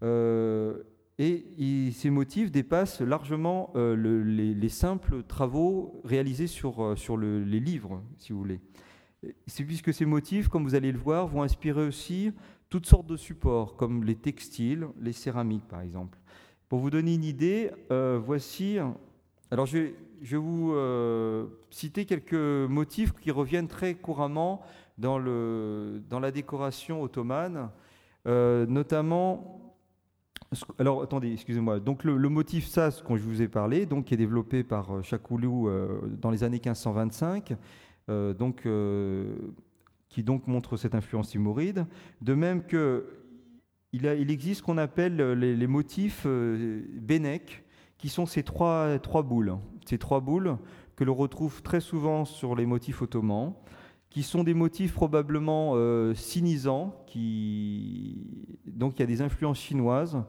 Euh, 0.03 0.83
et 1.23 1.93
ces 1.93 2.11
motifs 2.11 2.51
dépassent 2.51 3.01
largement 3.01 3.71
euh, 3.77 3.95
les, 3.95 4.69
simples 4.69 5.23
travaux 5.23 6.01
réalisés 6.05 6.49
sur, 6.49 6.83
euh, 6.83 6.97
sur 6.97 7.17
les 7.17 7.61
livres, 7.61 8.03
si 8.19 8.33
vous 8.33 8.41
voulez. 8.41 8.61
C'est 9.47 9.63
puisque 9.63 9.95
ces 9.95 10.05
motifs, 10.05 10.49
comme 10.49 10.65
vous 10.65 10.75
allez 10.75 10.91
le 10.91 10.99
voir, 10.99 11.29
vont 11.29 11.43
inspirer 11.43 11.87
aussi 11.87 12.33
toutes 12.71 12.87
sortes 12.87 13.07
de 13.07 13.17
supports, 13.17 13.77
comme 13.77 14.03
les 14.03 14.17
textiles, 14.17 14.89
les 15.01 15.13
céramiques 15.13 15.69
par 15.69 15.83
exemple. 15.83 16.19
Pour 16.69 16.81
vous 16.81 16.91
donner 16.91 17.15
une 17.15 17.25
idée, 17.25 17.71
euh, 17.93 18.21
voici. 18.21 18.79
Alors 19.53 19.67
je 19.67 19.79
vais, 19.79 19.95
je 20.23 20.37
vous 20.37 20.75
citer 21.71 22.05
quelques 22.05 22.33
motifs 22.33 23.13
qui 23.13 23.31
reviennent 23.31 23.69
très 23.69 23.95
couramment 23.95 24.63
dans, 24.99 25.19
le, 25.19 26.03
dans 26.09 26.19
la 26.19 26.33
décoration 26.33 27.03
ottomane, 27.03 27.71
notamment 28.25 29.62
alors, 30.79 31.03
attendez, 31.03 31.33
excusez-moi. 31.33 31.81
Donc, 31.81 32.05
le, 32.05 32.29
motif 32.29 32.67
SAS, 32.67 33.03
dont 33.03 33.17
je 33.17 33.23
vous 33.23 33.43
ai 33.43 33.49
parlé, 33.49 33.87
donc, 33.87 34.07
qui 34.07 34.15
est 34.15 34.19
développé 34.19 34.63
par 34.63 35.03
Chakoulou 35.03 35.69
euh, 35.69 36.01
euh, 36.05 36.09
dans 36.21 36.31
les 36.31 36.45
années 36.45 36.61
1525, 36.65 37.55
euh, 38.09 38.35
donc, 38.35 38.67
qui 40.09 40.23
donc 40.23 40.47
montre 40.47 40.77
cette 40.77 40.95
influence 40.95 41.31
timoride. 41.31 41.87
De 42.21 42.35
même 42.35 42.63
que 42.65 43.07
il, 43.93 44.07
existe 44.07 44.61
ce 44.61 44.63
qu'on 44.65 44.79
appelle 44.79 45.17
les, 45.17 45.67
motifs 45.67 46.27
Benek, 46.27 47.65
qui 47.99 48.09
sont 48.09 48.27
ces 48.27 48.43
trois 48.43 48.99
boules. 49.23 49.57
Ces 49.87 49.99
trois 49.99 50.21
boules 50.21 50.57
que 50.97 51.05
l'on 51.05 51.15
retrouve 51.15 51.63
très 51.63 51.81
souvent 51.81 52.25
sur 52.25 52.55
les 52.55 52.65
motifs 52.65 53.03
ottomans 53.03 53.55
qui 54.13 54.23
sont 54.23 54.45
des 54.45 54.53
motifs 54.53 54.93
probablement 54.93 55.73
euh, 55.75 56.13
donc 58.67 58.99
il 58.99 59.01
y 59.01 59.03
a 59.03 59.07
des 59.07 59.23
influences 59.23 59.59
chinoises. 59.59 60.23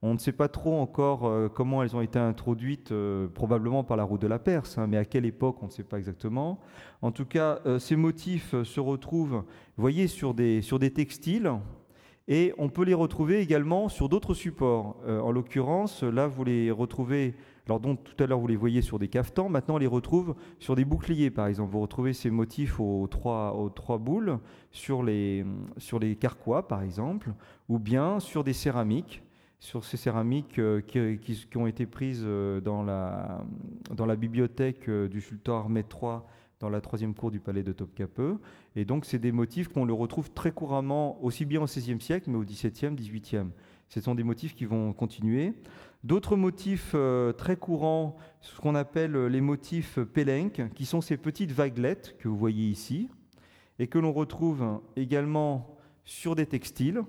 On 0.00 0.14
ne 0.14 0.18
sait 0.18 0.32
pas 0.32 0.48
trop 0.48 0.80
encore 0.80 1.26
euh, 1.26 1.48
comment 1.48 1.82
elles 1.82 1.96
ont 1.96 2.00
été 2.00 2.20
introduites, 2.20 2.92
euh, 2.92 3.26
probablement 3.26 3.82
par 3.82 3.96
la 3.96 4.04
route 4.04 4.20
de 4.20 4.28
la 4.28 4.38
Perse, 4.38 4.78
hein, 4.78 4.86
mais 4.86 4.96
à 4.96 5.04
quelle 5.04 5.26
époque, 5.26 5.56
on 5.62 5.66
ne 5.66 5.70
sait 5.70 5.82
pas 5.82 5.98
exactement. 5.98 6.60
En 7.02 7.10
tout 7.10 7.24
cas, 7.24 7.58
euh, 7.66 7.80
ces 7.80 7.96
motifs 7.96 8.60
se 8.62 8.80
retrouvent, 8.80 9.42
vous 9.76 9.82
voyez, 9.82 10.06
sur 10.06 10.34
des, 10.34 10.62
sur 10.62 10.78
des 10.78 10.92
textiles, 10.92 11.52
et 12.28 12.54
on 12.58 12.68
peut 12.68 12.84
les 12.84 12.94
retrouver 12.94 13.40
également 13.40 13.88
sur 13.88 14.08
d'autres 14.08 14.34
supports. 14.34 14.96
en 15.06 15.32
l'occurrence, 15.32 16.02
là, 16.02 16.26
vous 16.26 16.44
les 16.44 16.70
retrouvez, 16.70 17.34
alors 17.68 17.80
donc 17.80 18.02
tout 18.02 18.24
à 18.24 18.26
l'heure, 18.26 18.38
vous 18.38 18.46
les 18.46 18.56
voyez 18.56 18.80
sur 18.80 18.98
des 18.98 19.08
caftans, 19.08 19.50
maintenant 19.50 19.74
on 19.74 19.78
les 19.78 19.86
retrouve 19.86 20.34
sur 20.58 20.74
des 20.74 20.86
boucliers, 20.86 21.30
par 21.30 21.48
exemple. 21.48 21.70
Vous 21.70 21.80
retrouvez 21.80 22.14
ces 22.14 22.30
motifs 22.30 22.80
aux 22.80 23.06
trois, 23.08 23.52
boules 24.00 24.38
sur 24.72 25.02
les, 25.02 25.44
carquois, 26.18 26.66
par 26.66 26.82
exemple, 26.82 27.34
ou 27.68 27.78
bien 27.78 28.20
sur 28.20 28.42
des 28.42 28.54
céramiques 28.54 29.22
sur 29.60 29.84
ces 29.84 29.96
céramiques 29.96 30.60
euh, 30.60 30.80
qui, 30.80 31.56
ont 31.56 31.66
été 31.66 31.84
prises 31.84 32.22
euh, 32.24 32.60
dans 32.60 32.84
la, 32.84 34.16
bibliothèque 34.16 34.88
euh, 34.88 35.08
du 35.08 35.20
sultan 35.20 35.66
Ahmed 35.66 35.86
III 35.92 36.20
dans 36.60 36.70
la 36.70 36.80
troisième 36.80 37.12
cour 37.12 37.32
du 37.32 37.40
palais 37.40 37.64
de 37.64 37.72
Topkapi. 37.72 38.38
Et 38.76 38.84
donc, 38.84 39.04
c'est 39.04 39.18
des 39.18 39.32
motifs 39.32 39.66
qu'on 39.66 39.84
le 39.84 39.92
retrouve 39.92 40.30
très 40.30 40.52
couramment, 40.52 41.22
aussi 41.24 41.44
bien 41.44 41.60
au 41.60 41.64
XVIe 41.64 42.00
siècle, 42.00 42.30
mais 42.30 42.36
au 42.36 42.44
XVIIe, 42.44 42.94
XVIIIe. 42.94 43.50
Ce 43.88 44.00
sont 44.00 44.14
des 44.14 44.22
motifs 44.22 44.54
qui 44.54 44.64
vont 44.64 44.92
continuer. 44.92 45.54
D'autres 46.04 46.36
motifs 46.36 46.94
très 47.36 47.56
courants, 47.56 48.16
ce 48.40 48.60
qu'on 48.60 48.74
appelle 48.74 49.26
les 49.26 49.40
motifs 49.40 49.98
pélenques, 49.98 50.62
qui 50.74 50.86
sont 50.86 51.00
ces 51.00 51.16
petites 51.16 51.52
vaguelettes 51.52 52.16
que 52.18 52.28
vous 52.28 52.36
voyez 52.36 52.68
ici, 52.68 53.08
et 53.78 53.86
que 53.86 53.98
l'on 53.98 54.12
retrouve 54.12 54.80
également 54.96 55.76
sur 56.04 56.34
des 56.34 56.46
textiles. 56.46 57.02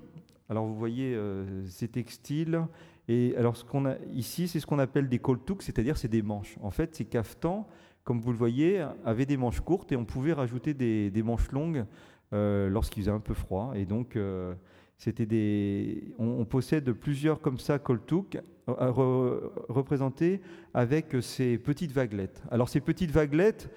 Alors 0.49 0.65
vous 0.65 0.75
voyez 0.75 1.15
euh, 1.15 1.65
ces 1.67 1.87
textiles. 1.87 2.61
Et 3.07 3.33
alors 3.37 3.55
ce 3.55 3.63
qu'on 3.63 3.85
a 3.85 3.95
ici, 4.13 4.47
c'est 4.47 4.59
ce 4.59 4.67
qu'on 4.67 4.79
appelle 4.79 5.09
des 5.09 5.19
koltuks, 5.19 5.61
c'est-à-dire 5.61 5.97
c'est 5.97 6.07
des 6.07 6.21
manches. 6.21 6.57
En 6.61 6.69
fait, 6.69 6.95
ces 6.95 7.05
caftans, 7.05 7.65
comme 8.03 8.19
vous 8.19 8.31
le 8.31 8.37
voyez, 8.37 8.85
avaient 9.05 9.25
des 9.25 9.37
manches 9.37 9.61
courtes 9.61 9.91
et 9.91 9.95
on 9.95 10.05
pouvait 10.05 10.33
rajouter 10.33 10.73
des, 10.73 11.23
manches 11.23 11.51
longues 11.51 11.85
euh, 12.33 12.69
lorsqu'il 12.69 13.03
faisait 13.03 13.15
un 13.15 13.19
peu 13.19 13.33
froid. 13.33 13.73
Et 13.75 13.85
donc 13.85 14.15
euh, 14.15 14.53
c'était 14.99 15.25
des, 15.25 16.13
on, 16.19 16.45
possède 16.45 16.91
plusieurs 16.91 17.41
comme 17.41 17.57
ça 17.57 17.79
koltuks 17.79 18.37
représentés 18.67 20.41
avec 20.75 21.15
ces 21.21 21.57
petites 21.57 21.91
vaguelettes. 21.91 22.43
Alors 22.51 22.69
ces 22.69 22.81
petites 22.81 23.09
vaguelettes, 23.09 23.71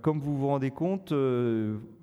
comme 0.00 0.20
vous 0.20 0.38
vous 0.38 0.46
rendez 0.46 0.70
compte, 0.70 1.12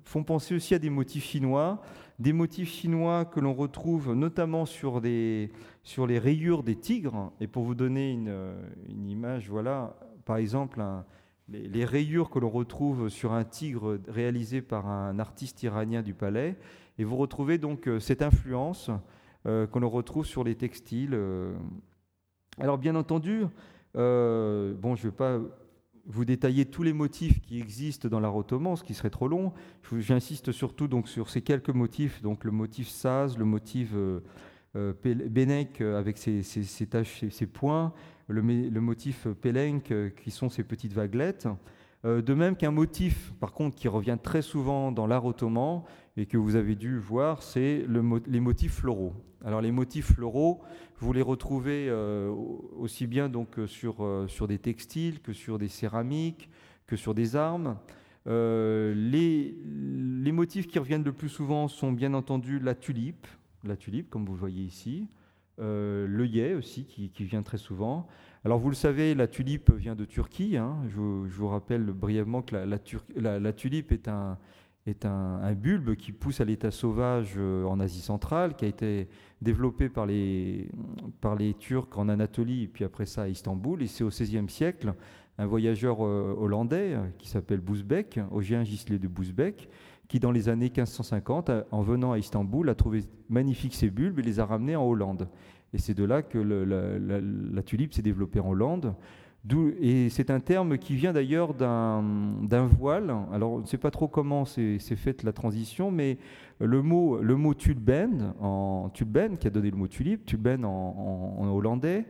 font 0.04 0.22
penser 0.22 0.54
aussi 0.54 0.74
à 0.74 0.78
des 0.78 0.90
motifs 0.90 1.24
chinois 1.24 1.82
des 2.18 2.32
motifs 2.32 2.70
chinois 2.70 3.24
que 3.24 3.40
l'on 3.40 3.54
retrouve 3.54 4.12
notamment 4.12 4.66
sur, 4.66 5.00
les 5.00 5.50
rayures 5.96 6.62
des 6.62 6.76
tigres. 6.76 7.32
Et 7.40 7.46
pour 7.46 7.64
vous 7.64 7.74
donner 7.74 8.12
une 8.12 9.08
image, 9.08 9.48
voilà, 9.48 9.96
par 10.24 10.36
exemple, 10.36 10.82
les, 11.48 11.84
rayures 11.84 12.30
que 12.30 12.38
l'on 12.38 12.50
retrouve 12.50 13.08
sur 13.08 13.32
un 13.32 13.44
tigre 13.44 13.98
réalisé 14.08 14.62
par 14.62 14.86
un 14.88 15.18
artiste 15.18 15.62
iranien 15.62 16.02
du 16.02 16.14
palais. 16.14 16.56
Et 16.98 17.04
vous 17.04 17.16
retrouvez 17.16 17.58
donc 17.58 17.86
euh, 17.86 18.00
cette 18.00 18.22
influence 18.22 18.90
euh, 19.46 19.66
que 19.68 19.78
l'on 19.78 19.88
retrouve 19.88 20.26
sur 20.26 20.42
les 20.42 20.56
textiles. 20.56 21.14
Euh. 21.14 21.54
Alors 22.58 22.76
bien 22.76 22.96
entendu, 22.96 23.42
bon, 23.94 24.96
je 24.96 25.06
ne 25.06 25.10
vais 25.10 25.16
pas 25.16 25.38
vous 26.06 26.24
détailler 26.24 26.64
tous 26.64 26.82
les 26.82 26.92
motifs 26.92 27.40
qui 27.40 27.60
existent 27.60 28.08
dans 28.08 28.18
l'art 28.18 28.34
ottoman, 28.34 28.74
ce 28.74 28.82
qui 28.82 28.94
serait 28.94 29.10
trop 29.10 29.28
long. 29.28 29.52
J'insiste 29.96 30.50
surtout 30.50 30.88
donc 30.88 31.08
sur 31.08 31.30
ces 31.30 31.40
quelques 31.40 31.70
motifs, 31.70 32.20
donc 32.20 32.42
le 32.42 32.50
motif 32.50 32.88
Saz, 32.88 33.38
le 33.38 33.44
motif 33.44 33.92
euh, 33.94 34.20
avec 34.74 36.18
ses, 36.18 36.42
ses, 36.42 36.86
taches, 36.86 37.24
ses, 37.30 37.46
points, 37.46 37.92
le, 38.26 38.42
motif 38.80 39.28
Pelenk 39.40 39.92
qui 40.16 40.32
sont 40.32 40.48
ces 40.48 40.64
petites 40.64 40.94
vaguelettes. 40.94 41.46
de 42.02 42.34
même 42.34 42.56
qu'un 42.56 42.72
motif, 42.72 43.32
par 43.38 43.52
contre, 43.52 43.76
qui 43.76 43.86
revient 43.86 44.18
très 44.20 44.42
souvent 44.42 44.90
dans 44.90 45.06
l'art 45.06 45.26
ottoman 45.26 45.84
et 46.18 46.26
que 46.26 46.36
vous 46.36 46.56
avez 46.56 46.74
dû 46.74 46.98
voir, 46.98 47.44
c'est 47.44 47.84
le, 47.86 48.02
les 48.26 48.40
motifs 48.40 48.74
floraux. 48.74 49.14
Alors 49.44 49.60
les 49.60 49.70
motifs 49.70 50.14
floraux, 50.14 50.60
vous 50.98 51.12
les 51.12 51.22
retrouvez 51.22 51.88
euh, 51.88 52.28
aussi 52.76 53.06
bien 53.06 53.28
donc 53.28 53.56
euh, 53.58 53.68
sur, 53.68 54.02
euh, 54.02 54.26
sur 54.26 54.48
des 54.48 54.58
textiles 54.58 55.20
que 55.20 55.32
sur 55.32 55.58
des 55.58 55.68
céramiques, 55.68 56.50
que 56.88 56.96
sur 56.96 57.14
des 57.14 57.36
armes. 57.36 57.78
les, 58.26 59.54
les, 59.64 60.32
motifs 60.32 60.66
qui 60.66 60.80
reviennent 60.80 61.04
le 61.04 61.12
plus 61.12 61.28
souvent 61.28 61.68
sont 61.68 61.92
bien 61.92 62.12
entendu 62.14 62.58
la 62.58 62.74
tulipe, 62.74 63.28
la 63.62 63.76
tulipe 63.76 64.10
comme 64.10 64.24
vous 64.24 64.34
le 64.34 64.40
voyez 64.40 64.64
ici, 64.64 65.06
l'œillet 65.58 66.54
aussi 66.54 66.84
qui, 66.84 67.10
qui, 67.10 67.24
vient 67.24 67.42
très 67.42 67.58
souvent. 67.58 68.08
Alors 68.44 68.58
vous 68.58 68.70
le 68.70 68.74
savez, 68.74 69.14
la 69.14 69.28
tulipe 69.28 69.70
vient 69.72 69.94
de 69.94 70.04
Turquie. 70.04 70.56
Hein. 70.56 70.76
Je, 70.88 70.98
vous 70.98 71.48
rappelle 71.48 71.84
brièvement 71.84 72.42
que 72.42 72.56
la 72.56 73.52
tulipe 73.52 73.92
est 73.92 74.08
un, 74.08 74.38
est 74.86 75.04
un, 75.04 75.52
bulbe 75.52 75.94
qui 75.94 76.12
pousse 76.12 76.40
à 76.40 76.44
l'état 76.44 76.70
sauvage 76.70 77.34
euh, 77.36 77.64
en 77.64 77.80
Asie 77.80 78.00
centrale, 78.00 78.54
qui 78.54 78.64
a 78.64 78.68
été 78.68 79.08
développé 79.42 79.88
par 79.88 80.06
les, 80.06 80.68
par 81.20 81.36
les 81.36 81.54
Turcs 81.54 81.96
en 81.96 82.08
Anatolie, 82.08 82.64
et 82.64 82.68
puis 82.68 82.84
après 82.84 83.06
ça 83.06 83.22
à 83.22 83.28
Istanbul. 83.28 83.82
Et 83.82 83.86
c'est 83.86 84.04
au 84.04 84.08
XVIe 84.08 84.48
siècle 84.48 84.94
un 85.38 85.46
voyageur 85.46 86.04
euh, 86.04 86.34
hollandais 86.38 86.94
euh, 86.94 87.06
qui 87.18 87.28
s'appelle 87.28 87.60
Bousbek, 87.60 88.20
Ogien 88.30 88.64
Gisley 88.64 88.98
de 88.98 89.08
Bousbek, 89.08 89.68
qui 90.08 90.20
dans 90.20 90.32
les 90.32 90.48
années 90.48 90.66
1550, 90.66 91.50
en 91.70 91.82
venant 91.82 92.12
à 92.12 92.18
Istanbul, 92.18 92.68
a 92.70 92.74
trouvé 92.74 93.04
magnifiques 93.28 93.74
ces 93.74 93.90
bulbes 93.90 94.18
et 94.18 94.22
les 94.22 94.40
a 94.40 94.46
ramenés 94.46 94.74
en 94.74 94.84
Hollande. 94.84 95.28
Et 95.74 95.78
c'est 95.78 95.92
de 95.92 96.04
là 96.04 96.22
que 96.22 96.38
la 96.38 97.62
tulipe 97.62 97.92
s'est 97.92 98.00
développée 98.00 98.40
en 98.40 98.48
Hollande. 98.48 98.94
Et 99.80 100.08
c'est 100.10 100.30
un 100.30 100.40
terme 100.40 100.78
qui 100.78 100.94
vient 100.94 101.12
d'ailleurs 101.12 101.54
d'un 101.54 102.66
voile. 102.66 103.14
Alors, 103.32 103.52
on 103.52 103.58
ne 103.60 103.66
sait 103.66 103.78
pas 103.78 103.90
trop 103.90 104.08
comment 104.08 104.44
s'est 104.44 104.78
faite 104.78 105.22
la 105.22 105.32
transition, 105.32 105.90
mais 105.90 106.18
le 106.60 106.82
mot, 106.82 107.20
le 107.20 107.54
tulben, 107.54 108.34
en, 108.40 108.90
tulben, 108.92 109.38
qui 109.38 109.46
a 109.46 109.50
donné 109.50 109.70
le 109.70 109.76
mot 109.76 109.88
tulipe, 109.88 110.26
tulben 110.26 110.64
en, 110.64 111.48
hollandais, 111.52 112.04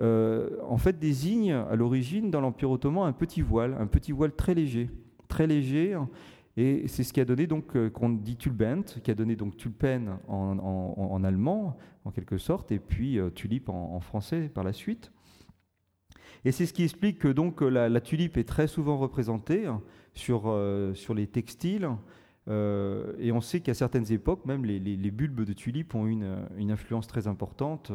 euh, 0.00 0.50
en 0.68 0.76
fait 0.76 0.98
désigne 0.98 1.52
à 1.52 1.76
l'origine 1.76 2.30
dans 2.30 2.40
l'Empire 2.40 2.70
ottoman 2.70 3.06
un 3.06 3.12
petit 3.12 3.42
voile, 3.42 3.76
un 3.78 3.86
petit 3.86 4.10
voile 4.12 4.32
très 4.32 4.54
léger, 4.54 4.90
très 5.28 5.46
léger. 5.46 5.96
Et 6.56 6.86
c'est 6.86 7.02
ce 7.02 7.12
qui 7.12 7.20
a 7.20 7.24
donné 7.24 7.46
donc 7.46 7.76
euh, 7.76 7.90
qu'on 7.90 8.10
dit 8.10 8.36
tulbent, 8.36 8.84
qui 9.02 9.10
a 9.10 9.14
donné 9.14 9.36
donc 9.36 9.56
tulpen 9.56 10.18
en, 10.28 11.24
allemand, 11.24 11.76
en 12.04 12.10
quelque 12.10 12.38
sorte, 12.38 12.70
et 12.72 12.78
puis 12.78 13.18
euh, 13.18 13.30
tulipe 13.30 13.68
en 13.68 13.98
français 14.00 14.50
par 14.52 14.64
la 14.64 14.72
suite. 14.72 15.13
Et 16.44 16.52
c'est 16.52 16.66
ce 16.66 16.72
qui 16.72 16.84
explique 16.84 17.18
que 17.18 17.28
donc 17.28 17.62
la, 17.62 18.00
tulipe 18.00 18.36
est 18.36 18.44
très 18.44 18.66
souvent 18.66 18.98
représentée 18.98 19.66
hein, 19.66 19.80
sur, 20.12 20.44
euh, 20.46 20.92
sur 20.94 21.14
les 21.14 21.26
textiles. 21.26 21.88
Euh, 22.48 23.14
et 23.18 23.32
on 23.32 23.40
sait 23.40 23.60
qu'à 23.60 23.72
certaines 23.72 24.12
époques, 24.12 24.44
même 24.44 24.64
les, 24.64 25.10
bulbes 25.10 25.44
de 25.44 25.52
tulipe 25.54 25.94
ont 25.94 26.06
une, 26.06 26.36
une 26.58 26.70
influence 26.70 27.06
très 27.06 27.26
importante. 27.26 27.92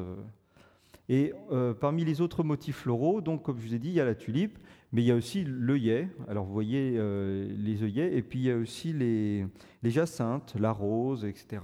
Et 1.10 1.34
euh, 1.52 1.74
parmi 1.74 2.06
les 2.06 2.22
autres 2.22 2.44
motifs 2.44 2.78
floraux, 2.78 3.22
donc 3.22 3.44
comme 3.44 3.58
je 3.60 3.68
vous 3.68 3.76
ai 3.76 3.80
dit, 3.80 3.90
il 3.90 3.96
y 3.96 4.00
a 4.00 4.06
la 4.06 4.16
tulipe, 4.16 4.58
mais 4.92 5.04
il 5.04 5.06
y 5.06 5.12
a 5.12 5.16
aussi 5.16 5.44
l'œillet. 5.46 6.10
Alors 6.28 6.46
vous 6.46 6.54
voyez 6.54 6.94
les 6.94 7.84
œillets, 7.84 8.18
et 8.18 8.24
puis 8.24 8.40
il 8.40 8.46
y 8.46 8.52
a 8.52 8.58
aussi 8.58 8.94
les, 8.94 9.46
les 9.84 9.92
jacinthes, 9.92 10.56
la 10.60 10.72
rose, 10.72 11.24
etc. 11.26 11.62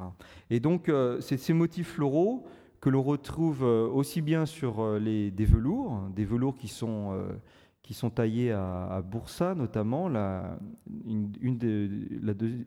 Et 0.51 0.59
donc 0.59 0.91
ces 1.19 1.53
motifs 1.53 1.93
floraux 1.93 2.45
que 2.82 2.89
l'on 2.89 3.01
retrouve 3.01 3.63
euh, 3.63 3.88
aussi 3.88 4.21
bien 4.21 4.45
sur 4.45 4.80
euh, 4.80 4.99
les, 4.99 5.32
des 5.32 5.45
velours, 5.45 6.01
des 6.15 6.26
velours 6.26 6.55
qui 6.55 6.67
sont, 6.67 7.11
euh, 7.13 7.30
qui 7.84 7.93
sont 7.93 8.09
taillés 8.09 8.51
à, 8.51 9.01
Boursa 9.03 9.55
notamment, 9.55 10.09
la, 10.09 10.57
une, 11.05 11.59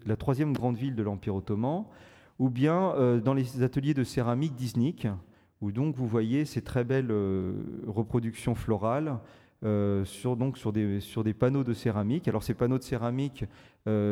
la, 0.06 0.16
troisième 0.16 0.52
grande 0.52 0.76
ville 0.76 0.94
de 0.94 1.02
l'Empire 1.02 1.34
ottoman, 1.34 1.84
ou 2.38 2.50
bien 2.50 2.94
dans 3.24 3.34
les 3.34 3.64
ateliers 3.64 3.94
de 3.94 4.04
céramique 4.04 4.54
d'Iznik, 4.54 5.08
où 5.60 5.72
donc 5.72 5.96
vous 5.96 6.06
voyez 6.06 6.44
ces 6.44 6.62
très 6.62 6.84
belles 6.84 7.12
reproductions 7.88 8.54
florales 8.54 9.18
sur, 10.04 10.36
donc 10.36 10.56
sur, 10.56 10.72
des, 10.72 11.00
sur 11.00 11.24
des 11.24 11.34
panneaux 11.34 11.64
de 11.64 11.74
céramique. 11.74 12.28
Alors 12.28 12.44
ces 12.44 12.54
panneaux 12.54 12.78
de 12.78 12.84
céramique 12.84 13.44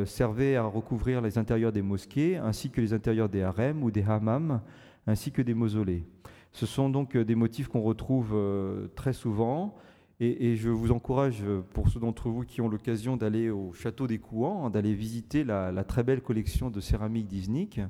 servaient 0.07 0.57
à 0.57 0.65
recouvrir 0.65 1.21
les 1.21 1.39
intérieurs 1.39 1.71
des 1.71 1.83
mosquées 1.83 2.37
ainsi 2.37 2.69
que 2.71 2.81
les 2.81 2.93
intérieurs 2.93 3.29
des 3.29 3.43
harems 3.43 3.85
ou 3.85 3.93
des 3.93 4.03
hammams 4.03 4.61
ainsi 5.07 5.33
que 5.33 5.43
des 5.43 5.55
mausolées. 5.55 6.05
Ce 6.53 6.65
sont 6.65 6.89
donc 6.89 7.17
euh, 7.17 7.25
des 7.25 7.35
motifs 7.35 7.69
qu'on 7.69 7.83
retrouve 7.83 8.33
euh, 8.35 8.89
très 8.95 9.13
souvent. 9.13 9.75
Et, 10.19 10.57
je 10.57 10.71
vous 10.71 10.93
encourage, 10.93 11.43
euh, 11.43 11.61
pour 11.75 11.91
ceux 11.91 12.01
d'entre 12.01 12.31
vous 12.31 12.45
qui 12.45 12.63
ont 12.63 12.69
l'occasion 12.71 13.19
d'aller 13.19 13.51
au 13.51 13.75
château 13.75 14.07
des 14.07 14.19
Couans, 14.19 14.71
d'aller 14.71 14.95
visiter 14.95 15.45
la, 15.45 15.85
très 15.85 16.03
belle 16.03 16.23
collection 16.23 16.71
de 16.71 16.81
céramique 16.81 17.27
d'Iznik, 17.27 17.81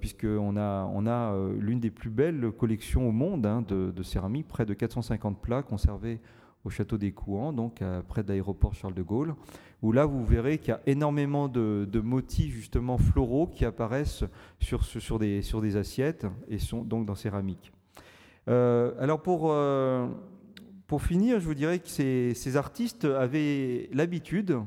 puisqu'on 0.00 0.56
a, 0.58 0.90
a 1.06 1.48
l'une 1.58 1.80
des 1.80 1.90
plus 1.90 2.10
belles 2.10 2.50
collections 2.58 3.08
au 3.08 3.12
monde 3.12 3.46
hein, 3.46 3.62
de, 3.66 3.90
de, 3.90 4.02
céramique, 4.02 4.48
près 4.48 4.66
de 4.66 4.74
450 4.74 5.40
plats 5.40 5.62
conservés 5.62 6.20
au 6.64 6.70
château 6.70 6.96
des 6.96 7.12
Couans, 7.12 7.52
donc 7.52 7.82
près 8.08 8.22
de 8.22 8.28
l'aéroport 8.28 8.74
Charles 8.74 8.94
de 8.94 9.02
Gaulle, 9.02 9.34
où 9.82 9.92
là 9.92 10.06
vous 10.06 10.24
verrez 10.24 10.58
qu'il 10.58 10.68
y 10.68 10.72
a 10.72 10.80
énormément 10.86 11.48
de, 11.48 12.00
motifs 12.02 12.54
justement 12.54 12.96
floraux 12.96 13.46
qui 13.46 13.64
apparaissent 13.64 14.24
sur, 14.60 15.18
des, 15.18 15.76
assiettes 15.76 16.26
et 16.48 16.58
sont 16.58 16.82
donc 16.82 17.06
dans 17.06 17.14
céramique. 17.14 17.72
alors 18.46 19.20
pour, 19.22 19.54
pour 20.86 21.02
finir, 21.02 21.40
je 21.40 21.46
vous 21.46 21.54
dirais 21.54 21.78
que 21.78 21.88
ces, 21.88 22.56
artistes 22.56 23.04
avaient 23.04 23.88
l'habitude 23.92 24.58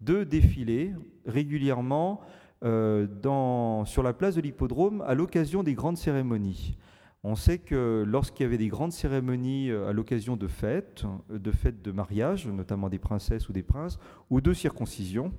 de 0.00 0.24
défiler 0.24 0.92
régulièrement 1.26 2.20
sur 2.62 4.02
la 4.02 4.12
place 4.12 4.34
de 4.34 4.40
l'hippodrome 4.40 5.02
à 5.06 5.14
l'occasion 5.14 5.62
des 5.62 5.74
grandes 5.74 5.96
cérémonies. 5.96 6.76
On 7.24 7.36
sait 7.36 7.58
que 7.58 8.02
lorsqu'il 8.04 8.42
y 8.42 8.46
avait 8.46 8.58
des 8.58 8.66
grandes 8.66 8.90
cérémonies 8.90 9.70
euh, 9.70 9.88
à 9.88 9.92
l'occasion 9.92 10.36
de 10.36 10.48
fêtes, 10.48 11.04
euh, 11.30 11.38
de 11.38 11.52
fêtes 11.52 11.80
de 11.80 11.92
mariage, 11.92 12.48
notamment 12.48 12.88
des 12.88 12.98
princesses 12.98 13.48
ou 13.48 13.52
des 13.52 13.62
princes, 13.62 14.00
ou 14.28 14.40
de 14.40 14.52
circoncision, 14.52 15.32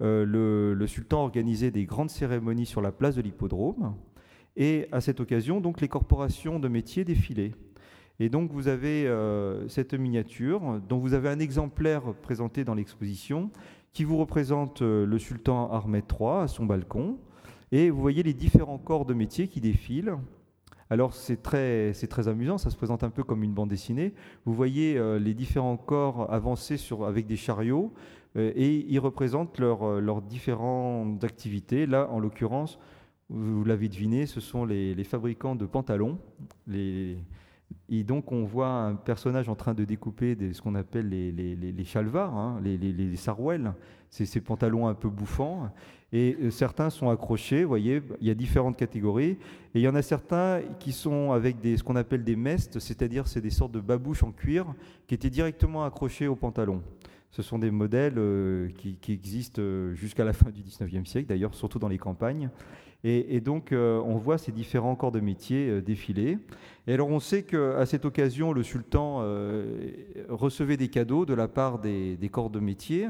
euh, 0.00 0.24
le, 0.24 0.86
sultan 0.86 1.22
organisait 1.22 1.72
des 1.72 1.86
grandes 1.86 2.10
cérémonies 2.10 2.66
sur 2.66 2.80
la 2.80 2.92
place 2.92 3.16
de 3.16 3.22
l'hippodrome. 3.22 3.96
Et 4.56 4.86
à 4.92 5.00
cette 5.00 5.18
occasion, 5.18 5.60
donc, 5.60 5.80
les 5.80 5.88
corporations 5.88 6.60
de 6.60 6.68
métiers 6.68 7.04
défilaient. 7.04 7.52
Et 8.20 8.28
donc, 8.28 8.52
vous 8.52 8.68
avez 8.68 9.12
cette 9.66 9.94
miniature, 9.94 10.80
dont 10.88 10.98
vous 10.98 11.14
avez 11.14 11.28
un 11.28 11.40
exemplaire 11.40 12.14
présenté 12.22 12.62
dans 12.62 12.74
l'exposition, 12.74 13.50
qui 13.92 14.04
vous 14.04 14.16
représente 14.16 14.82
le 14.82 15.18
sultan 15.18 15.72
Ahmed 15.72 16.04
III 16.08 16.42
à 16.42 16.46
son 16.46 16.66
balcon. 16.66 17.18
Et 17.72 17.90
vous 17.90 18.00
voyez 18.00 18.22
les 18.22 18.34
différents 18.34 18.78
corps 18.78 19.04
de 19.04 19.14
métiers 19.14 19.48
qui 19.48 19.60
défilent 19.60 20.14
alors 20.90 21.14
c'est 21.14 21.42
très, 21.42 21.92
amusant, 22.28 22.58
ça 22.58 22.70
se 22.70 22.76
présente 22.76 23.04
un 23.04 23.10
peu 23.10 23.24
comme 23.24 23.42
une 23.42 23.52
bande 23.52 23.70
dessinée. 23.70 24.12
Vous 24.44 24.52
voyez 24.52 24.96
euh, 24.96 25.18
les 25.18 25.34
différents 25.34 25.76
corps 25.76 26.32
avancer 26.32 26.76
avec 27.06 27.26
des 27.26 27.36
chariots 27.36 27.92
euh, 28.36 28.52
et 28.54 28.84
ils 28.88 28.98
représentent 28.98 29.58
euh, 29.60 30.00
leurs 30.00 30.22
différentes 30.22 31.24
activités. 31.24 31.86
Là, 31.86 32.08
en 32.10 32.18
l'occurrence, 32.18 32.78
vous 33.30 33.64
l'avez 33.64 33.88
deviné, 33.88 34.26
ce 34.26 34.40
sont 34.40 34.64
les, 34.64 35.02
fabricants 35.04 35.56
de 35.56 35.66
pantalons. 35.66 36.18
Et 37.88 38.02
donc 38.02 38.32
on 38.32 38.44
voit 38.44 38.68
un 38.68 38.94
personnage 38.94 39.48
en 39.48 39.54
train 39.54 39.74
de 39.74 39.84
découper 39.84 40.36
ce 40.52 40.60
qu'on 40.62 40.74
appelle 40.74 41.08
les, 41.08 41.30
les, 41.32 41.54
les 41.54 41.84
chalvars, 41.84 42.34
hein, 42.34 42.60
les, 42.62 42.76
les, 42.76 43.16
sarouels, 43.16 43.74
ces 44.08 44.40
pantalons 44.40 44.86
un 44.86 44.94
peu 44.94 45.08
bouffants. 45.08 45.70
Et 46.12 46.36
euh, 46.40 46.50
certains 46.50 46.90
sont 46.90 47.10
accrochés, 47.10 47.64
vous 47.64 47.68
voyez, 47.68 48.00
il 48.20 48.26
y 48.28 48.30
a 48.30 48.34
différentes 48.34 48.76
catégories. 48.76 49.36
Et 49.74 49.80
il 49.80 49.82
y 49.82 49.88
en 49.88 49.96
a 49.96 50.02
certains 50.02 50.60
qui 50.78 50.92
sont 50.92 51.32
avec 51.32 51.56
ce 51.62 51.82
qu'on 51.82 51.96
appelle 51.96 52.22
des 52.22 52.36
mestes, 52.36 52.78
c'est-à-dire 52.78 53.26
c'est 53.26 53.40
des 53.40 53.50
sortes 53.50 53.72
de 53.72 53.80
babouches 53.80 54.22
en 54.22 54.30
cuir 54.30 54.66
qui 55.08 55.14
étaient 55.14 55.30
directement 55.30 55.84
accrochés 55.84 56.28
au 56.28 56.36
pantalon. 56.36 56.82
Ce 57.32 57.42
sont 57.42 57.58
des 57.58 57.72
modèles 57.72 58.14
euh, 58.16 58.68
qui, 58.78 59.12
existent 59.12 59.60
euh, 59.60 59.92
jusqu'à 59.94 60.24
la 60.24 60.32
fin 60.32 60.50
du 60.50 60.62
19e 60.62 61.04
siècle, 61.04 61.28
d'ailleurs, 61.28 61.52
surtout 61.52 61.80
dans 61.80 61.88
les 61.88 61.98
campagnes. 61.98 62.48
Et, 63.06 63.42
donc, 63.42 63.68
on 63.72 64.16
voit 64.16 64.38
ces 64.38 64.50
différents 64.50 64.96
corps 64.96 65.12
de 65.12 65.20
métier 65.20 65.82
défiler. 65.82 66.38
Et 66.86 66.94
alors, 66.94 67.08
on 67.08 67.20
sait 67.20 67.42
qu'à 67.42 67.84
cette 67.84 68.06
occasion, 68.06 68.54
le 68.54 68.62
sultan 68.62 69.18
recevait 70.30 70.78
des 70.78 70.88
cadeaux 70.88 71.26
de 71.26 71.34
la 71.34 71.46
part 71.46 71.78
des, 71.78 72.30
corps 72.32 72.48
de 72.48 72.60
métier. 72.60 73.08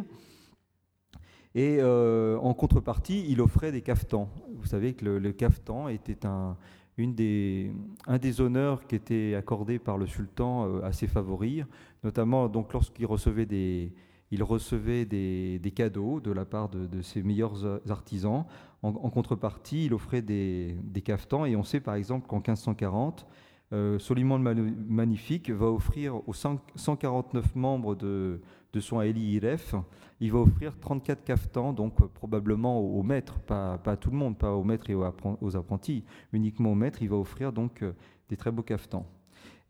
Et 1.54 1.78
euh, 1.80 2.36
en 2.38 2.52
contrepartie, 2.52 3.24
il 3.28 3.40
offrait 3.40 3.70
des 3.70 3.82
caftans. 3.82 4.28
Vous 4.56 4.66
savez 4.66 4.94
que 4.94 5.04
le, 5.04 5.32
caftan 5.32 5.88
était 5.88 6.26
un, 6.26 6.56
une 6.96 7.14
des, 7.14 7.72
un 8.06 8.18
des 8.18 8.40
honneurs 8.40 8.86
qui 8.86 8.96
était 8.96 9.34
accordé 9.36 9.78
par 9.78 9.96
le 9.96 10.06
sultan 10.06 10.66
euh, 10.66 10.82
à 10.82 10.92
ses 10.92 11.06
favoris, 11.06 11.64
notamment 12.02 12.48
donc 12.48 12.72
lorsqu'il 12.72 13.06
recevait 13.06 13.46
des, 13.46 13.92
il 14.32 14.42
recevait 14.42 15.04
des, 15.04 15.60
des, 15.60 15.70
cadeaux 15.70 16.18
de 16.18 16.32
la 16.32 16.44
part 16.44 16.68
de, 16.68 17.02
ses 17.02 17.22
meilleurs 17.22 17.80
artisans. 17.88 18.46
En, 18.84 19.08
contrepartie, 19.08 19.86
il 19.86 19.94
offrait 19.94 20.20
des, 20.20 20.76
des, 20.82 21.00
caftans. 21.00 21.46
Et 21.46 21.56
on 21.56 21.64
sait 21.64 21.80
par 21.80 21.94
exemple 21.94 22.26
qu'en 22.26 22.36
1540, 22.36 23.26
euh, 23.72 23.98
Soliman 23.98 24.38
le 24.38 24.70
Magnifique 24.88 25.50
va 25.50 25.66
offrir 25.66 26.16
aux 26.28 26.34
149 26.34 27.56
membres 27.56 27.94
de, 27.94 28.40
son 28.78 29.00
Eli 29.00 29.36
Iref, 29.36 29.74
il 30.20 30.32
va 30.32 30.40
offrir 30.40 30.78
34 30.78 31.24
caftans, 31.24 31.74
donc 31.74 32.00
euh, 32.00 32.06
probablement 32.12 32.80
aux, 32.80 33.02
maîtres, 33.02 33.38
pas, 33.40 33.80
à 33.84 33.96
tout 33.96 34.10
le 34.10 34.16
monde, 34.16 34.36
pas 34.36 34.52
aux 34.52 34.64
maîtres 34.64 34.90
et 34.90 34.94
aux, 34.94 35.56
apprentis, 35.56 36.04
uniquement 36.32 36.72
aux 36.72 36.76
maîtres, 36.76 37.02
il 37.02 37.08
va 37.08 37.16
offrir 37.16 37.52
donc 37.52 37.82
euh, 37.82 37.92
des 38.28 38.36
très 38.36 38.50
beaux 38.50 38.62
caftans. 38.62 39.06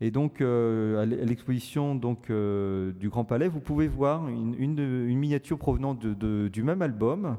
Et 0.01 0.11
donc, 0.11 0.41
euh, 0.41 1.01
à 1.01 1.05
l'exposition 1.05 1.95
du 1.95 3.09
Grand 3.09 3.23
Palais, 3.23 3.47
vous 3.47 3.61
pouvez 3.61 3.87
voir 3.87 4.27
une, 4.27 5.15
miniature 5.15 5.57
provenant 5.57 5.93
du 5.93 6.63
même 6.63 6.81
album. 6.81 7.37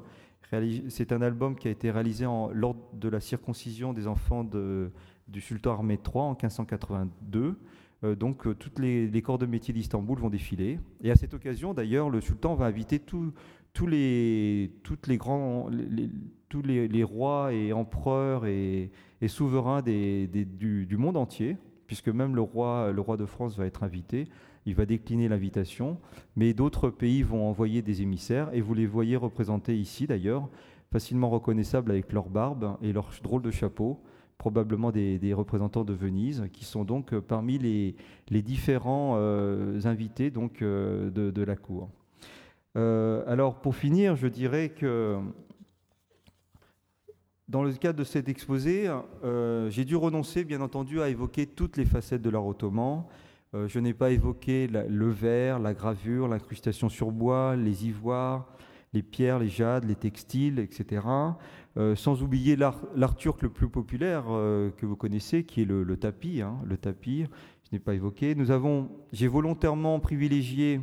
C'est 0.88 1.12
un 1.12 1.22
album 1.22 1.56
qui 1.56 1.68
a 1.68 1.70
été 1.70 1.90
réalisé 1.90 2.26
en, 2.26 2.50
lors 2.50 2.76
de 2.92 3.08
la 3.08 3.20
circoncision 3.20 3.92
des 3.92 4.06
enfants 4.06 4.44
du 4.44 5.40
sultan 5.40 5.78
Ahmed 5.78 6.00
III 6.06 6.22
en 6.22 6.30
1582. 6.30 7.58
Euh, 8.04 8.14
donc 8.14 8.46
euh, 8.46 8.54
toutes 8.54 8.78
les, 8.78 9.22
corps 9.22 9.38
de 9.38 9.46
métier 9.46 9.72
d'Istanbul 9.72 10.18
vont 10.18 10.30
défiler. 10.30 10.78
Et 11.02 11.10
à 11.10 11.16
cette 11.16 11.34
occasion, 11.34 11.74
d'ailleurs, 11.74 12.10
le 12.10 12.20
sultan 12.20 12.54
va 12.54 12.66
inviter 12.66 12.98
tous 12.98 13.32
les, 13.86 14.70
les 15.06 15.16
grands, 15.16 15.70
tous 16.48 16.62
les, 16.62 17.04
rois 17.04 17.52
et 17.52 17.72
empereurs 17.72 18.46
et, 18.46 18.90
souverains 19.26 19.82
du, 19.82 20.96
monde 20.98 21.16
entier, 21.16 21.56
puisque 21.86 22.08
même 22.08 22.34
le 22.34 22.42
roi 22.42 22.92
de 22.92 23.26
France 23.26 23.56
va 23.56 23.66
être 23.66 23.82
invité. 23.82 24.28
Il 24.66 24.74
va 24.74 24.84
décliner 24.84 25.28
l'invitation, 25.28 25.98
mais 26.34 26.52
d'autres 26.52 26.90
pays 26.90 27.22
vont 27.22 27.48
envoyer 27.48 27.82
des 27.82 28.02
émissaires, 28.02 28.50
et 28.52 28.60
vous 28.60 28.74
les 28.74 28.86
voyez 28.86 29.16
représentés 29.16 29.76
ici 29.76 30.06
d'ailleurs, 30.06 30.48
facilement 30.92 31.30
reconnaissables 31.30 31.90
avec 31.90 32.12
leur 32.12 32.28
barbe 32.28 32.76
et 32.82 32.92
leur 32.92 33.10
drôle 33.22 33.42
de 33.42 33.50
chapeau 33.50 34.02
probablement 34.38 34.92
des, 34.92 35.34
représentants 35.34 35.84
de 35.84 35.92
Venise, 35.92 36.44
qui 36.52 36.64
sont 36.64 36.84
donc 36.84 37.12
euh, 37.12 37.20
parmi 37.20 37.58
les, 37.58 38.42
différents 38.42 39.14
euh, 39.16 39.80
invités 39.84 40.30
donc, 40.30 40.62
euh, 40.62 41.10
de, 41.10 41.42
la 41.42 41.56
cour. 41.56 41.90
alors 42.74 43.60
pour 43.60 43.74
finir, 43.74 44.16
je 44.16 44.26
dirais 44.26 44.70
que 44.70 45.18
dans 47.48 47.62
le 47.62 47.72
cadre 47.72 47.98
de 47.98 48.04
cet 48.04 48.28
exposé, 48.28 48.90
j'ai 49.68 49.84
dû 49.84 49.96
renoncer 49.96 50.44
bien 50.44 50.60
entendu 50.60 51.00
à 51.00 51.08
évoquer 51.08 51.46
toutes 51.46 51.76
les 51.76 51.84
facettes 51.84 52.22
de 52.22 52.30
l'art 52.30 52.46
ottoman. 52.46 53.04
Je 53.54 53.78
n'ai 53.78 53.94
pas 53.94 54.10
évoqué 54.10 54.66
le 54.68 55.08
verre, 55.08 55.58
la 55.58 55.72
gravure, 55.72 56.28
l'incrustation 56.28 56.88
sur 56.88 57.10
bois, 57.10 57.56
les 57.56 57.86
ivoires, 57.86 58.46
les 58.92 59.02
pierres, 59.02 59.38
les 59.38 59.48
jades, 59.48 59.84
les 59.84 59.94
textiles, 59.94 60.58
etc. 60.58 61.02
Euh, 61.76 61.94
sans 61.94 62.22
oublier 62.22 62.56
l'art 62.56 63.16
turc 63.16 63.42
le 63.42 63.50
plus 63.50 63.68
populaire 63.68 64.24
euh, 64.28 64.70
que 64.70 64.86
vous 64.86 64.96
connaissez, 64.96 65.44
qui 65.44 65.60
est 65.60 65.64
le, 65.66 65.96
tapis. 65.96 66.40
Hein, 66.40 66.56
le 66.64 66.78
tapis, 66.78 67.26
je 67.64 67.76
n'ai 67.76 67.78
pas 67.78 67.94
évoqué. 67.94 68.34
Nous 68.34 68.50
avons, 68.50 68.88
j'ai 69.12 69.28
volontairement 69.28 70.00
privilégié 70.00 70.80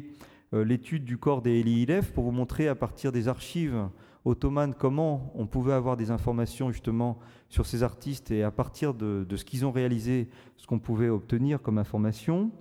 euh, 0.53 0.63
l'étude 0.63 1.03
du 1.03 1.17
corps 1.17 1.41
des 1.41 1.61
Eliilef 1.61 2.11
pour 2.11 2.25
vous 2.25 2.31
montrer 2.31 2.67
à 2.67 2.75
partir 2.75 3.11
des 3.11 3.27
archives 3.27 3.87
ottomanes 4.25 4.73
comment 4.73 5.31
on 5.35 5.47
pouvait 5.47 5.73
avoir 5.73 5.97
des 5.97 6.11
informations 6.11 6.71
justement 6.71 7.19
sur 7.49 7.65
ces 7.65 7.83
artistes 7.83 8.31
et 8.31 8.43
à 8.43 8.51
partir 8.51 8.93
de, 8.93 9.25
ce 9.35 9.43
qu'ils 9.45 9.65
ont 9.65 9.71
réalisé, 9.71 10.29
ce 10.57 10.67
qu'on 10.67 10.79
pouvait 10.79 11.09
obtenir 11.09 11.61
comme 11.61 11.77
information. 11.77 12.51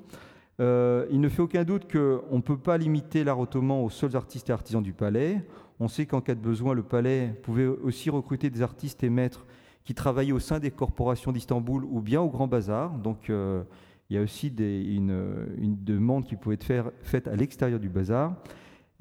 il 0.58 1.20
ne 1.20 1.28
fait 1.28 1.42
aucun 1.42 1.64
doute 1.64 1.90
qu'on 1.90 2.36
ne 2.36 2.42
peut 2.42 2.58
pas 2.58 2.78
limiter 2.78 3.24
l'art 3.24 3.38
ottoman 3.38 3.84
aux 3.84 3.90
seuls 3.90 4.16
artistes 4.16 4.50
et 4.50 4.52
artisans 4.52 4.82
du 4.82 4.92
palais. 4.92 5.44
On 5.80 5.88
sait 5.88 6.06
qu'en 6.06 6.20
cas 6.20 6.34
de 6.34 6.40
besoin, 6.40 6.74
le 6.74 6.82
palais 6.82 7.34
pouvait 7.42 7.66
aussi 7.66 8.10
recruter 8.10 8.50
des 8.50 8.62
artistes 8.62 9.02
et 9.02 9.10
maîtres 9.10 9.46
qui 9.84 9.94
travaillaient 9.94 10.32
au 10.32 10.38
sein 10.38 10.60
des 10.60 10.70
corporations 10.70 11.32
d'Istanbul 11.32 11.84
ou 11.84 12.00
bien 12.00 12.20
au 12.20 12.28
Grand 12.28 12.46
Bazar. 12.46 12.96
Donc 12.98 13.30
euh, 13.30 13.62
il 14.10 14.16
y 14.16 14.18
a 14.18 14.22
aussi 14.22 14.48
une, 14.48 15.76
demande 15.84 16.26
qui 16.26 16.36
pouvait 16.36 16.56
être 16.56 16.92
faite 17.02 17.28
à 17.28 17.34
l'extérieur 17.34 17.80
du 17.80 17.88
bazar. 17.88 18.36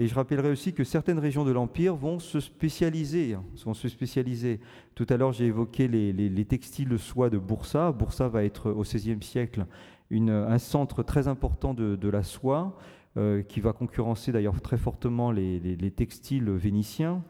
Et 0.01 0.07
je 0.07 0.15
rappellerai 0.15 0.49
aussi 0.49 0.73
que 0.73 0.83
certaines 0.83 1.19
régions 1.19 1.45
de 1.45 1.51
l'Empire 1.51 1.95
vont 1.95 2.19
se 2.19 2.39
spécialiser. 2.39 3.37
Vont 3.63 3.73
se 3.73 3.87
spécialiser. 3.87 4.59
Tout 4.95 5.05
à 5.09 5.15
l'heure, 5.15 5.31
j'ai 5.31 5.45
évoqué 5.45 5.87
les, 5.87 6.45
textiles 6.45 6.89
de 6.89 6.97
soie 6.97 7.29
de 7.29 7.37
Boursa. 7.37 7.91
Boursa 7.91 8.27
va 8.27 8.43
être 8.43 8.71
au 8.71 8.81
XVIe 8.81 9.21
siècle 9.21 9.65
un 10.11 10.57
centre 10.57 11.03
très 11.03 11.27
important 11.27 11.73
de 11.73 12.09
la 12.09 12.23
soie. 12.23 12.75
Euh, 13.17 13.41
qui 13.41 13.59
va 13.59 13.73
concurrencer 13.73 14.31
d'ailleurs 14.31 14.61
très 14.61 14.77
fortement 14.77 15.33
les, 15.33 15.91
textiles 15.91 16.49
vénitiens. 16.49 17.21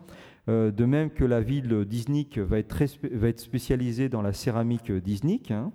Euh, 0.48 0.70
de 0.70 0.86
même 0.86 1.10
que 1.10 1.26
la 1.26 1.42
ville 1.42 1.86
d'Iznik 1.86 2.38
va, 2.38 2.60
être 2.60 3.40
spécialisée 3.40 4.08
dans 4.08 4.22
la 4.22 4.32
céramique 4.32 4.92
d'Iznik. 4.92 5.50
Hein, 5.50 5.72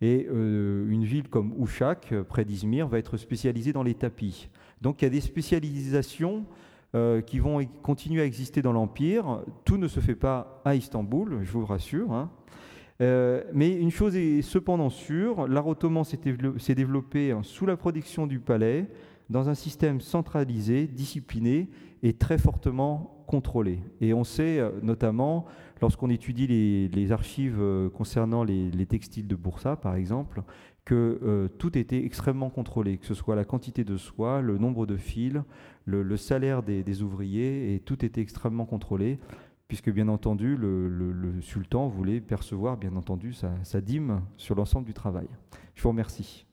et 0.00 0.26
euh, 0.28 0.90
une 0.90 1.04
ville 1.04 1.28
comme 1.28 1.54
Uşak, 1.62 2.20
près 2.28 2.44
d'Izmir, 2.44 2.88
va 2.88 2.98
être 2.98 3.16
spécialisée 3.16 3.72
dans 3.72 3.84
les 3.84 3.94
tapis. 3.94 4.48
Donc 4.84 5.02
il 5.02 5.06
y 5.06 5.08
a 5.08 5.10
des 5.10 5.20
spécialisations 5.20 6.44
qui 7.26 7.40
vont 7.40 7.60
continuer 7.82 8.22
à 8.22 8.24
exister 8.24 8.62
dans 8.62 8.72
l'Empire. 8.72 9.42
Tout 9.64 9.78
ne 9.78 9.88
se 9.88 9.98
fait 9.98 10.14
pas 10.14 10.62
à 10.64 10.76
Istanbul, 10.76 11.40
je 11.42 11.50
vous 11.50 11.66
rassure. 11.66 12.12
Hein. 12.12 12.30
mais 13.00 13.72
une 13.72 13.90
chose 13.90 14.14
est 14.14 14.42
cependant 14.42 14.90
sûre, 14.90 15.48
l'art 15.48 15.66
ottoman 15.66 16.04
s'est 16.04 16.74
développé, 16.76 17.32
hein, 17.32 17.40
sous 17.42 17.66
la 17.66 17.76
protection 17.76 18.28
du 18.28 18.38
palais, 18.38 18.86
dans 19.30 19.48
un 19.48 19.54
système 19.54 20.00
centralisé, 20.00 20.86
discipliné 20.86 21.68
et 22.02 22.12
très 22.12 22.38
fortement 22.38 23.24
contrôlé. 23.26 23.80
Et 24.00 24.12
on 24.12 24.24
sait 24.24 24.58
euh, 24.58 24.70
notamment, 24.82 25.46
lorsqu'on 25.80 26.10
étudie 26.10 26.46
les, 26.46 27.12
archives 27.12 27.58
euh, 27.58 27.88
concernant 27.88 28.44
les, 28.44 28.86
textiles 28.86 29.26
de 29.26 29.34
Boursa, 29.34 29.76
par 29.76 29.96
exemple, 29.96 30.42
que 30.84 31.18
euh, 31.22 31.48
tout 31.48 31.78
était 31.78 32.04
extrêmement 32.04 32.50
contrôlé, 32.50 32.98
que 32.98 33.06
ce 33.06 33.14
soit 33.14 33.36
la 33.36 33.44
quantité 33.44 33.84
de 33.84 33.96
soie, 33.96 34.40
le 34.42 34.58
nombre 34.58 34.86
de 34.86 34.96
fils, 34.96 35.40
le, 35.86 36.16
salaire 36.16 36.62
des, 36.62 37.02
ouvriers, 37.02 37.74
et 37.74 37.80
tout 37.80 38.04
était 38.04 38.20
extrêmement 38.20 38.66
contrôlé, 38.66 39.18
puisque 39.68 39.90
bien 39.90 40.08
entendu, 40.08 40.56
le, 40.56 41.40
sultan 41.40 41.88
voulait 41.88 42.20
percevoir, 42.20 42.76
bien 42.76 42.96
entendu, 42.96 43.32
sa, 43.32 43.52
sa 43.64 43.80
dîme 43.80 44.22
sur 44.36 44.54
l'ensemble 44.54 44.86
du 44.86 44.94
travail. 44.94 45.28
Je 45.74 45.82
vous 45.82 45.88
remercie. 45.88 46.46